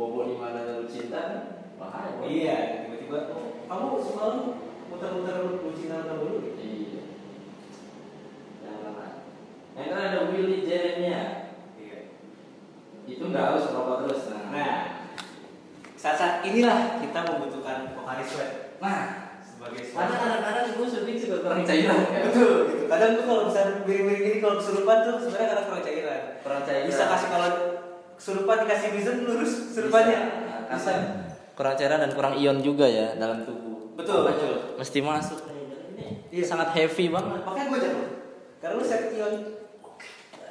bobo 0.00 0.24
di 0.24 0.40
mana 0.40 0.80
lu 0.80 0.88
cinta 0.88 1.20
kan 1.20 1.40
bahaya. 1.76 2.16
Boy. 2.16 2.32
Iya, 2.32 2.88
tiba-tiba 2.88 3.28
oh, 3.36 3.60
kamu 3.68 4.00
semalam 4.00 4.36
muter-muter 4.88 5.36
lucu 5.60 5.84
nama 5.92 6.16
dulu. 6.16 6.40
gitu. 6.40 6.60
Iya. 6.64 7.02
Yang 8.64 8.76
mana? 8.80 9.06
Yang 9.76 9.88
kan 9.92 10.00
ada 10.00 10.18
Willy 10.32 10.58
Jeremia. 10.64 11.22
Iya. 11.76 11.98
Itu 13.04 13.22
nggak 13.28 13.44
harus 13.44 13.68
rokok 13.76 14.08
terus. 14.08 14.22
Nah. 14.32 14.48
Nah, 14.48 14.76
saat-saat 16.00 16.40
inilah 16.48 17.04
kita 17.04 17.20
membutuhkan 17.20 17.92
vokalis 17.92 18.32
web. 18.40 18.50
Nah. 18.80 19.19
Sebagai 19.60 19.92
Karena 19.92 20.16
kadang-kadang 20.16 20.66
gue 20.72 20.86
syuting 20.88 21.16
suka 21.20 21.36
kurang 21.44 21.60
cairan 21.62 22.00
kan. 22.00 22.22
Betul, 22.24 22.52
gitu. 22.64 22.84
Kadang 22.88 23.10
tuh 23.12 23.24
kalau 23.28 23.42
misalnya 23.44 23.72
miring-miring 23.84 24.22
gini 24.24 24.38
kalau 24.40 24.56
kesurupan 24.56 24.96
tuh 25.04 25.14
sebenarnya 25.20 25.48
karena 25.52 25.64
kurang 25.68 25.82
cairan. 25.84 26.20
Kurang 26.40 26.62
cairan. 26.64 26.84
Bisa 26.88 27.02
kasih 27.04 27.28
kalau 27.28 27.50
kesurupan 28.16 28.56
dikasih 28.64 28.88
vision 28.90 29.16
lurus 29.22 29.52
kesurupannya. 29.68 30.20
Bisa. 30.70 30.90
karena 30.90 31.04
kurang 31.52 31.74
cairan 31.76 31.98
dan 32.00 32.10
kurang 32.10 32.34
ion 32.34 32.58
juga 32.58 32.88
ya 32.88 33.12
dalam 33.14 33.44
tubuh. 33.44 33.92
Betul, 33.92 34.24
Apa 34.24 34.32
betul. 34.32 34.48
itu? 34.48 34.80
Mesti 34.80 34.98
masuk 35.04 35.38
nih. 35.44 35.60
Ini 35.60 36.06
Iya. 36.32 36.44
sangat 36.46 36.68
heavy 36.72 37.12
banget. 37.12 37.40
Makanya 37.44 37.66
gue 37.68 37.78
jago. 37.84 38.02
Karena 38.56 38.74
lu 38.74 38.82
set 38.82 39.02
ion. 39.12 39.34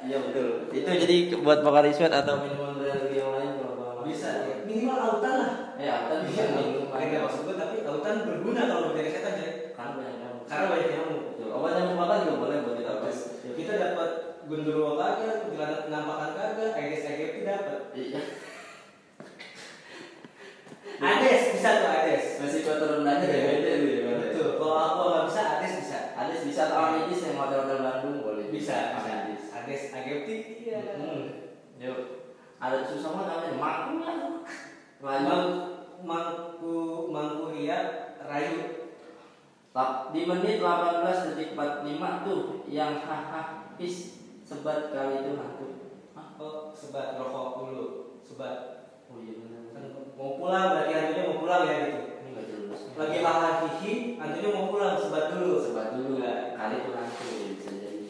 Iya 0.00 0.16
betul. 0.22 0.48
Itu 0.70 0.86
jadi 0.88 1.16
buat 1.36 1.58
bakar 1.60 1.82
sweat 1.90 2.14
atau 2.14 2.38
minuman 2.38 2.78
dari 2.78 3.18
yang 3.18 3.34
lain 3.34 3.58
kalau 3.58 3.74
kalau 3.76 4.02
Bisa. 4.06 4.30
ya. 4.46 4.56
Minimal 4.62 4.96
autan 4.96 5.34
lah. 5.34 5.52
Ya, 5.80 6.12
kan 6.12 6.28
bisa 6.28 6.42
minum 6.52 6.92
nggak 6.92 7.24
maksud 7.24 7.48
gue 7.48 7.56
tapi 7.56 7.76
autan 7.88 8.28
berguna 8.28 8.68
kalau 8.68 8.92
menjaga 8.92 9.10
setan 9.16 9.40
jadi. 9.40 9.52
Karena 9.72 9.96
banyak 9.96 10.16
nyamuk. 10.20 10.44
Karena 10.44 10.66
banyak 10.68 10.88
nyamuk. 10.92 11.20
Obat 11.50 11.72
nyamuk 11.72 11.96
makan 11.96 12.24
juga 12.28 12.36
boleh 12.36 12.56
buat 12.60 12.76
kita 12.76 12.92
tes. 13.00 13.18
Ya, 13.40 13.50
kita 13.56 13.72
dapat 13.80 14.10
gundurwo 14.44 15.00
kagak, 15.00 15.48
kuntilanak 15.48 15.88
penampakan 15.88 16.30
kagak, 16.36 16.76
Aedes 16.76 17.08
aegypti 17.08 17.40
dapat. 17.48 17.80
Iya. 17.96 18.20
Ades 21.00 21.42
bisa 21.56 21.70
tuh 21.80 21.88
Ades. 21.88 22.24
Resiko 22.44 22.72
terendahnya 22.76 23.24
ya 23.24 23.40
beda 23.48 23.70
tuh 23.80 23.88
ya. 23.88 24.12
Betul. 24.20 24.48
Kalau 24.60 24.76
aku 24.76 25.00
nggak 25.08 25.26
bisa, 25.32 25.42
Ades 25.56 25.72
bisa. 25.80 25.98
Ada 26.12 26.32
bisa 26.44 26.60
atau 26.68 26.76
amidis 26.76 27.24
yang 27.24 27.40
hotel-hotel 27.40 27.80
Bandung 27.80 28.20
boleh. 28.20 28.52
Bisa. 28.52 29.00
bisa. 29.00 29.10
Amidis. 29.24 29.48
Ades 29.48 29.82
aegypti. 29.96 30.36
Iya. 30.68 31.00
Hmm. 31.00 31.24
Yuk. 31.80 32.00
Ada 32.60 32.84
susah 32.84 33.16
banget 33.16 33.32
namanya. 33.32 33.56
Maku 33.56 33.92
lah. 34.04 34.44
Mang, 35.00 35.24
mangku 36.04 37.08
mangku 37.08 37.56
ria 37.56 38.12
rayu. 38.20 38.84
Di 40.12 40.20
menit 40.28 40.60
18 40.60 41.32
detik 41.32 41.56
45 41.56 42.26
tuh 42.26 42.40
yang 42.68 43.00
haha 43.00 43.72
pis 43.80 44.20
sebat 44.44 44.92
kali 44.92 45.24
itu 45.24 45.40
hantu. 45.40 45.66
Hah? 46.12 46.36
Oh, 46.36 46.68
sebat 46.76 47.16
rokok 47.16 47.64
dulu. 47.64 47.86
Sebat. 48.20 48.92
Oh 49.08 49.24
iya 49.24 49.40
benar. 49.40 49.72
Kan 49.72 49.84
mau 50.20 50.36
pulang 50.36 50.76
berarti 50.76 50.92
hantunya 50.92 51.22
mau 51.32 51.38
pulang 51.40 51.62
ya 51.64 51.74
gitu. 51.86 52.00
Ini 52.20 52.28
enggak 52.28 52.46
jelas. 52.50 52.80
Lagi 52.98 53.18
hahaha 53.24 53.50
hihi, 53.72 53.92
hantunya 54.20 54.50
mau 54.52 54.68
pulang 54.68 55.00
sebat 55.00 55.32
dulu. 55.32 55.52
sebat 55.64 55.96
dulu 55.96 56.20
Iya. 56.20 56.34
kali 56.60 56.76
itu 56.76 56.90
hantu 56.92 57.24
bisa 57.56 57.70
jadi. 57.72 58.08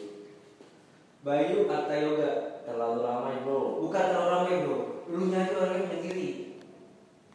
Bayu 1.22 1.70
Arta 1.70 1.94
Yoga. 1.94 2.30
Terlalu 2.66 2.98
ramai 3.04 3.36
bro. 3.46 3.78
Bukan 3.78 4.04
terlalu 4.10 4.30
ramai 4.34 4.54
bro. 4.66 4.78
Lu 5.06 5.30
nyanyi 5.30 5.54
orangnya 5.54 5.86
menyendiri. 5.86 6.49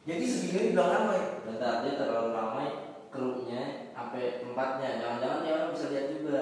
Jadi 0.06 0.24
segini 0.24 0.72
bilang 0.78 0.89
ramai. 0.93 1.22
Bentar 1.43 1.82
dia 1.82 1.97
terlalu 1.97 2.30
ramai 2.32 2.68
krunya 3.10 3.91
sampai 3.91 4.45
empatnya. 4.45 4.89
Jangan-jangan 5.01 5.39
dia 5.41 5.53
orang 5.58 5.72
bisa 5.74 5.86
lihat 5.89 6.08
juga. 6.14 6.41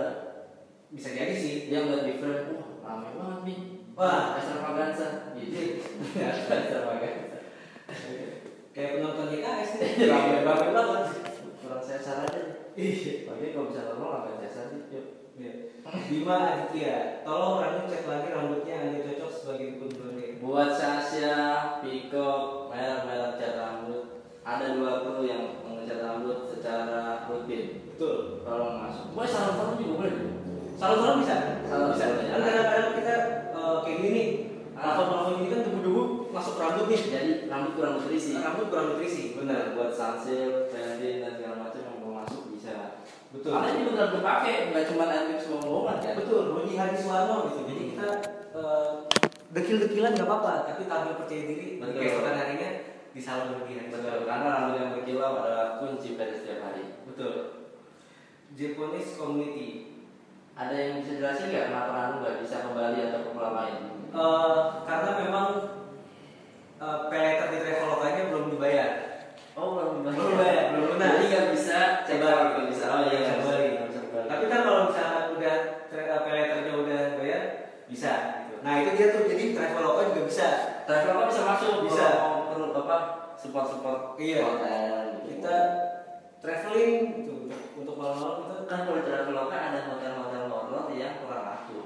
Bisa 0.91 1.09
jadi 1.15 1.33
sih. 1.33 1.71
Dia 1.71 1.87
ngeliat 1.87 2.03
di 2.05 2.13
frame, 2.19 2.47
wah 2.53 2.67
ramai 2.83 3.11
banget 3.15 3.39
nih. 3.47 3.59
Wah. 3.93 4.35
extravaganza 4.37 5.07
gitu. 5.39 5.57
extravaganza. 6.19 7.39
Kayak 8.73 8.91
penonton 8.97 9.27
bebas 10.33 10.59
banget. 10.73 11.03
kurang 11.63 11.83
sesar 11.85 12.27
aja 12.27 12.41
Iya. 12.73 13.29
tapi 13.29 13.53
kalau 13.53 13.69
bisa 13.69 13.85
normal 13.85 14.09
ngapain 14.25 14.49
sesar 14.49 14.65
sih 14.73 14.81
yuk 14.91 15.05
Iya. 15.33 15.53
Bima 16.09 16.37
Aditya, 16.45 17.25
tolong 17.25 17.61
rambut 17.61 17.89
cek 17.89 18.05
lagi 18.05 18.29
rambutnya 18.29 18.75
hanya 18.85 19.01
cocok 19.01 19.29
sebagai 19.33 19.67
dukun 19.77 19.89
blonde. 19.97 20.27
buat 20.37 20.69
Sasha, 20.77 21.37
merek-merek 21.81 22.13
cat 22.69 22.69
rambut 22.69 23.32
ada 24.53 24.77
dua 24.77 24.91
kru 25.01 25.25
yang 25.25 25.43
mengecat 25.63 25.99
rambut 25.99 26.37
secara 26.47 27.25
rutin 27.25 27.81
Betul. 27.93 28.45
tolong 28.45 28.77
masuk 28.81 29.05
boleh 29.11 29.29
salon-salon 29.29 29.75
juga 29.77 29.93
boleh 29.97 30.13
juga. 30.13 30.31
Salon-salon 30.73 31.17
bisa? 31.21 31.35
Salon 31.65 31.87
bisa. 31.93 32.05
bisa. 32.09 32.25
Kan 32.33 32.41
kadang-kadang 32.41 32.91
kita 32.97 33.15
eh, 33.53 33.75
kayak 33.81 33.95
gini 33.97 34.09
nih, 34.09 34.27
plafon-plafon 34.73 35.33
ini 35.39 35.47
kan 35.47 35.59
debu-debu 35.63 36.01
masuk 36.33 36.53
rambut 36.57 36.85
nih. 36.89 37.01
jadi 37.07 37.31
rambut 37.45 37.71
kurang 37.77 37.93
nutrisi 37.97 38.31
Rambut 38.35 38.65
kurang 38.67 38.85
nutrisi, 38.91 39.23
benar. 39.37 39.77
buat 39.77 39.91
sunsilk, 39.93 40.73
Vaseline 40.73 41.19
dan 41.21 41.31
segala 41.37 41.55
macam 41.61 41.79
yang 41.79 41.97
mau 42.01 42.13
masuk 42.25 42.41
bisa 42.51 42.73
Betul. 43.29 43.49
karena 43.53 43.69
ini 43.73 43.83
benar 43.89 44.07
dipakai 44.13 44.53
nggak 44.69 44.85
cuma 44.93 45.03
antik 45.09 45.39
bohongan 45.45 45.97
kan 45.97 46.13
Betul, 46.17 46.41
Roni 46.53 46.73
Hadi 46.73 46.97
Suwarno 46.97 47.35
gitu. 47.49 47.59
Jadi 47.69 47.81
kita 47.93 48.09
eh, 48.53 48.91
dekil-dekilan 49.53 50.11
nggak 50.17 50.27
apa-apa, 50.27 50.53
tapi 50.65 50.81
tampil 50.89 51.13
percaya 51.21 51.43
diri 51.45 51.67
keesokan 51.77 52.33
harinya 52.33 52.69
di 53.13 53.21
salon 53.21 53.61
Hadi 53.61 53.93
betul 53.93 54.25
karena 54.25 54.47
rambut 54.49 54.75
yang 54.75 54.89
berkilau 54.91 55.37
adalah 55.39 55.77
kunci 55.77 56.17
pada 56.17 56.33
setiap 56.33 56.65
hari 56.65 56.97
Betul. 57.05 57.33
Japanese 58.53 59.13
Community. 59.15 59.69
ada 60.53 60.73
yang 60.73 61.01
bisa 61.01 61.17
jelasin 61.17 61.49
nggak 61.49 61.65
kenapa 61.69 61.91
rambut 61.91 62.19
nggak 62.21 62.37
bisa 62.41 62.55
kembali 62.63 62.97
atau 63.07 63.21
pola 63.31 63.51
lain 63.55 63.77
Eh, 64.13 64.57
karena 64.85 65.09
memang 65.17 65.47
pay 67.09 67.19
letter 67.23 67.47
di 67.49 67.57
Traveloka-nya 67.59 68.23
belum 68.29 68.45
dibayar. 68.51 68.91
oh 69.53 69.67
belum 69.73 69.93
Belum 70.05 70.29
dibayar, 70.37 70.65
belum 70.69 70.85
lunas. 70.93 71.09
jadi 71.11 71.25
nggak 71.25 71.47
bisa 71.49 71.77
Kembali. 72.05 72.45
nggak 72.53 72.67
bisa 72.69 72.85
oh 72.89 72.99
iya 73.03 73.17
nggak 73.19 73.37
bisa 73.41 73.53
Tapi 74.29 74.43
kan 74.45 74.59
kalau 74.61 74.81
misalnya 74.93 75.21
udah 75.33 75.55
eh, 75.89 76.19
pay 76.21 76.33
letternya 76.35 76.73
udah 76.77 77.01
bayar, 77.17 77.41
bisa. 77.89 78.13
Gitu. 78.45 78.55
Nah 78.61 78.73
itu 78.79 78.89
dia 78.93 79.07
tuh, 79.09 79.23
jadi 79.25 79.43
Traveloka 79.51 80.01
juga 80.13 80.21
bisa. 80.29 80.47
Traveloka 80.85 81.32
support 83.43 83.67
support 83.67 83.99
Iya. 84.15 84.39
hotel 84.39 84.95
Kita 85.27 85.55
traveling 86.39 86.95
gitu, 87.19 87.31
untuk 87.47 87.59
untuk 87.75 87.95
malam-malam 87.99 88.35
kita 88.39 88.55
kan 88.63 88.79
kalau 88.87 88.99
di 88.99 89.05
Traveloka 89.05 89.55
ada 89.55 89.79
hotel-hotel 89.87 90.43
horor 90.47 90.85
yang 90.95 91.19
kurang 91.19 91.43
laku 91.43 91.79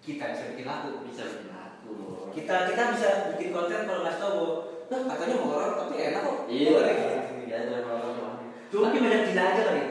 kita 0.00 0.32
bisa 0.32 0.44
bikin 0.52 0.64
laku. 0.64 0.88
bisa 1.04 1.22
bikin 1.28 1.50
laku 1.52 1.94
Kita 2.32 2.54
kita 2.68 2.82
bisa 2.96 3.08
bikin 3.32 3.48
konten 3.52 3.84
kalau 3.84 4.04
ngasih 4.04 4.20
tahu, 4.20 4.40
nah 4.88 5.00
katanya 5.08 5.34
mau 5.40 5.48
horor 5.52 5.70
tapi 5.76 5.94
enak 5.98 6.20
kok. 6.22 6.38
iya 6.46 6.68
Boleh 6.72 6.92
gitu. 6.92 7.14
iya 7.44 7.58
Traveloka 7.68 8.28
cuma 8.66 8.82
mungkin 8.90 9.02
banyak 9.06 9.22
gila 9.30 9.44
aja 9.46 9.62
kali. 9.62 9.82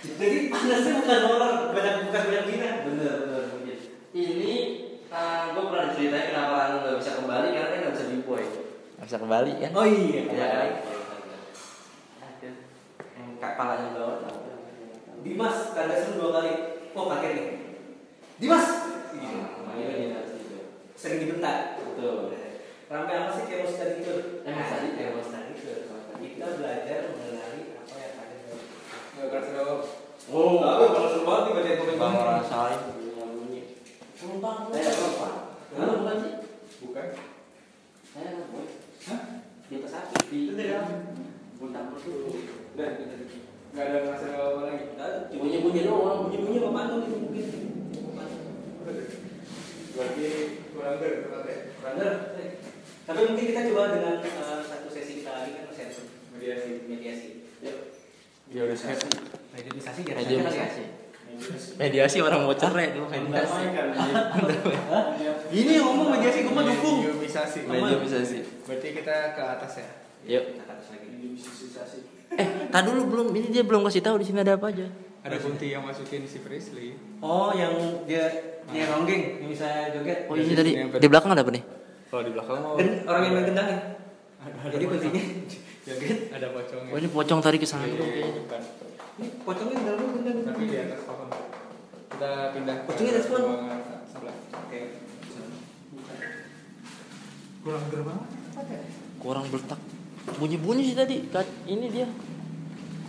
Jadi 0.00 0.38
panasnya 0.48 0.92
bukan 1.00 1.20
horor, 1.28 1.52
banyak 1.72 1.94
bukan 2.08 2.22
banyak 2.28 2.44
gila. 2.48 2.70
bener 2.86 3.12
bener 3.24 3.42
mungkin 3.50 3.76
ini 4.10 4.52
gue 5.50 5.64
pernah 5.66 5.86
diceritain 5.90 6.26
kenapa 6.30 6.54
Anu 6.62 6.76
nggak 6.80 6.98
bisa 7.02 7.10
kembali 7.18 7.46
karena 7.50 7.68
dia 7.68 7.78
nggak 7.82 7.94
bisa 7.98 8.06
bipoy 8.14 8.44
bisa 9.10 9.26
kembali 9.26 9.58
kan 9.58 9.74
Oh 9.74 9.82
iya, 9.82 10.22
Iya 10.22 10.46
kan? 10.54 10.70
Aduh, 12.30 12.54
yang 13.82 13.94
bawah. 13.98 14.22
Dimas 15.26 15.74
kandasan 15.74 16.14
dua 16.14 16.30
kali. 16.38 16.52
Oh 16.94 17.10
pakai 17.10 17.30
nih. 17.34 17.46
Dimas. 18.38 18.66
Dia 19.10 20.14
harus 20.14 20.30
itu. 20.38 20.58
Sering 20.94 21.26
dibentak. 21.26 21.82
Betul. 21.82 22.38
Ramai 22.86 23.18
apa 23.18 23.34
sih 23.34 23.50
kayak 23.50 23.74
tadi 23.74 23.98
itu? 23.98 24.14
Eh, 24.46 24.52
Mas 24.54 24.70
tadi 24.78 24.94
kayak 24.94 25.18
Mas 25.18 25.30
tadi 25.34 25.58
itu. 25.58 25.74
Kita 26.14 26.46
belajar 26.62 26.98
mengenali 27.10 27.62
apa 27.82 27.94
yang 27.98 28.14
ada. 28.14 28.36
Nggak 29.18 29.42
Oh, 30.30 30.62
aku 30.62 30.84
kalau 30.94 31.08
seru 31.10 31.26
banget 31.26 31.42
nih 31.42 31.54
baca 31.58 31.70
komen 31.82 31.96
Bang. 31.98 32.14
Penumpang. 34.14 34.58
Eh, 34.70 34.86
apa? 34.86 35.28
Halo, 35.74 35.92
bukan 35.98 36.16
sih? 36.22 36.32
Bukan. 36.86 37.06
Saya 38.14 38.28
nggak 38.38 38.46
boy. 38.54 38.89
Hah? 39.08 39.20
Di 39.70 39.74
atas 39.80 39.94
aku 39.96 40.14
di 40.28 40.38
Itu 40.50 40.52
dia. 40.58 40.80
Buntang 41.56 41.94
perut. 41.94 42.36
Udah. 42.76 42.90
Nggak 43.70 43.84
ada 43.86 43.98
nggak 44.02 44.34
apa 44.34 44.60
lagi. 44.66 44.84
Bunyi-bunyi 45.38 45.80
doang. 45.86 46.28
Bunyi-bunyi 46.28 46.58
apa 46.60 46.70
pantun 46.74 47.06
itu 47.06 47.16
mungkin. 47.22 47.46
Berarti 49.90 50.24
kurang 50.72 50.96
ger, 51.00 51.12
kurang. 51.28 51.44
Eh, 52.00 52.50
Tapi 53.04 53.20
mungkin 53.26 53.46
kita 53.50 53.60
coba 53.72 53.82
dengan 53.96 54.16
eh, 54.22 54.60
satu 54.64 54.88
sesi 54.92 55.12
kita 55.22 55.30
lagi 55.34 55.50
kan 55.56 55.64
sesi 55.72 56.02
Mediasi. 56.36 56.70
mediasi. 56.88 57.28
Yuk. 57.64 57.78
Ya 58.52 58.60
udah 58.64 58.76
saya. 58.76 58.96
Mediasi 59.56 60.00
biar 60.04 60.16
Mediasi. 60.18 60.99
Mediasi 61.80 62.18
orang 62.20 62.44
mau 62.44 62.54
cerai 62.54 62.92
dulu 62.92 63.08
mediasi. 63.08 63.62
Ini 65.60 65.70
yang 65.80 65.86
ngomong 65.88 66.08
mediasi 66.14 66.38
gue 66.44 66.52
mah 66.52 66.64
dukung. 66.68 66.96
Mediumisasi. 67.04 67.58
Mediasi. 67.66 68.38
Berarti 68.68 68.88
kita 68.92 69.16
ke 69.32 69.42
atas 69.42 69.72
ya. 69.80 69.88
Yuk. 70.28 70.42
Kita 70.52 70.62
ke 70.68 70.72
atas 70.76 70.86
lagi. 70.92 71.06
Mediumisasi. 71.08 71.98
Eh, 72.36 72.46
tadi 72.68 72.86
dulu 72.92 73.02
belum. 73.08 73.26
Ini 73.34 73.48
dia 73.50 73.64
belum 73.64 73.82
kasih 73.88 74.04
tahu 74.04 74.20
di 74.20 74.26
sini 74.28 74.44
ada 74.44 74.54
apa 74.60 74.68
aja. 74.70 74.86
Ada 75.20 75.36
kunti 75.36 75.68
yang 75.68 75.84
masukin 75.84 76.24
si 76.24 76.40
Presley. 76.40 76.96
Oh, 77.20 77.52
yang 77.52 78.04
dia 78.08 78.24
dia 78.70 78.84
ronggeng, 78.88 79.42
yang 79.44 79.48
bisa 79.52 79.92
joget. 79.92 80.24
Oh 80.30 80.36
ini 80.38 80.54
tadi 80.56 80.72
di 80.76 81.06
belakang 81.10 81.36
ada 81.36 81.42
apa 81.44 81.52
nih? 81.52 81.64
Kalau 82.08 82.22
di 82.24 82.32
belakang 82.32 82.56
mau 82.62 82.74
orang 82.80 83.22
yang 83.28 83.32
main 83.36 83.44
gendang 83.52 83.68
ya. 83.68 83.78
Jadi 84.72 84.84
kuncinya 84.88 85.22
joget. 85.90 86.18
ada 86.32 86.46
pocongnya. 86.56 86.92
Oh 86.94 86.96
ini 86.96 87.08
pocong 87.12 87.40
tadi 87.44 87.56
ke 87.60 87.66
sana 87.68 87.84
Iya, 87.84 88.00
dong 88.00 88.08
iya, 88.08 88.24
kayaknya. 88.24 88.42
Ini 89.20 89.28
pocongnya 89.44 89.76
di 89.76 89.84
dalam 89.84 90.04
gendang. 90.16 90.38
Tapi 90.48 90.64
di 90.64 90.76
atas 90.80 91.04
pohon. 91.04 91.28
Kita 92.08 92.30
pindah 92.56 92.74
ke 92.80 92.82
Pocongnya 92.88 93.20
pohon? 93.28 93.42
ruangan 93.44 93.80
sebelah. 94.08 94.36
Oke. 94.56 94.80
Kurang 97.60 97.84
ger 97.92 98.00
banget. 98.00 98.28
Kurang 99.20 99.44
bertak. 99.52 99.80
Bunyi-bunyi 100.40 100.82
sih 100.88 100.96
tadi. 100.96 101.20
Ini 101.68 101.86
dia 101.92 102.08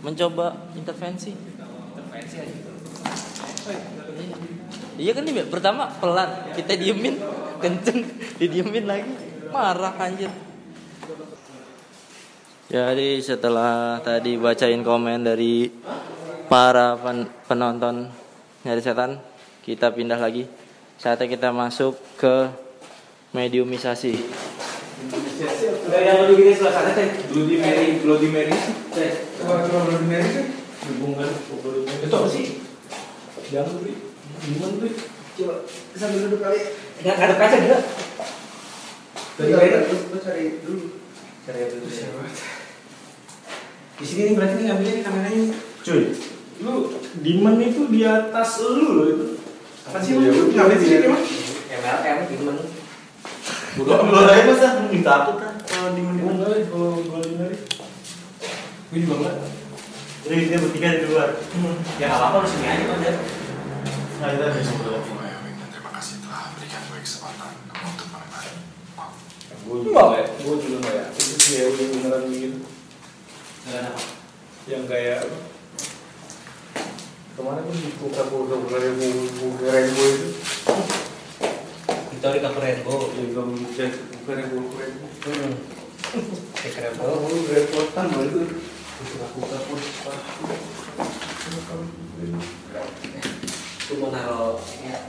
mencoba 0.04 0.68
intervensi. 0.76 1.32
Intervensi 1.32 2.36
aja. 2.44 2.60
Iya 5.00 5.16
kan 5.16 5.24
nih 5.24 5.48
pertama 5.48 5.88
pelan 5.88 6.52
kita 6.52 6.76
diemin 6.76 7.16
kenceng 7.64 8.04
didiemin 8.36 8.84
lagi 8.84 9.08
marah 9.48 9.96
anjir. 9.96 10.28
Jadi 12.68 13.20
setelah 13.20 14.00
tadi 14.00 14.36
bacain 14.40 14.80
komen 14.80 15.24
dari 15.24 15.68
para 16.52 17.00
pen- 17.00 17.32
penonton 17.48 18.12
nyari 18.60 18.84
setan, 18.84 19.16
kita 19.64 19.88
pindah 19.88 20.20
lagi. 20.20 20.44
Saatnya 21.00 21.24
kita 21.24 21.48
masuk 21.48 21.96
ke 22.20 22.52
mediumisasi. 23.32 24.20
Udah 25.88 26.00
yang 26.04 26.28
lebih 26.28 26.44
gede 26.44 26.60
sebelah 26.60 26.74
sana 26.76 26.92
teh. 26.92 27.08
Bloody 27.32 27.56
Mary, 27.56 28.04
Bloody 28.04 28.28
Mary. 28.28 28.52
Teh. 28.92 29.32
Coba 29.40 29.64
coba 29.64 29.88
Bloody 29.88 30.06
Mary 30.12 30.28
kan. 30.28 30.46
Hubungan. 30.92 31.28
Itu 32.04 32.12
apa 32.20 32.28
sih? 32.28 32.60
Jangan 33.48 33.80
beli. 33.80 33.96
Gimana 34.44 34.76
tuh? 34.76 34.92
Coba 35.40 35.54
sambil 35.96 36.28
duduk 36.28 36.40
kali. 36.44 36.60
Nggak 37.00 37.16
ada 37.16 37.34
kaca 37.40 37.56
juga. 37.64 37.78
Bloody 39.40 39.52
Mary. 39.56 39.70
Lu 39.88 40.18
cari 40.20 40.44
dulu. 40.60 40.84
Cari 41.48 41.60
dulu. 41.64 41.86
Di 43.98 44.04
sini 44.04 44.20
nih 44.28 44.34
berarti 44.36 44.54
nih 44.60 44.66
ngambilnya 44.68 45.00
kameranya. 45.00 45.42
Cuy, 45.82 46.14
lu 46.62 46.94
Demon 47.20 47.58
itu 47.58 47.90
di 47.90 48.06
atas 48.06 48.62
lu 48.62 49.02
loh 49.02 49.06
itu. 49.10 49.26
Apa 49.90 49.98
sih 49.98 50.14
lu? 50.14 50.22
Iya, 50.22 50.30
lu 50.30 50.42
ngapain 50.54 50.78
sih 50.78 50.88
ini, 50.94 51.06
Mas? 51.10 51.26
MLM 51.68 52.18
Demon. 52.30 52.56
Bodoh 53.72 54.04
bodoh 54.04 54.28
aja 54.28 54.44
masa 54.46 54.68
minta 54.92 55.10
takut 55.24 55.36
kan 55.40 55.56
kalau 55.64 55.96
Demon 55.96 56.14
Demon 56.16 56.36
kali 56.38 56.64
kalau 56.70 57.02
gua 57.02 57.18
dengerin. 57.18 57.60
Gue 58.92 58.98
juga 59.02 59.14
enggak. 59.18 59.36
Jadi 60.22 60.34
dia 60.46 60.58
bertiga 60.62 60.88
di 61.02 61.06
luar. 61.10 61.28
Ya 61.98 62.04
nggak 62.06 62.20
apa-apa 62.20 62.36
lu 62.44 62.48
sini 62.48 62.66
aja 62.68 62.84
kan. 62.94 63.16
Nah, 64.22 64.28
kita 64.38 64.46
besok 64.54 64.76
berarti. 64.86 65.10
Gue 69.62 69.78
juga 69.88 70.02
nggak, 70.04 70.26
gue 70.42 70.54
juga 70.60 70.76
nggak 70.84 70.94
ya. 70.94 71.04
Itu 71.16 71.34
sih 71.40 71.52
ya 71.56 71.64
udah 71.72 71.84
beneran 71.90 72.22
begitu. 72.28 72.58
Nggak 73.64 73.78
ada 73.78 73.88
apa. 73.94 74.02
Yang 74.68 74.82
kayak 74.90 75.20
Kemarin 77.32 77.64
kan 77.64 77.78
buka 77.96 78.22
buka 78.28 78.54
buka 78.60 78.76
buka 79.40 79.66
rainbow 79.72 80.04
itu. 80.04 80.28
Victoria 82.12 82.44
ke 82.44 82.60
Rainbow. 82.60 83.08
Ya 83.16 83.24
gak 83.32 83.46
bisa 83.56 83.84
buka 84.20 84.30
rainbow 84.36 84.60
buka 84.68 84.76
rainbow. 84.84 85.08
Hmm. 85.24 85.52
Cek 86.60 86.72
Kalau 86.92 87.24
Rainbow. 87.24 87.32
lu 87.32 87.38
repotan 87.48 88.06
loh 88.12 88.22
itu. 88.28 88.40
Buka 89.00 89.26
buka 89.32 89.56
pun. 89.64 89.80
Itu 93.80 93.92
mau 93.96 94.12
naro 94.12 94.60
ya. 94.84 95.00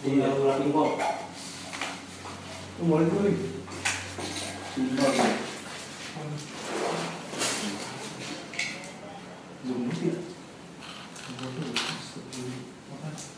Iya, 0.00 0.32
bola 0.32 0.56
pingpong. 0.56 0.96
Mulai 2.80 3.04
dulu 3.04 3.20
nih. 3.28 3.36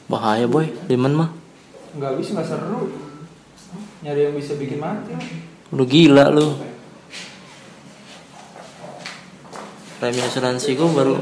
Bahaya 0.06 0.46
boy, 0.46 0.70
Diman 0.86 1.18
mah. 1.18 1.30
Nggak 1.98 2.14
bisa 2.22 2.38
nggak 2.38 2.46
seru. 2.46 2.94
Nyari 4.06 4.30
yang 4.30 4.38
bisa 4.38 4.54
bikin 4.54 4.78
mati. 4.78 5.18
Lu 5.74 5.82
gila 5.82 6.30
lu. 6.30 6.62
Premi 9.98 10.22
asuransi 10.22 10.78
gua 10.78 10.94
baru 10.94 11.14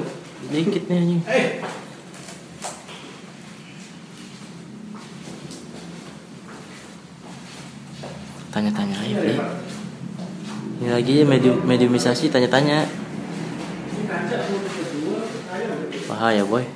dikit 0.52 0.84
nih 0.88 0.96
anjing. 1.00 1.22
Tanya-tanya. 8.60 9.00
Ini 10.84 10.92
lagi 10.92 11.24
medium 11.24 11.64
mediumisasi 11.64 12.28
tanya-tanya. 12.28 12.84
Bahaya, 16.04 16.44
boy. 16.44 16.68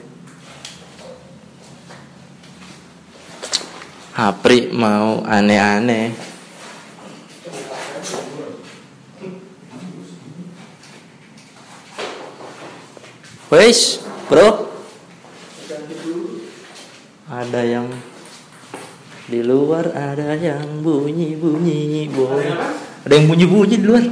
Hapri 4.16 4.72
mau 4.72 5.20
aneh-aneh. 5.28 6.16
Wes, 13.53 14.01
bro. 14.32 14.72
Ada 17.28 17.61
yang 17.61 17.93
di 19.25 19.41
luar, 19.41 19.89
ada 19.97 20.37
yang 20.37 20.85
bunyi-bunyi, 20.85 22.12
boy. 22.12 22.45
Ada 23.09 23.12
yang 23.16 23.27
bunyi-bunyi 23.29 23.77
di 23.81 23.87
luar. 23.89 24.05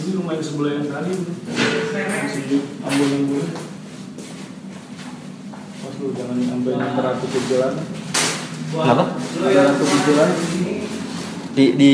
Ini 0.00 0.10
lumayan 0.16 0.40
sebelah 0.40 0.72
yang 0.80 0.88
tadi. 0.88 1.12
Masih 1.12 2.64
ambon-ambon. 2.80 3.46
Mas 5.80 5.94
lu 6.00 6.12
jangan 6.16 6.36
ambil 6.40 6.72
yang 6.80 6.92
teratur 6.96 7.28
jalan. 7.48 7.72
Kenapa? 8.72 9.04
Teratur 9.16 9.88
jalan. 10.08 10.30
Di 11.52 11.64
di 11.76 11.92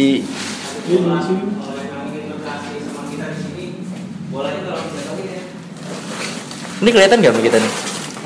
Ini 0.87 1.03
di 1.03 1.19
sini. 1.19 1.76
Ini 6.87 6.95
kelihatan 6.95 7.19
gak 7.19 7.35
sama 7.35 7.43
kita 7.43 7.59
nih? 7.59 7.73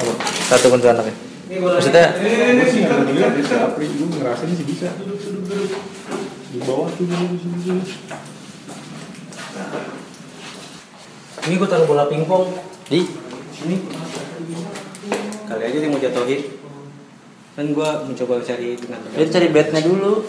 Apa? 0.04 0.12
Satu 0.52 0.68
kunci 0.68 0.84
anaknya. 0.84 1.16
Maksudnya 1.48 2.12
Gue 2.12 2.66
sih 2.68 2.84
nggak 2.84 2.98
ngeliat 3.08 3.32
ya. 3.40 3.72
Gue 3.72 4.08
ngerasain 4.20 4.52
sih 4.52 4.66
bisa. 4.68 4.92
Di 6.52 6.60
bawah 6.68 6.92
tuh 6.92 7.08
dulu 7.08 7.40
sini 7.40 7.56
sini. 7.64 7.84
Ini 11.48 11.54
gue 11.56 11.68
taruh 11.72 11.88
bola 11.88 12.04
pingpong. 12.04 12.52
di 12.92 13.08
Ini. 13.64 13.76
Kali 15.48 15.62
aja 15.64 15.78
dia 15.80 15.88
mau 15.88 15.96
jatuhin. 15.96 16.40
Kan 17.56 17.66
gue 17.72 17.90
mencoba 18.12 18.44
cari 18.44 18.76
dengan 18.76 19.00
dia 19.16 19.24
cari 19.24 19.48
bednya 19.48 19.80
dulu. 19.80 20.28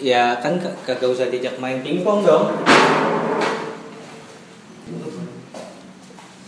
Ya 0.00 0.40
kan 0.40 0.56
kagak 0.64 1.12
usah 1.12 1.28
diajak 1.28 1.60
main 1.60 1.84
pingpong 1.84 2.24
dong. 2.24 2.56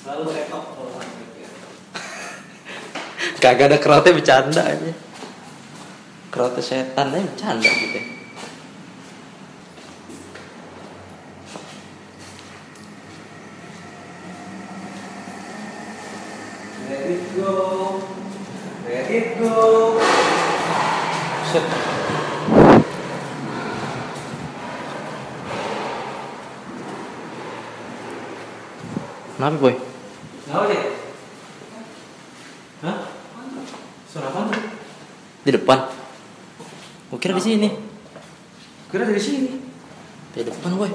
Selalu 0.00 0.22
main. 0.32 0.77
Kagak 3.38 3.70
ada 3.70 3.78
crowdnya 3.78 4.18
bercanda 4.18 4.66
aja. 4.66 4.90
Crowdnya 6.34 6.58
setan 6.58 7.14
aja 7.14 7.22
bercanda 7.22 7.70
gitu. 7.70 8.00
Let 16.90 17.06
it 17.06 17.22
go. 17.38 17.54
Let 18.90 19.06
it 19.06 19.28
go. 19.38 19.56
Set. 21.54 21.64
Kenapa 29.38 29.56
boy? 29.62 29.74
Kenapa 30.42 30.64
deh? 30.74 30.82
Hah? 32.82 33.17
Suara 34.08 34.32
apa 34.32 34.48
tuh? 34.48 34.64
Di 35.44 35.50
depan. 35.52 35.78
Gue 37.12 37.18
kira 37.20 37.36
di 37.36 37.44
sini. 37.44 37.68
Kira 38.88 39.04
dari 39.04 39.20
sini. 39.20 39.52
Di 40.32 40.42
depan 40.48 40.72
boy. 40.80 40.90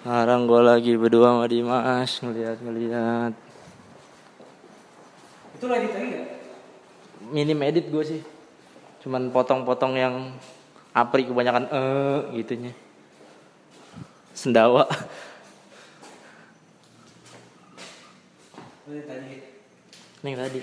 Sekarang 0.00 0.48
gue 0.48 0.60
lagi 0.60 0.92
berdua 0.96 1.38
sama 1.38 1.46
Dimas 1.46 2.10
ngeliat-ngeliat 2.18 3.32
Itu 5.54 5.68
lagi 5.70 5.86
tadi 5.92 6.06
nggak? 6.08 6.28
minim 7.30 7.60
edit 7.62 7.92
gue 7.92 8.04
sih 8.04 8.22
cuman 9.04 9.28
potong-potong 9.28 9.94
yang 9.96 10.34
apri 10.96 11.28
kebanyakan 11.28 11.68
eh 11.70 12.18
gitunya 12.40 12.72
sendawa 14.34 14.88
ini 18.90 19.02
tadi. 19.02 19.34
nih 20.20 20.34
tadi 20.36 20.60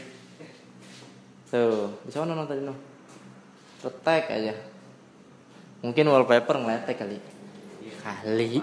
tuh 1.48 1.96
di 2.04 2.12
sana 2.12 2.32
no 2.32 2.44
tadi 2.44 2.62
no 2.62 2.76
retek 3.80 4.24
aja 4.30 4.54
mungkin 5.80 6.06
wallpaper 6.06 6.56
ngeletek 6.58 6.98
kali 6.98 7.18
kali 7.98 8.60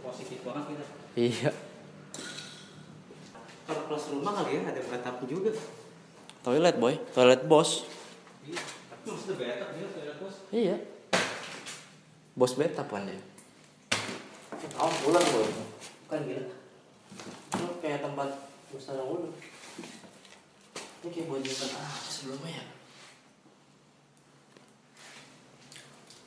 Positif 0.00 0.38
banget 0.42 0.64
kita. 0.68 0.84
iya 1.16 1.50
Kalau 3.64 3.82
kelas 3.86 4.04
rumah 4.08 4.32
kali 4.32 4.50
ya 4.54 4.62
ada 4.64 4.78
beratap 4.80 5.18
juga. 5.24 5.50
toilet 6.40 6.76
boy 6.76 6.94
toilet 7.10 7.42
bos 7.44 7.82
Iya. 8.46 8.62
Tapi 8.62 9.04
maksudnya 9.04 9.34
beratap 9.36 9.68
dia 9.74 9.86
toilet 9.88 10.16
bos. 10.16 10.34
iya 10.50 10.76
bos 12.32 12.52
beta 12.54 12.82
kan 12.82 13.02
dia 13.04 13.18
oh 14.76 14.92
pulang 15.02 15.26
boy 15.26 15.46
Bukan 16.06 16.20
gila. 16.22 16.46
Lu 17.58 17.82
kayak 17.82 17.98
tempat 18.00 18.45
usaha 18.74 18.98
dulu. 18.98 19.30
Ini 21.04 21.08
kayak 21.14 21.26
buat 21.30 21.42
ah 21.78 21.94
sebelumnya 22.10 22.58
ya. 22.58 22.64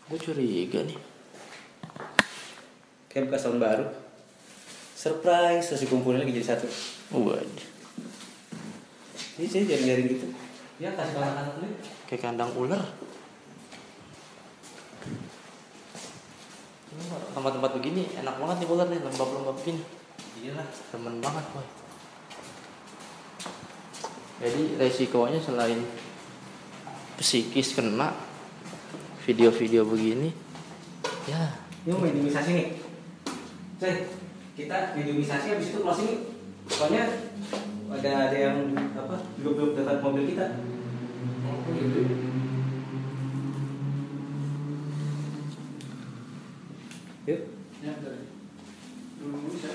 Gue 0.07 0.17
curiga 0.17 0.79
nih. 0.87 0.99
Kayak 3.11 3.27
bekas 3.29 3.43
tahun 3.45 3.59
baru. 3.59 3.85
Surprise, 4.95 5.67
terus 5.67 5.83
dikumpulin 5.83 6.23
lagi 6.23 6.35
jadi 6.35 6.55
satu. 6.55 6.67
Waduh. 7.13 7.67
Ini 9.39 9.47
sih 9.47 9.63
jaring-jaring 9.67 10.07
gitu. 10.11 10.27
Ya 10.79 10.95
kasih 10.95 11.15
ke 11.15 11.19
anak-anak 11.19 11.53
dulu. 11.59 11.75
Kayak 12.07 12.21
kandang 12.23 12.51
ular. 12.55 12.83
Tempat-tempat 17.35 17.71
begini 17.79 18.03
enak 18.19 18.35
banget 18.35 18.55
nih 18.63 18.67
ular 18.67 18.87
nih 18.91 18.99
lembab-lembab 18.99 19.55
begini. 19.59 19.83
Iya 20.43 20.51
lah. 20.59 20.67
Temen 20.91 21.23
banget 21.23 21.45
boy. 21.55 21.78
Jadi 24.39 24.79
resikonya 24.79 25.35
selain 25.35 25.83
psikis 27.19 27.75
kena 27.75 28.15
video-video 29.27 29.83
begini, 29.83 30.31
ya 31.27 31.59
Ini 31.83 31.91
mau 31.91 32.03
mediumisasi 32.07 32.49
nih. 32.55 32.67
Cek, 33.79 33.97
kita 34.55 34.95
mediumisasi 34.95 35.51
habis 35.51 35.71
itu 35.75 35.83
closing 35.83 36.07
nih. 36.07 36.19
Soalnya 36.71 37.03
ada 37.91 38.11
ada 38.31 38.37
yang 38.39 38.71
apa 38.95 39.19
duduk-duduk 39.43 39.83
dekat 39.83 39.99
mobil 39.99 40.23
kita. 40.31 40.45
Yuk. 47.27 47.41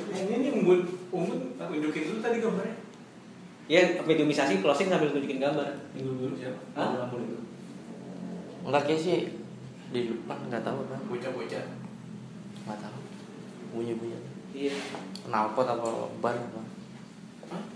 Ini 0.09 0.33
ini 0.41 0.49
umbun 0.57 0.81
umbun 1.13 1.39
aku 1.61 1.71
tunjukin 1.77 2.03
dulu 2.09 2.19
tadi 2.25 2.41
gambarnya. 2.41 2.84
Ya, 3.65 3.81
mediumisasi 4.05 4.61
closing 4.61 4.93
sambil 4.93 5.09
tunjukin 5.09 5.41
gambar. 5.41 5.73
Minggu 5.97 6.13
dulu 6.21 6.35
siapa? 6.37 6.61
Hah? 6.77 7.09
Itu. 7.09 7.39
enggak 8.65 8.83
kayak 8.89 9.01
sih 9.01 9.17
di 9.93 10.09
depan 10.09 10.41
nggak 10.49 10.65
tahu 10.65 10.89
kan 10.89 10.97
Bocah-bocah. 11.05 11.65
nggak 12.65 12.79
tahu 12.81 12.99
bunyi 13.77 13.93
bunyi 14.01 14.17
Iya. 14.57 14.73
knalpot 15.29 15.69
apa 15.69 15.85
ban 16.25 16.33
apa 16.39 16.61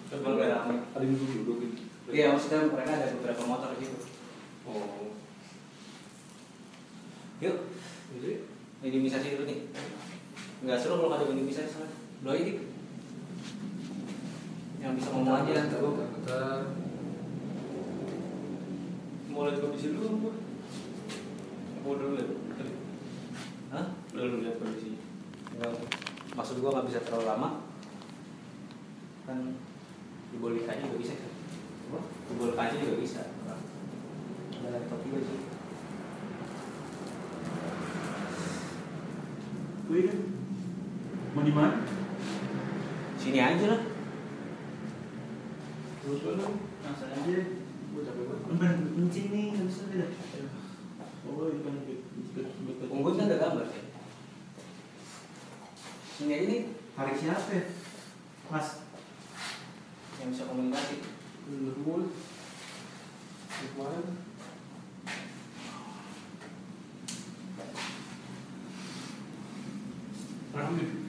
Coba 0.09 0.29
gue 0.33 0.47
rame. 0.49 0.77
Ada 0.97 1.05
yang 1.05 1.13
duduk 1.13 1.57
gitu. 1.61 1.83
Iya, 2.09 2.33
maksudnya 2.33 2.73
mereka 2.73 2.93
ada 2.97 3.13
beberapa 3.21 3.43
motor 3.45 3.71
gitu. 3.77 4.01
Oh. 4.65 5.13
Yuk. 7.45 7.57
Jadi 8.17 8.33
minimisasi 8.81 9.37
dulu 9.37 9.45
nih 9.45 9.59
nggak 10.59 10.79
seru 10.81 10.99
kalau 10.99 11.15
ada 11.15 11.29
minimisasi 11.29 11.69
soalnya 11.69 11.93
lo 12.25 12.33
ini 12.35 12.53
yang 14.79 14.93
bisa 14.95 15.09
ngomong 15.11 15.37
aja 15.43 15.67
ntar 15.67 15.79
gue 15.83 16.07
putar 16.19 16.61
Mau 19.29 19.47
lihat 19.47 19.63
kondisi 19.63 19.95
dulu 19.95 20.19
gua. 20.19 20.35
Mau 21.87 21.95
dulu 21.95 22.19
lihat. 22.19 22.35
Hah? 23.71 23.87
Dulu 24.11 24.43
lihat 24.43 24.59
kondisi. 24.59 24.99
Nggak, 25.59 25.75
maksud 26.39 26.63
gua 26.63 26.71
nggak 26.71 26.87
bisa 26.87 27.03
terlalu 27.03 27.27
lama 27.27 27.51
kan 29.27 29.59
diboleh 30.31 30.63
kaca 30.63 30.87
juga 30.87 31.03
bisa 31.03 31.15
kan 31.19 31.33
diboleh 32.31 32.55
kaca 32.55 32.75
juga 32.79 32.95
bisa 33.03 33.21
ada 34.63 34.69
laptop 34.71 35.03
juga 35.03 35.21
sih 35.27 35.41
Wih 39.89 40.05
kan. 40.05 40.21
Mau 41.33 41.43
di 41.43 41.53
mana? 41.53 41.81
sini 43.19 43.41
aja 43.41 43.67
lah 43.73 43.83
Terus 46.05 46.21
dulu. 46.25 46.45
Langsung 46.85 47.09
aja. 47.09 47.37
Gua 47.93 48.01
capek 48.05 48.25
banget. 48.29 48.45
Bener, 48.49 48.73
kencing 48.97 49.29
nih, 49.33 49.45
nggak 49.53 49.67
bisa 49.69 49.83
tidak. 49.93 50.13
Oh, 51.29 51.53
ini 51.53 51.61
kan 51.65 51.77
unggul 52.89 53.13
kan 53.17 53.29
ada 53.29 53.37
gambar 53.37 53.65
kan 53.69 53.85
sini 56.19 56.35
aja 56.35 56.57
nih 57.19 57.27
Tarik 57.27 57.35
siapa 57.35 57.51
ya? 57.51 57.65
Mas. 58.49 58.69
yang 60.19 60.31
bisa 60.35 60.47
komunikasi 60.47 61.03
Nurul 61.51 62.11
Kemarin 63.59 64.07
Rambi 70.55 71.09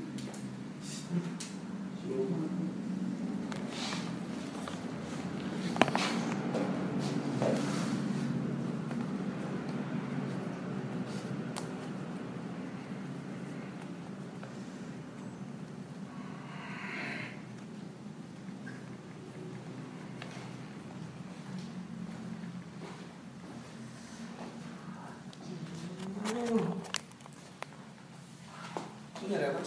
Ini 29.30 29.38
ada 29.38 29.54
apa 29.54 29.62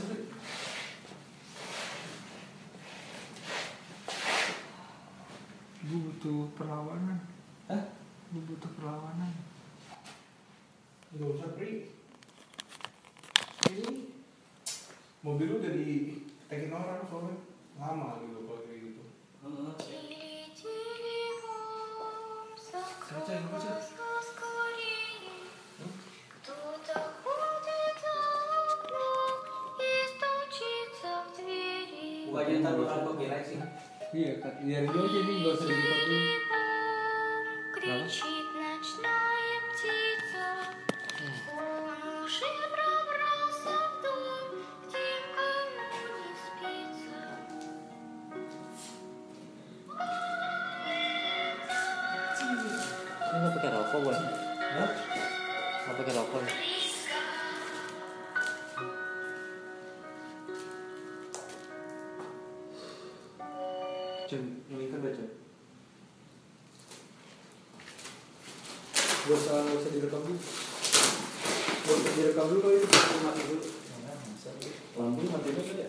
вернете 34.62 35.22
меня, 35.24 35.56
Кричит 37.74 38.52
Ну, 53.34 53.52
покидал, 53.52 53.84
повой. 53.90 54.14
Да? 54.14 54.96
А 55.88 55.94
покидал. 55.94 56.26
Ini 64.32 64.88
kan 64.88 65.04
baca 65.04 65.24
Gak 69.22 69.38
usah, 69.38 69.54
gak 69.62 69.76
usah 69.78 69.90
direkam 69.92 70.22
dulu. 70.24 70.40
Gak 71.84 71.94
usah 71.94 72.12
direkam 72.16 72.46
dulu 72.48 72.60
kali 72.64 72.76
ini. 72.80 72.88
mati 73.22 73.42
dulu 73.44 73.62
Lampu 74.96 75.20
mati 75.28 75.48
dulu 75.52 75.72
ya. 75.76 75.88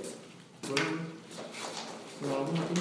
Lampu 2.27 2.51
mati. 2.51 2.75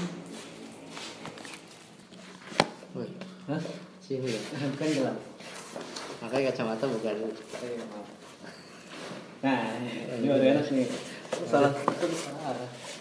Boy, 2.92 3.08
Hah? 3.48 3.62
sini 4.02 4.28
ya. 4.28 4.40
gelap 4.76 5.16
Makanya 6.20 6.52
kacamata 6.52 6.84
bukan 6.90 7.14
dulu. 7.22 7.34
nah 9.42 9.58
ini 9.80 10.26
baru 10.26 10.44
enak 10.58 10.66
nih 10.70 10.86
Salah. 11.48 11.72
Salah. 11.72 12.91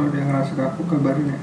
Ada 0.00 0.16
yang 0.16 0.32
ngerasa 0.32 0.52
kaku 0.56 0.82
kabarin 0.88 1.28
ya. 1.36 1.40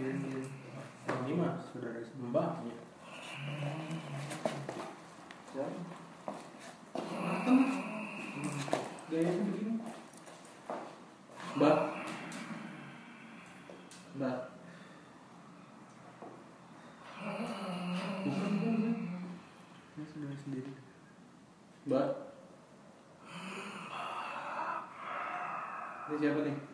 Ini 0.00 1.32
mah 1.36 1.60
saudara 1.60 2.00
mbaknya. 2.16 2.76
Gayanya 9.10 9.42
begini. 9.42 9.74
Mbak. 11.58 11.78
Mbak. 14.16 14.38
Bukan, 17.20 18.50
bukan, 18.56 18.74
bukan. 18.80 18.94
Ini 19.98 20.04
saudara 20.08 20.36
sendiri. 20.40 20.72
Mbak. 21.90 22.08
Ini 26.10 26.16
siapa 26.22 26.40
nih? 26.46 26.70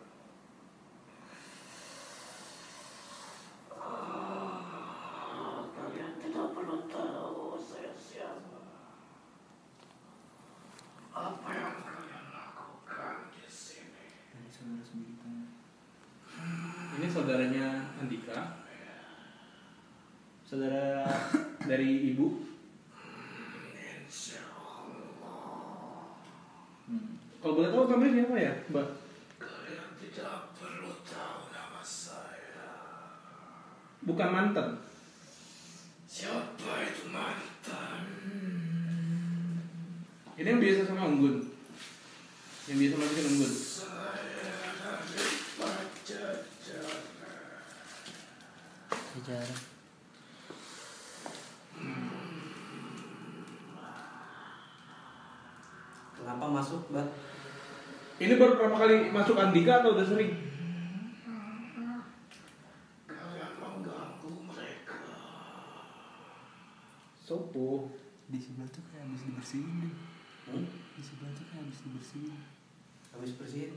Ini 16.97 17.13
saudaranya 17.27 17.83
Andika. 17.99 18.63
Saudara 20.47 21.03
dari 21.69 22.15
ibu. 22.15 22.39
Hmm. 26.87 27.19
Kalau 27.43 27.59
boleh 27.59 27.67
tahu 27.67 27.83
kamu 27.91 28.15
siapa 28.15 28.35
ya, 28.39 28.53
Mbak? 28.71 28.87
Kalian 29.43 29.89
tidak 29.99 30.55
perlu 30.55 30.95
tahu 31.03 31.51
nama 31.51 31.83
saya. 31.83 32.95
Bukan 34.07 34.29
mantan. 34.31 34.79
Siapa 36.07 36.87
itu 36.87 37.11
mantan? 37.11 38.07
Ini 40.39 40.47
yang 40.47 40.63
biasa 40.63 40.87
sama 40.87 41.11
Unggun. 41.11 41.43
Yang 42.71 42.77
biasa 42.87 42.95
masukin 42.95 43.27
Unggun. 43.35 43.53
Sejarah. 49.17 49.59
Kenapa 56.13 56.45
masuk, 56.53 56.85
Mbak? 56.93 57.07
Ini 58.37 58.45
baru 58.45 58.53
pertama 58.53 58.77
kali 58.85 59.09
masuk 59.09 59.33
Andika 59.33 59.81
atau 59.81 59.97
udah 59.97 60.05
sering? 60.05 60.29
Sopo. 67.17 67.89
Di 68.29 68.37
sebelah 68.37 68.69
tuh 68.69 68.85
kayak 68.93 69.09
habis 69.09 69.25
dibersihin 69.25 69.73
deh. 69.81 69.93
Hmm? 70.53 70.69
Di 70.69 71.01
sebelah 71.01 71.33
tuh 71.33 71.49
kayak 71.49 71.65
habis 71.65 71.81
dibersihin. 71.81 72.37
Habis 73.09 73.31
bersihin. 73.41 73.71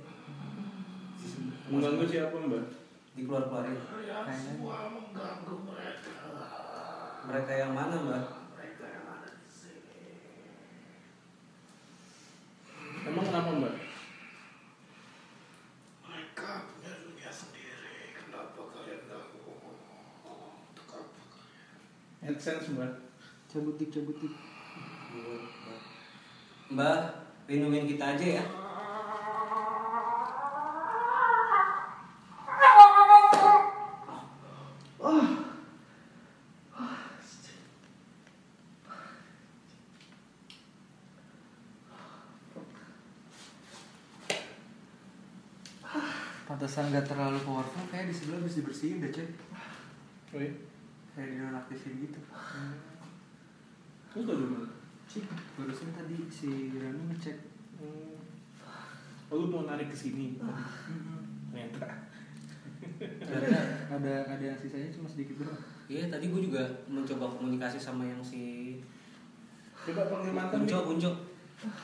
Mengganggu 1.73 2.05
siapa 2.05 2.37
mbak? 2.37 2.65
Dikeluar-keluarin. 3.17 3.81
Kayaknya 3.81 4.53
Mereka 7.33 7.53
yang 7.57 7.73
mana, 7.73 7.97
Mbak? 7.97 8.25
Emang 13.09 13.25
kenapa 13.25 13.51
mbak? 13.57 13.75
AdSense 22.41 22.73
mbak. 22.73 22.89
cabut 23.53 23.77
dik 23.77 23.93
cabut 23.93 24.17
dik. 24.17 24.33
Mbak, 26.73 27.01
lindungin 27.53 27.85
kita 27.85 28.17
aja 28.17 28.27
ya. 28.41 28.45
Pantesan 46.49 46.89
gak 46.89 47.05
terlalu 47.05 47.37
powerful 47.45 47.85
kayak 47.93 48.09
di 48.09 48.17
sebelah 48.17 48.41
habis 48.41 48.57
dibersihin 48.57 49.05
deh 49.05 49.13
coy. 49.13 49.29
Oh 50.33 50.41
iya? 50.41 50.71
Kayak 51.15 51.29
dinonaktifin 51.35 51.95
gitu. 52.07 52.21
Lu 54.15 54.21
tau 54.27 54.37
dulu? 54.39 54.67
Cik, 55.11 55.27
barusan 55.59 55.91
tadi 55.91 56.17
si 56.31 56.71
Rani 56.79 57.03
ngecek. 57.11 57.37
Oh 59.31 59.37
lu 59.39 59.47
mau 59.51 59.67
narik 59.67 59.91
ke 59.91 59.97
sini? 59.99 60.39
Ternyata. 61.51 61.89
Ada 63.01 63.59
ada 63.91 64.15
ada 64.27 64.45
yang 64.45 64.59
sisanya 64.59 64.91
cuma 64.91 65.07
sedikit 65.11 65.43
doang. 65.43 65.59
Iya, 65.91 66.11
tadi 66.11 66.31
gue 66.31 66.41
juga 66.51 66.63
mencoba 66.87 67.27
komunikasi 67.39 67.79
sama 67.79 68.07
yang 68.07 68.23
si 68.23 68.79
Coba 69.81 70.13
panggil 70.13 70.33
mantan 70.37 70.63
Bunco, 70.63 70.77
nih. 70.77 70.87
Bunco. 70.93 71.11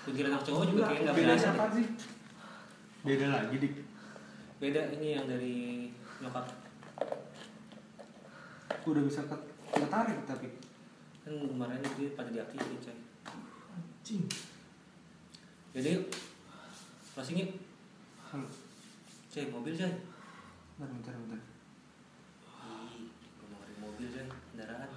Kuntilanak 0.04 0.40
anak 0.40 0.42
cowok 0.48 0.64
juga 0.72 0.82
kayak 0.88 1.00
nggak 1.04 1.16
berasa 1.16 1.48
deh. 1.52 1.68
sih? 1.76 1.86
Beda 3.04 3.26
lagi 3.28 3.56
dik. 3.60 3.74
Beda 4.60 4.80
ini 4.96 5.06
yang 5.16 5.24
dari 5.28 5.56
nyokap. 6.20 6.65
Udah 8.86 9.02
bisa 9.02 9.26
ket 9.26 9.42
ketarik 9.74 10.18
tapi. 10.22 10.48
Kan 11.26 11.34
kemarin 11.42 11.82
dia 11.98 12.14
pada 12.14 12.30
diaktifin 12.30 12.78
coy. 12.78 12.96
Anjing. 13.74 14.22
Jadi. 15.74 16.06
Closing 17.10 17.36
yuk. 17.42 17.50
Halo. 18.30 18.46
Coy, 19.34 19.44
mobil 19.50 19.74
coy. 19.74 19.90
Bentar 20.78 20.88
bentar 20.94 21.14
bentar. 21.18 21.40
Ih, 22.62 23.10
ngomong 23.42 23.74
mobil 23.82 24.06
coy, 24.06 24.26
kendaraan. 24.54 24.90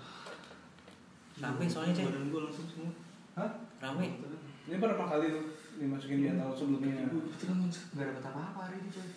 Rame 1.41 1.65
soalnya 1.65 1.97
cek. 1.97 2.13
Badan 2.13 2.29
gue 2.29 2.41
langsung 2.45 2.67
semua. 2.69 2.93
Hah? 3.41 3.51
Rame. 3.81 4.05
Ini 4.69 4.77
pertama 4.77 5.09
kali 5.09 5.33
tuh 5.33 5.45
dimasukin 5.81 6.21
di 6.21 6.29
atau 6.29 6.53
sebelumnya. 6.53 7.09
Gak 7.97 8.05
dapet 8.05 8.21
apa-apa 8.21 8.69
hari 8.69 8.85
ini 8.85 8.89
coy. 8.93 9.09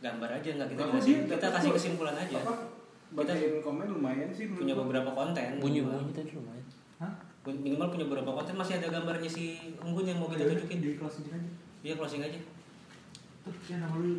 Gambar 0.00 0.30
aja 0.40 0.48
nggak 0.56 0.68
kita 0.74 0.82
sih? 0.98 1.14
Kita 1.28 1.46
kasih 1.52 1.70
kesimpulan 1.76 2.16
aja. 2.16 2.40
Apa? 2.40 2.79
Bagian 3.10 3.58
komen 3.58 3.90
lumayan 3.90 4.30
sih 4.30 4.46
Punya 4.54 4.78
gua. 4.78 4.86
beberapa 4.86 5.10
konten. 5.10 5.58
Bunyi-bunyi 5.58 6.14
tadi 6.14 6.30
lumayan. 6.38 6.66
Hah? 7.02 7.12
Minimal 7.42 7.90
punya 7.90 8.06
beberapa 8.06 8.30
konten 8.36 8.54
masih 8.54 8.78
ada 8.78 8.86
gambarnya 8.92 9.26
si 9.26 9.74
Unggun 9.82 10.06
yang 10.06 10.22
mau 10.22 10.30
kita 10.30 10.46
Yaudah, 10.46 10.62
tunjukin. 10.62 10.78
Di 10.78 10.90
closing 10.94 11.26
aja. 11.26 11.50
Dia 11.82 11.94
closing 11.98 12.22
aja. 12.22 12.40
Tuh, 13.42 13.54
ya 13.66 13.76
nama 13.82 13.96
lu. 13.98 14.14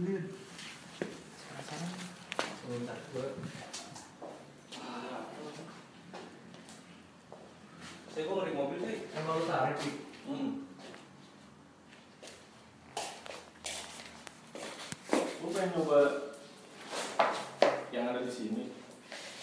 Sebentar. 2.61 2.97
Gua 3.15 3.25
Saya 8.11 8.27
kok 8.27 8.35
ngeri 8.43 8.53
mobil 8.59 8.79
sih. 8.83 8.97
Emang 9.15 9.39
lu 9.39 9.45
tarik 9.47 9.77
sih. 9.79 9.95
Hmm. 10.27 10.67
Gue 15.41 15.49
pengen 15.55 15.71
nyoba 15.79 15.99
yang 17.95 18.11
ada 18.11 18.19
di 18.19 18.31
sini. 18.31 18.80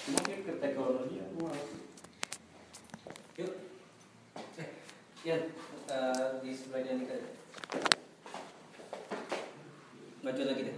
Cuma 0.09 0.25
kayak 0.25 0.41
ke 0.41 0.53
teknologi 0.57 1.21
males. 1.37 1.69
Yuk. 3.37 3.53
Eh, 4.57 4.69
Ian, 5.29 5.53
eh, 5.85 6.29
di 6.41 6.51
sebelah 6.57 6.81
dia 6.81 6.97
nih 6.97 7.29
Maju 10.25 10.43
lagi 10.49 10.63
deh. 10.65 10.77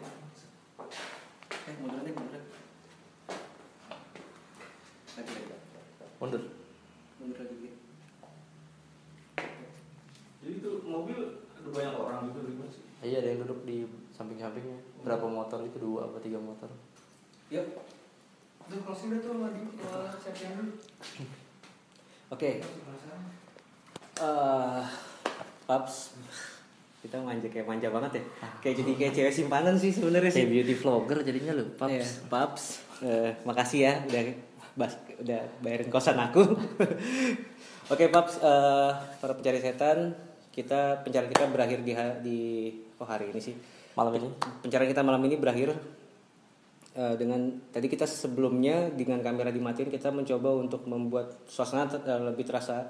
Eh, 1.62 1.74
mundur 1.78 2.02
deh, 2.02 2.10
mundur. 2.10 2.42
Lagi 5.14 5.30
deh. 5.30 5.46
Mundur. 6.18 6.42
Mundur 7.22 7.36
lagi 7.38 7.54
deh. 7.54 7.74
Jadi 10.42 10.52
itu 10.58 10.70
mobil 10.82 11.18
ada 11.54 11.68
banyak 11.70 11.94
orang 11.94 12.34
gitu 12.34 12.38
di 12.50 12.52
sih. 12.66 12.82
Iya 13.06 13.22
ada 13.22 13.28
yang 13.30 13.46
duduk 13.46 13.62
di 13.62 13.86
samping-sampingnya. 14.10 15.06
Berapa 15.06 15.30
motor 15.30 15.62
itu 15.62 15.78
dua 15.78 16.10
apa 16.10 16.18
tiga 16.18 16.42
motor? 16.42 16.66
Yuk. 17.54 17.99
Tuh 18.70 18.78
closing 18.86 19.08
dah 19.10 19.18
tuh 19.18 19.30
sama 19.34 19.46
di 19.50 19.60
sama 19.82 20.06
siapa 20.14 20.40
yang 20.40 20.54
dulu. 20.62 20.72
Oke. 22.30 22.50
Eh, 24.20 24.82
Paps, 25.66 25.94
kita 27.02 27.18
manja 27.18 27.48
kayak 27.50 27.66
manja 27.66 27.90
banget 27.90 28.22
ya. 28.22 28.22
Kayak 28.62 28.74
jadi 28.84 28.92
kayak 28.94 29.12
cewek 29.18 29.34
simpanan 29.34 29.74
sih 29.74 29.90
sebenarnya 29.90 30.30
sih. 30.30 30.46
Kayak 30.46 30.54
beauty 30.54 30.74
vlogger 30.78 31.18
jadinya 31.26 31.52
lu, 31.58 31.66
Paps. 31.74 31.90
Iya, 31.90 32.04
Paps. 32.30 32.64
Eh, 33.02 33.30
makasih 33.42 33.78
ya 33.82 33.92
udah 34.06 34.22
bas, 34.78 34.92
udah 35.18 35.40
bayarin 35.60 35.90
kosan 35.90 36.20
aku. 36.20 36.46
Oke, 37.92 38.06
Paps, 38.06 38.38
eh, 38.38 38.90
para 39.18 39.34
pencari 39.34 39.58
setan, 39.58 40.14
kita 40.54 41.02
pencarian 41.02 41.26
kita 41.26 41.50
berakhir 41.50 41.82
di 41.82 41.92
ha- 41.96 42.18
di 42.22 42.38
oh 43.02 43.08
hari 43.08 43.34
ini 43.34 43.40
sih. 43.42 43.54
Malam 43.98 44.14
ini. 44.14 44.28
Pencarian 44.62 44.86
kita 44.86 45.02
malam 45.02 45.18
ini 45.26 45.34
berakhir 45.34 45.74
eh, 46.92 47.14
dengan 47.14 47.40
tadi 47.68 47.86
kita 47.86 48.04
sebelumnya 48.04 48.90
dengan 48.90 49.20
kamera 49.20 49.48
dimatiin 49.48 49.88
kita 49.88 50.10
mencoba 50.10 50.50
untuk 50.54 50.84
membuat 50.84 51.46
suasana 51.46 51.86
ter- 51.86 52.02
eh, 52.02 52.22
lebih 52.22 52.44
terasa 52.44 52.86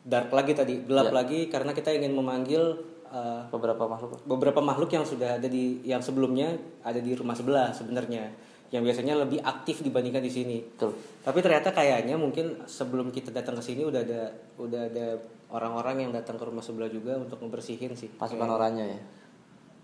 dark 0.00 0.32
lagi 0.32 0.52
tadi, 0.52 0.80
gelap 0.80 1.12
Ya. 1.12 1.24
lagi 1.24 1.40
karena 1.46 1.72
kita 1.72 1.92
ingin 1.92 2.12
memanggil 2.12 2.62
eh, 3.10 3.42
Beberapa 3.50 3.84
makhluk. 3.84 4.22
beberapa 4.22 4.60
makhluk 4.62 4.90
yang 4.90 5.02
sudah 5.02 5.36
ada 5.36 5.48
di 5.50 5.82
yang 5.82 5.98
sebelumnya 5.98 6.54
ada 6.80 7.02
di 7.02 7.10
rumah 7.12 7.34
sebelah 7.34 7.74
sebenarnya 7.74 8.30
yang 8.70 8.86
biasanya 8.86 9.18
lebih 9.18 9.42
aktif 9.42 9.82
dibandingkan 9.82 10.22
di 10.22 10.30
sini. 10.30 10.62
Betul. 10.62 10.94
Tapi 11.26 11.42
ternyata 11.42 11.74
kayaknya 11.74 12.14
mungkin 12.14 12.62
sebelum 12.70 13.10
kita 13.10 13.34
datang 13.34 13.58
ke 13.58 13.66
sini 13.66 13.82
udah 13.82 13.98
ada 13.98 14.30
udah 14.62 14.82
ada 14.86 15.06
orang-orang 15.50 16.06
yang 16.06 16.10
datang 16.14 16.38
ke 16.38 16.44
rumah 16.46 16.62
sebelah 16.62 16.86
juga 16.86 17.18
untuk 17.18 17.42
ngebersihin 17.42 17.98
sih. 17.98 18.06
Pasukan 18.14 18.46
orangnya 18.46 18.86
ya. 18.94 19.00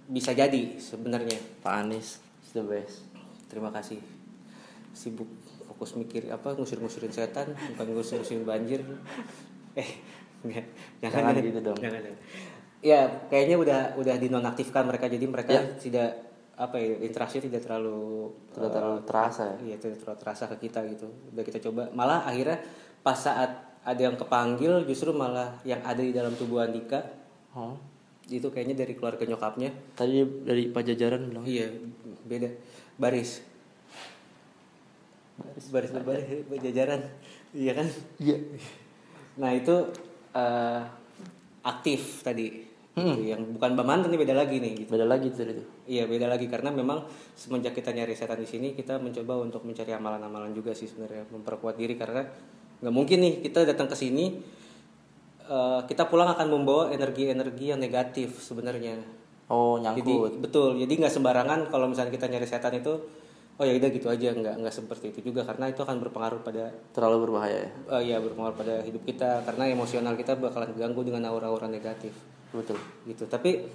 Bisa 0.06 0.30
jadi 0.30 0.78
sebenarnya. 0.78 1.34
Pak 1.66 1.72
Anies 1.82 2.22
is 2.46 2.54
the 2.54 2.62
best. 2.62 3.02
Terima 3.46 3.70
kasih. 3.70 4.00
Sibuk 4.90 5.28
fokus 5.66 5.92
mikir 5.94 6.26
apa 6.28 6.56
ngusir-ngusirin 6.56 7.12
setan, 7.12 7.52
bukan 7.52 7.86
ngusir-ngusirin 7.92 8.44
banjir. 8.44 8.80
Eh, 9.76 9.90
enggak. 10.40 10.64
Jangan 11.04 11.36
gitu 11.36 11.60
dong. 11.60 11.76
Jangan, 11.76 12.00
jangan. 12.00 12.20
Ya, 12.80 13.00
kayaknya 13.28 13.56
udah 13.60 13.80
udah 14.00 14.14
dinonaktifkan 14.16 14.88
mereka 14.88 15.04
jadi 15.08 15.26
mereka 15.28 15.52
Ya. 15.52 15.62
tidak 15.76 16.10
apa 16.56 16.80
ya 16.80 16.96
interaksi 17.04 17.36
tidak 17.44 17.60
terlalu 17.68 18.32
Tidak 18.56 18.64
eh, 18.64 18.72
terlalu 18.72 19.00
terasa 19.04 19.42
ya. 19.52 19.56
Iya, 19.68 19.76
tidak 19.76 19.96
terlalu 20.00 20.18
terasa 20.24 20.44
ke 20.48 20.56
kita 20.64 20.80
gitu. 20.88 21.06
Udah 21.34 21.44
kita 21.44 21.58
coba. 21.60 21.92
Malah 21.92 22.24
akhirnya 22.24 22.56
pas 23.04 23.20
saat 23.20 23.52
ada 23.84 24.00
yang 24.00 24.16
kepanggil 24.16 24.82
justru 24.88 25.12
malah 25.12 25.60
yang 25.62 25.78
ada 25.84 26.00
di 26.00 26.10
dalam 26.10 26.32
tubuh 26.34 26.64
Andika 26.64 27.04
Oh. 27.52 27.72
itu 28.26 28.48
kayaknya 28.50 28.84
dari 28.84 28.92
keluarga 28.92 29.22
nyokapnya. 29.24 29.70
Tadi 29.94 30.24
dari 30.44 30.68
pajajaran 30.68 31.30
bilang. 31.30 31.44
Iya, 31.46 31.70
beda. 32.26 32.48
Baris. 32.96 33.44
Baris 35.36 35.66
baris 35.68 35.90
berbaris 35.92 36.26
berjajaran. 36.48 37.00
Iya 37.52 37.72
kan? 37.76 37.86
Iya. 38.20 38.36
Nah, 39.36 39.50
itu 39.52 39.74
eh, 40.32 40.80
aktif 41.64 42.24
tadi. 42.24 42.66
Gitu, 42.96 43.28
yang 43.28 43.44
bukan 43.52 43.76
Bamanten 43.76 44.08
ini 44.08 44.16
beda 44.16 44.32
lagi 44.32 44.56
nih 44.56 44.72
gitu. 44.80 44.96
Beda 44.96 45.04
lagi 45.04 45.28
tuh 45.28 45.44
itu. 45.44 45.64
Iya, 45.84 46.08
beda 46.08 46.32
lagi 46.32 46.48
karena 46.48 46.72
memang 46.72 47.04
semenjak 47.36 47.76
kita 47.76 47.92
nyari 47.92 48.16
setan 48.16 48.40
di 48.40 48.48
sini 48.48 48.72
kita 48.72 48.96
mencoba 48.96 49.36
untuk 49.44 49.68
mencari 49.68 49.92
amalan-amalan 49.92 50.56
juga 50.56 50.72
sih 50.72 50.88
sebenarnya 50.88 51.28
memperkuat 51.28 51.76
diri 51.76 51.92
karena 52.00 52.24
nggak 52.80 52.94
mungkin 52.96 53.20
nih 53.20 53.34
kita 53.44 53.68
datang 53.68 53.92
ke 53.92 53.96
sini 54.00 54.40
eh, 55.44 55.80
kita 55.84 56.08
pulang 56.08 56.32
akan 56.32 56.48
membawa 56.48 56.88
energi-energi 56.88 57.76
yang 57.76 57.80
negatif 57.84 58.40
sebenarnya. 58.40 58.96
Oh 59.46 59.78
Jadi 59.78 60.02
nyangkut. 60.02 60.32
betul. 60.42 60.70
Jadi 60.74 60.92
nggak 60.96 61.12
sembarangan 61.12 61.60
kalau 61.66 61.86
misalnya 61.86 62.10
kita 62.10 62.26
nyari 62.26 62.44
setan 62.44 62.74
itu, 62.74 62.90
oh 63.54 63.62
ya 63.62 63.72
udah 63.72 63.88
gitu 63.88 64.06
aja, 64.06 64.28
nggak 64.32 64.54
nggak 64.58 64.74
seperti 64.74 65.10
itu 65.10 65.20
juga 65.24 65.46
karena 65.46 65.70
itu 65.70 65.80
akan 65.80 66.02
berpengaruh 66.02 66.42
pada, 66.42 66.74
Terlalu 66.90 67.16
berbahaya 67.24 67.56
ya. 67.56 67.70
eh, 67.94 68.02
ya 68.04 68.16
berpengaruh 68.18 68.52
pada 68.54 68.82
hidup 68.82 69.02
kita 69.02 69.42
karena 69.42 69.70
emosional 69.70 70.12
kita 70.12 70.34
bakalan 70.34 70.66
terganggu 70.68 71.00
dengan 71.00 71.22
aura-aura 71.26 71.66
negatif 71.66 72.10
Betul. 72.50 72.74
gitu. 73.04 73.24
Tapi 73.24 73.70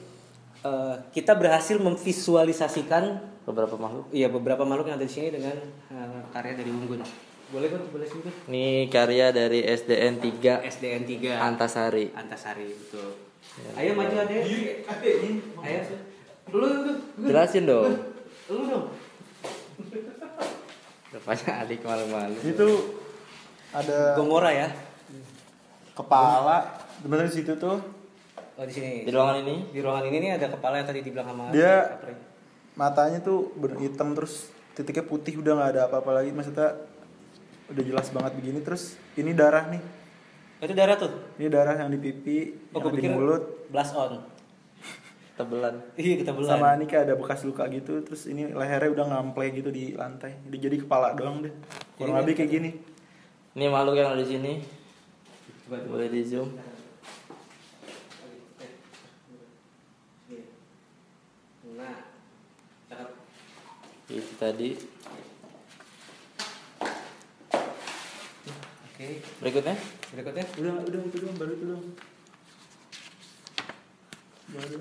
eh, 0.62 0.96
kita 1.10 1.34
berhasil 1.34 1.80
memvisualisasikan, 1.80 3.32
Beberapa 3.42 3.74
makhluk. 3.74 4.06
ya 4.12 4.28
beberapa 4.28 4.62
makhluk 4.62 4.86
yang 4.88 5.00
ada 5.00 5.08
di 5.08 5.14
sini 5.14 5.32
dengan 5.32 5.56
eh, 5.88 6.22
karya 6.30 6.54
dari 6.54 6.68
Unggun. 6.70 7.00
Boleh 7.52 7.68
kan? 7.68 7.80
Boleh 7.88 8.08
sih? 8.08 8.20
Ini 8.48 8.88
karya 8.88 9.32
dari 9.32 9.60
SDN 9.62 10.20
3 10.20 10.64
SDN 10.64 11.04
3 11.04 11.36
Antasari. 11.42 12.12
Antasari 12.12 12.68
betul. 12.70 13.31
Ayo 13.74 13.92
maju 13.94 14.16
adek. 14.18 14.44
Ayo. 15.60 15.80
Dulu 16.48 16.66
dulu. 16.66 16.92
Jelasin 17.24 17.64
dong. 17.66 17.92
Lu 18.48 18.64
dong. 18.66 18.86
Rupanya 21.12 21.50
adik 21.62 21.82
malu-malu. 21.82 22.40
itu 22.42 22.68
ada 23.70 24.16
Gomora 24.16 24.52
ya. 24.52 24.70
kepala 25.92 26.72
bener 27.02 27.28
di 27.28 27.36
situ 27.36 27.52
tuh 27.56 27.78
Oh 28.54 28.64
di 28.64 28.72
sini. 28.72 29.04
Di 29.04 29.12
ruangan 29.12 29.42
ini 29.42 29.56
Di 29.70 29.80
ruangan 29.80 30.06
ini 30.06 30.18
nih 30.20 30.32
ada 30.36 30.48
kepala 30.48 30.80
yang 30.80 30.88
tadi 30.88 31.02
dibilang 31.02 31.28
sama 31.28 31.52
Dia- 31.52 31.88
Sapri. 31.90 32.14
matanya 32.74 33.20
tuh 33.20 33.52
bener 33.54 33.76
hitam 33.82 34.14
terus 34.14 34.48
titiknya 34.72 35.04
putih 35.04 35.36
udah 35.36 35.52
nggak 35.54 35.70
ada 35.70 35.82
apa-apa 35.86 36.12
lagi 36.14 36.32
maksudnya 36.32 36.80
udah 37.68 37.84
jelas 37.84 38.08
banget 38.10 38.32
begini 38.34 38.60
terus 38.62 38.84
ini 39.14 39.32
darah 39.32 39.68
nih 39.68 39.84
itu 40.62 40.74
darah 40.74 40.94
tuh. 40.94 41.10
ini 41.42 41.50
darah 41.50 41.74
yang 41.74 41.90
di 41.90 41.98
pipi 41.98 42.38
Oh, 42.72 42.80
yang 42.80 42.94
di 42.94 43.10
mulut 43.10 43.44
blast 43.70 43.98
on. 43.98 44.22
tebelan. 45.34 45.74
Iya 45.98 46.22
kita 46.22 46.32
belan. 46.38 46.50
sama 46.54 46.78
ini 46.78 46.86
kayak 46.86 47.04
ada 47.10 47.16
bekas 47.18 47.42
luka 47.42 47.66
gitu 47.68 47.98
terus 48.06 48.30
ini 48.30 48.54
lehernya 48.54 48.94
udah 48.94 49.06
ngample 49.10 49.42
gitu 49.58 49.70
di 49.74 49.98
lantai 49.98 50.38
jadi 50.46 50.70
jadi 50.70 50.76
kepala 50.86 51.18
doang 51.18 51.42
deh 51.42 51.54
kurang 51.98 52.22
lebih 52.22 52.38
kayak 52.38 52.52
gini 52.52 52.72
Ini 53.52 53.68
makhluk 53.68 54.00
yang 54.00 54.16
ada 54.16 54.24
di 54.24 54.32
sini. 54.32 54.54
Boleh 55.68 56.08
di 56.08 56.24
zoom. 56.24 56.56
Nah. 61.76 62.00
Itu 64.08 64.34
tadi. 64.40 64.70
Oke. 68.88 69.08
Berikutnya. 69.44 69.76
Berikutnya. 70.12 70.46
udah 70.60 70.74
udah 70.84 71.00
itu 71.08 71.18
doang 71.24 71.38
baru 71.40 71.52
itu 71.56 71.66
doang 71.72 71.84
baru 74.52 74.80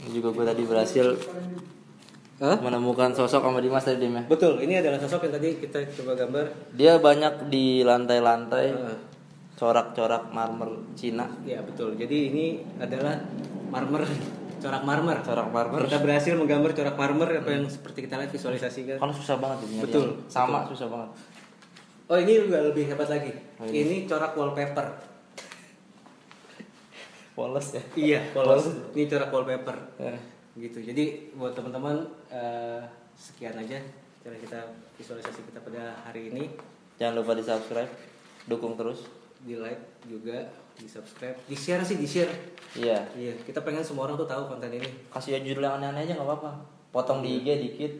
Ini 0.00 0.08
juga 0.16 0.28
gue 0.32 0.44
tadi 0.48 0.62
berhasil 0.66 1.06
Hah? 2.40 2.56
menemukan 2.56 3.12
sosok 3.12 3.44
sama 3.44 3.60
Dimas 3.60 3.84
tadi 3.84 4.00
Dim 4.00 4.16
ya. 4.16 4.24
Betul, 4.24 4.64
ini 4.64 4.80
adalah 4.80 4.96
sosok 4.96 5.28
yang 5.28 5.34
tadi 5.36 5.60
kita 5.60 5.78
coba 6.00 6.16
gambar. 6.16 6.72
Dia 6.72 6.96
banyak 6.96 7.52
di 7.52 7.84
lantai-lantai 7.84 8.66
Heeh. 8.72 8.98
corak-corak 9.60 10.32
marmer 10.32 10.72
Cina. 10.96 11.28
Ya 11.44 11.60
betul. 11.60 12.00
Jadi 12.00 12.32
ini 12.32 12.44
adalah 12.80 13.20
marmer, 13.68 14.08
corak 14.56 14.82
marmer. 14.88 15.20
Corak 15.20 15.48
marmer. 15.52 15.84
Kita 15.84 16.00
berhasil 16.00 16.32
menggambar 16.32 16.72
corak 16.72 16.96
marmer 16.96 17.28
apa 17.44 17.50
yang 17.52 17.68
seperti 17.68 18.08
kita 18.08 18.16
lihat 18.16 18.32
visualisasikan. 18.32 18.96
Kan 18.96 19.12
susah 19.12 19.36
banget 19.36 19.68
ini. 19.68 19.84
Betul, 19.84 20.24
Sama 20.32 20.64
susah 20.64 20.88
banget. 20.88 21.10
Oh 22.10 22.18
ini 22.18 22.42
juga 22.42 22.58
lebih 22.58 22.90
hebat 22.90 23.06
lagi. 23.06 23.30
Oh, 23.62 23.70
ini. 23.70 23.86
ini 23.86 23.96
corak 24.02 24.34
wallpaper. 24.34 24.98
Polos 27.38 27.70
ya. 27.70 27.82
Iya, 27.94 28.20
polos. 28.34 28.66
Ini 28.98 29.06
corak 29.06 29.30
wallpaper. 29.30 29.76
Eh. 30.02 30.18
Gitu. 30.58 30.82
Jadi 30.82 31.30
buat 31.38 31.54
teman-teman 31.54 32.02
eh, 32.34 32.82
sekian 33.14 33.54
aja 33.54 33.78
cara 34.26 34.36
kita 34.42 34.58
visualisasi 34.98 35.54
kita 35.54 35.62
pada 35.62 36.02
hari 36.02 36.34
ini. 36.34 36.50
Jangan 36.98 37.22
lupa 37.22 37.38
di 37.38 37.46
subscribe, 37.46 37.92
dukung 38.50 38.74
terus. 38.74 39.06
Di 39.46 39.54
like 39.54 40.02
juga, 40.10 40.50
di 40.76 40.90
subscribe, 40.90 41.38
di 41.46 41.54
share 41.54 41.86
sih, 41.86 41.94
di 41.94 42.10
share. 42.10 42.34
Iya. 42.74 43.06
Iya, 43.14 43.38
kita 43.46 43.62
pengen 43.62 43.86
semua 43.86 44.10
orang 44.10 44.18
tuh 44.18 44.26
tahu 44.26 44.50
konten 44.50 44.74
ini. 44.74 44.90
Kasih 45.14 45.38
judul 45.46 45.62
yang 45.62 45.78
aneh-aneh 45.78 46.10
aja 46.10 46.18
nggak 46.18 46.26
apa-apa. 46.26 46.58
Potong 46.90 47.22
di 47.22 47.38
IG 47.38 47.70
dikit. 47.70 47.92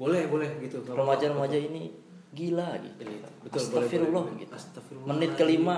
Boleh, 0.00 0.24
boleh 0.32 0.48
gitu. 0.64 0.80
Remaja-remaja 0.80 1.60
ini 1.60 2.07
gila 2.36 2.76
gitu. 2.84 3.02
Betul, 3.44 3.58
Astagfirullah 3.60 4.24
boleh, 4.24 4.32
boleh. 4.36 4.42
gitu. 4.44 4.52
Astagfirullah. 4.52 5.08
Menit 5.16 5.32
kelima 5.38 5.76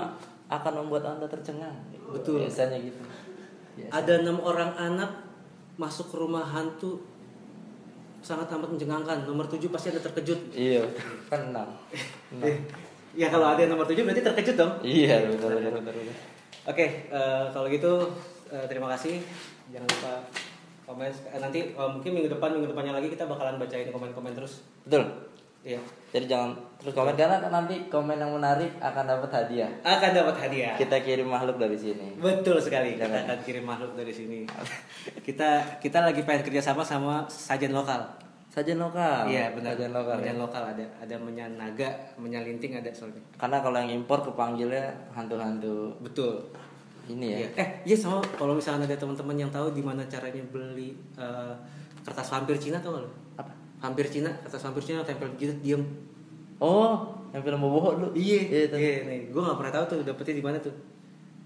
akan 0.51 0.73
membuat 0.83 1.03
anda 1.07 1.27
tercengang. 1.31 1.77
Betul. 2.11 2.43
Biasanya 2.43 2.77
gitu. 2.83 2.99
Biasa. 3.79 3.91
Ada 4.03 4.13
enam 4.27 4.37
orang 4.43 4.71
anak 4.75 5.11
masuk 5.79 6.11
ke 6.11 6.15
rumah 6.19 6.43
hantu 6.43 6.99
sangat 8.19 8.51
amat 8.51 8.69
mencengangkan. 8.69 9.23
Nomor 9.23 9.47
tujuh 9.47 9.71
pasti 9.71 9.95
ada 9.95 10.03
terkejut. 10.03 10.51
Iya, 10.51 10.83
kan 11.31 11.55
enam. 11.55 11.67
Enam. 12.35 12.47
Ya 13.11 13.27
kalau 13.27 13.43
ada 13.43 13.59
yang 13.59 13.75
nomor 13.75 13.83
tujuh 13.87 14.07
berarti 14.07 14.23
terkejut 14.23 14.55
dong. 14.55 14.71
Iya, 14.83 15.27
betul 15.27 15.51
betul 15.59 15.71
betul. 15.83 15.93
betul. 15.99 16.15
Oke, 16.63 16.85
eh, 17.11 17.43
kalau 17.51 17.67
gitu 17.67 17.91
eh, 18.47 18.65
terima 18.71 18.87
kasih. 18.95 19.19
Jangan 19.71 19.87
lupa 19.87 20.13
komen. 20.87 21.11
Eh, 21.11 21.39
nanti 21.39 21.59
eh, 21.75 21.89
mungkin 21.91 22.11
minggu 22.15 22.29
depan 22.31 22.55
minggu 22.55 22.71
depannya 22.71 22.95
lagi 22.95 23.11
kita 23.11 23.27
bakalan 23.27 23.59
bacain 23.59 23.91
komen-komen 23.91 24.31
terus. 24.35 24.63
Betul. 24.87 25.30
Iya. 25.61 25.81
Jadi 26.11 26.25
jangan 26.25 26.57
terus 26.81 26.97
komen 26.97 27.13
karena 27.13 27.37
nanti 27.37 27.85
komen 27.85 28.17
yang 28.17 28.33
menarik 28.33 28.73
akan 28.81 29.05
dapat 29.05 29.29
hadiah. 29.29 29.69
Akan 29.85 30.11
dapat 30.11 30.35
hadiah. 30.41 30.73
Kita 30.73 30.99
kirim 31.05 31.29
makhluk 31.29 31.61
dari 31.61 31.77
sini. 31.77 32.17
Betul 32.17 32.57
sekali. 32.57 32.97
Kita 32.97 33.05
Jangan. 33.05 33.29
akan 33.29 33.39
kirim 33.45 33.65
makhluk 33.69 33.93
dari 33.93 34.11
sini. 34.11 34.39
kita 35.27 35.79
kita 35.79 36.01
lagi 36.01 36.25
pengen 36.25 36.43
kerjasama 36.49 36.81
sama 36.81 37.29
sajen 37.29 37.71
lokal. 37.71 38.01
Sajian 38.51 38.83
lokal. 38.83 39.31
Iya 39.31 39.55
benar. 39.55 39.79
Sajian 39.79 39.95
lokal. 39.95 40.15
Menyan 40.19 40.35
ya. 40.35 40.43
lokal 40.43 40.63
ada 40.75 40.85
ada 40.99 41.15
menyan 41.15 41.51
naga, 41.55 41.89
menyan 42.19 42.43
linting 42.43 42.75
ada 42.75 42.91
soalnya. 42.91 43.23
Karena 43.39 43.63
kalau 43.63 43.79
yang 43.79 44.03
impor 44.03 44.19
kepanggilnya 44.27 44.91
hantu-hantu 45.15 45.95
Betul. 46.03 46.43
ini 47.07 47.31
ya. 47.31 47.37
Iya. 47.39 47.49
Eh, 47.55 47.67
iya 47.87 47.95
sama 47.95 48.19
kalau 48.35 48.51
misalnya 48.51 48.83
ada 48.83 48.99
teman-teman 48.99 49.39
yang 49.39 49.51
tahu 49.53 49.71
di 49.71 49.79
mana 49.79 50.03
caranya 50.11 50.43
beli 50.51 50.91
eh, 51.15 51.53
kertas 52.03 52.27
vampir 52.27 52.59
Cina 52.59 52.83
tau 52.83 52.99
Vampir 53.81 54.05
Cina, 54.05 54.29
kertas 54.45 54.61
vampir 54.61 54.85
Cina 54.85 55.01
tempel 55.01 55.33
gitu 55.41 55.53
diem. 55.59 55.81
Oh, 56.61 57.17
yang 57.33 57.41
film 57.41 57.57
bobo 57.57 57.97
lu. 57.97 58.07
Iya, 58.13 58.69
Iya, 58.69 58.77
iya, 58.77 59.01
nih. 59.09 59.33
Gue 59.33 59.41
gak 59.41 59.57
pernah 59.57 59.73
tahu 59.73 59.83
tuh 59.89 59.97
dapetnya 60.05 60.37
di 60.37 60.45
mana 60.45 60.57
tuh. 60.61 60.73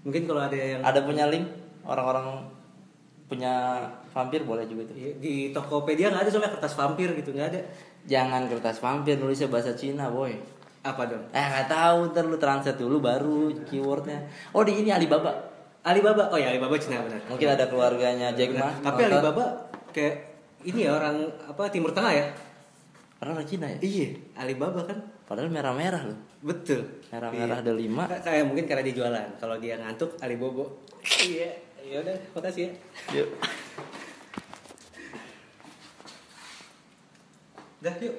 Mungkin 0.04 0.28
kalau 0.28 0.44
ada 0.44 0.54
yang 0.54 0.84
Ada 0.84 1.00
punya 1.02 1.24
link 1.32 1.48
orang-orang 1.88 2.44
punya 3.26 3.82
vampir 4.14 4.46
boleh 4.46 4.68
juga 4.70 4.86
tuh. 4.86 4.94
Iya, 4.94 5.10
di 5.18 5.34
Tokopedia 5.50 6.14
nggak 6.14 6.22
ada 6.22 6.30
soalnya 6.30 6.52
kertas 6.54 6.78
vampir 6.78 7.10
gitu 7.18 7.34
nggak 7.34 7.48
ada. 7.50 7.60
Jangan 8.06 8.46
kertas 8.46 8.78
vampir 8.78 9.18
nulisnya 9.18 9.50
bahasa 9.50 9.74
Cina, 9.74 10.06
boy. 10.06 10.30
Apa 10.86 11.10
dong? 11.10 11.26
Eh 11.34 11.42
nggak 11.42 11.66
tahu, 11.66 12.14
ntar 12.14 12.22
lu 12.22 12.38
translate 12.38 12.78
dulu 12.78 13.02
baru 13.02 13.50
keywordnya. 13.66 14.30
Oh 14.54 14.62
di 14.62 14.78
ini 14.78 14.94
Alibaba. 14.94 15.34
Alibaba, 15.82 16.30
oh 16.30 16.38
ya 16.38 16.54
Alibaba 16.54 16.78
Cina 16.78 17.02
benar. 17.02 17.18
Mungkin 17.26 17.46
ada 17.50 17.66
keluarganya 17.66 18.30
Jack 18.34 18.54
Ma. 18.54 18.70
Tapi 18.70 19.10
nonton. 19.10 19.18
Alibaba 19.18 19.44
kayak 19.90 20.14
ini 20.66 20.80
ya 20.82 20.92
orang 20.92 21.16
apa 21.46 21.62
Timur 21.70 21.90
Tengah 21.90 22.12
ya? 22.12 22.26
Orang 23.16 23.40
Cina 23.46 23.70
ya. 23.70 23.78
Iya, 23.80 24.08
Alibaba 24.36 24.84
kan. 24.84 24.98
Padahal 25.24 25.48
merah-merah 25.48 26.02
loh. 26.04 26.18
Betul. 26.38 26.84
Merah-merah 27.08 27.58
Iya. 27.58 27.64
ada 27.64 27.72
lima. 27.72 28.04
Ka- 28.04 28.22
Kayak 28.22 28.44
mungkin 28.44 28.64
karena 28.66 28.82
dia 28.84 28.94
jualan. 28.94 29.28
Kalau 29.38 29.56
dia 29.56 29.74
ngantuk 29.78 30.14
Alibobo. 30.20 30.84
Iya, 31.24 31.50
ya 31.80 31.96
udah, 32.02 32.16
makasih 32.34 32.62
ya. 32.66 32.70
Yuk. 33.16 33.28
Dah 37.78 37.94
yuk. 38.00 38.14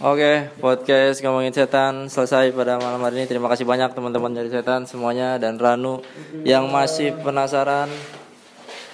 Oke, 0.00 0.32
podcast 0.56 1.18
ngomongin 1.20 1.50
setan 1.50 2.06
selesai 2.06 2.54
pada 2.54 2.78
malam 2.78 3.02
hari 3.02 3.20
ini. 3.20 3.26
Terima 3.26 3.50
kasih 3.50 3.66
banyak 3.66 3.92
teman-teman 3.92 4.32
dari 4.32 4.48
setan 4.48 4.86
semuanya 4.86 5.36
dan 5.36 5.58
Ranu 5.58 6.00
yang 6.40 6.70
masih 6.70 7.12
penasaran 7.20 7.90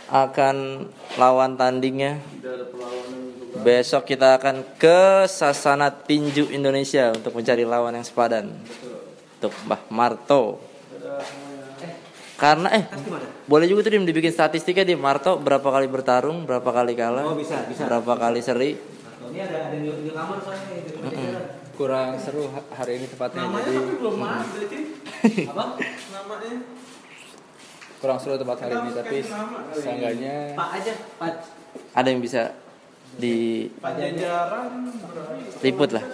akan 0.06 0.86
lawan 1.16 1.58
tandingnya. 1.58 2.22
Besok 3.56 4.04
kita 4.06 4.36
akan 4.36 4.62
ke 4.76 5.24
Sasana 5.26 5.88
Tinju 5.90 6.52
Indonesia 6.52 7.10
untuk 7.10 7.34
mencari 7.34 7.64
lawan 7.64 7.96
yang 7.96 8.06
sepadan. 8.06 8.52
Untuk 9.40 9.52
Mbah 9.64 9.82
Marto. 9.90 10.60
Karena 12.36 12.68
eh 12.68 12.84
boleh 13.48 13.64
juga 13.64 13.88
tuh 13.88 13.96
Dim 13.96 14.04
dibikin 14.04 14.28
statistiknya 14.28 14.84
di 14.84 14.92
Marto 14.92 15.40
berapa 15.40 15.64
kali 15.64 15.88
bertarung, 15.88 16.44
berapa 16.44 16.68
kali 16.68 16.92
kalah, 16.92 17.32
Oh, 17.32 17.32
bisa, 17.32 17.64
bisa. 17.64 17.88
berapa 17.88 18.12
kali 18.12 18.44
seri. 18.44 18.76
Ini 18.76 19.38
ada 19.40 19.72
ada 19.72 19.76
di, 19.80 19.88
di 19.88 20.10
kamar 20.12 20.36
soalnya 20.44 20.76
di 20.76 20.90
tempat 20.92 21.12
tidur. 21.16 21.42
kurang 21.76 22.16
seru 22.16 22.48
ha- 22.52 22.68
hari 22.72 23.00
ini 23.00 23.06
tepatnya 23.08 23.52
jadi 23.52 24.00
belum 24.00 24.14
sih. 24.16 24.84
Apa? 25.52 25.64
Namanya 26.12 26.52
kurang 28.06 28.22
seru 28.22 28.38
tempat 28.38 28.62
hari 28.62 28.78
ini 28.78 28.90
tapi 28.94 29.16
seenggaknya 29.74 30.54
Pak 30.54 30.68
aja, 30.78 30.94
Pak. 31.18 31.32
Ada 31.90 32.06
yang 32.14 32.22
bisa 32.22 32.54
di 33.18 33.66
Pajajaran 33.82 34.94
liput 35.58 35.90
lah. 35.90 36.06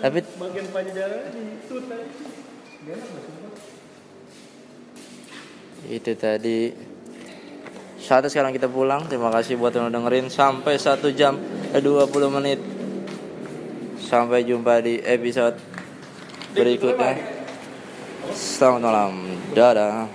Tapi 0.00 0.24
bagian 0.40 0.66
Pajajaran 0.72 1.20
itu 1.36 1.76
tadi. 1.84 2.08
itu 5.84 6.12
tadi 6.16 6.72
saatnya 8.00 8.32
sekarang 8.32 8.56
kita 8.56 8.72
pulang. 8.72 9.04
Terima 9.04 9.28
kasih 9.28 9.60
buat 9.60 9.76
yang 9.76 9.92
udah 9.92 10.00
dengerin 10.00 10.32
sampai 10.32 10.80
satu 10.80 11.12
jam 11.12 11.36
eh, 11.76 11.84
20 11.84 12.08
menit. 12.40 12.60
Sampai 14.00 14.48
jumpa 14.48 14.80
di 14.80 14.96
episode 15.04 15.60
berikutnya. 16.56 17.20
Selamat 18.32 18.80
malam. 18.80 19.12
Dadah. 19.52 20.08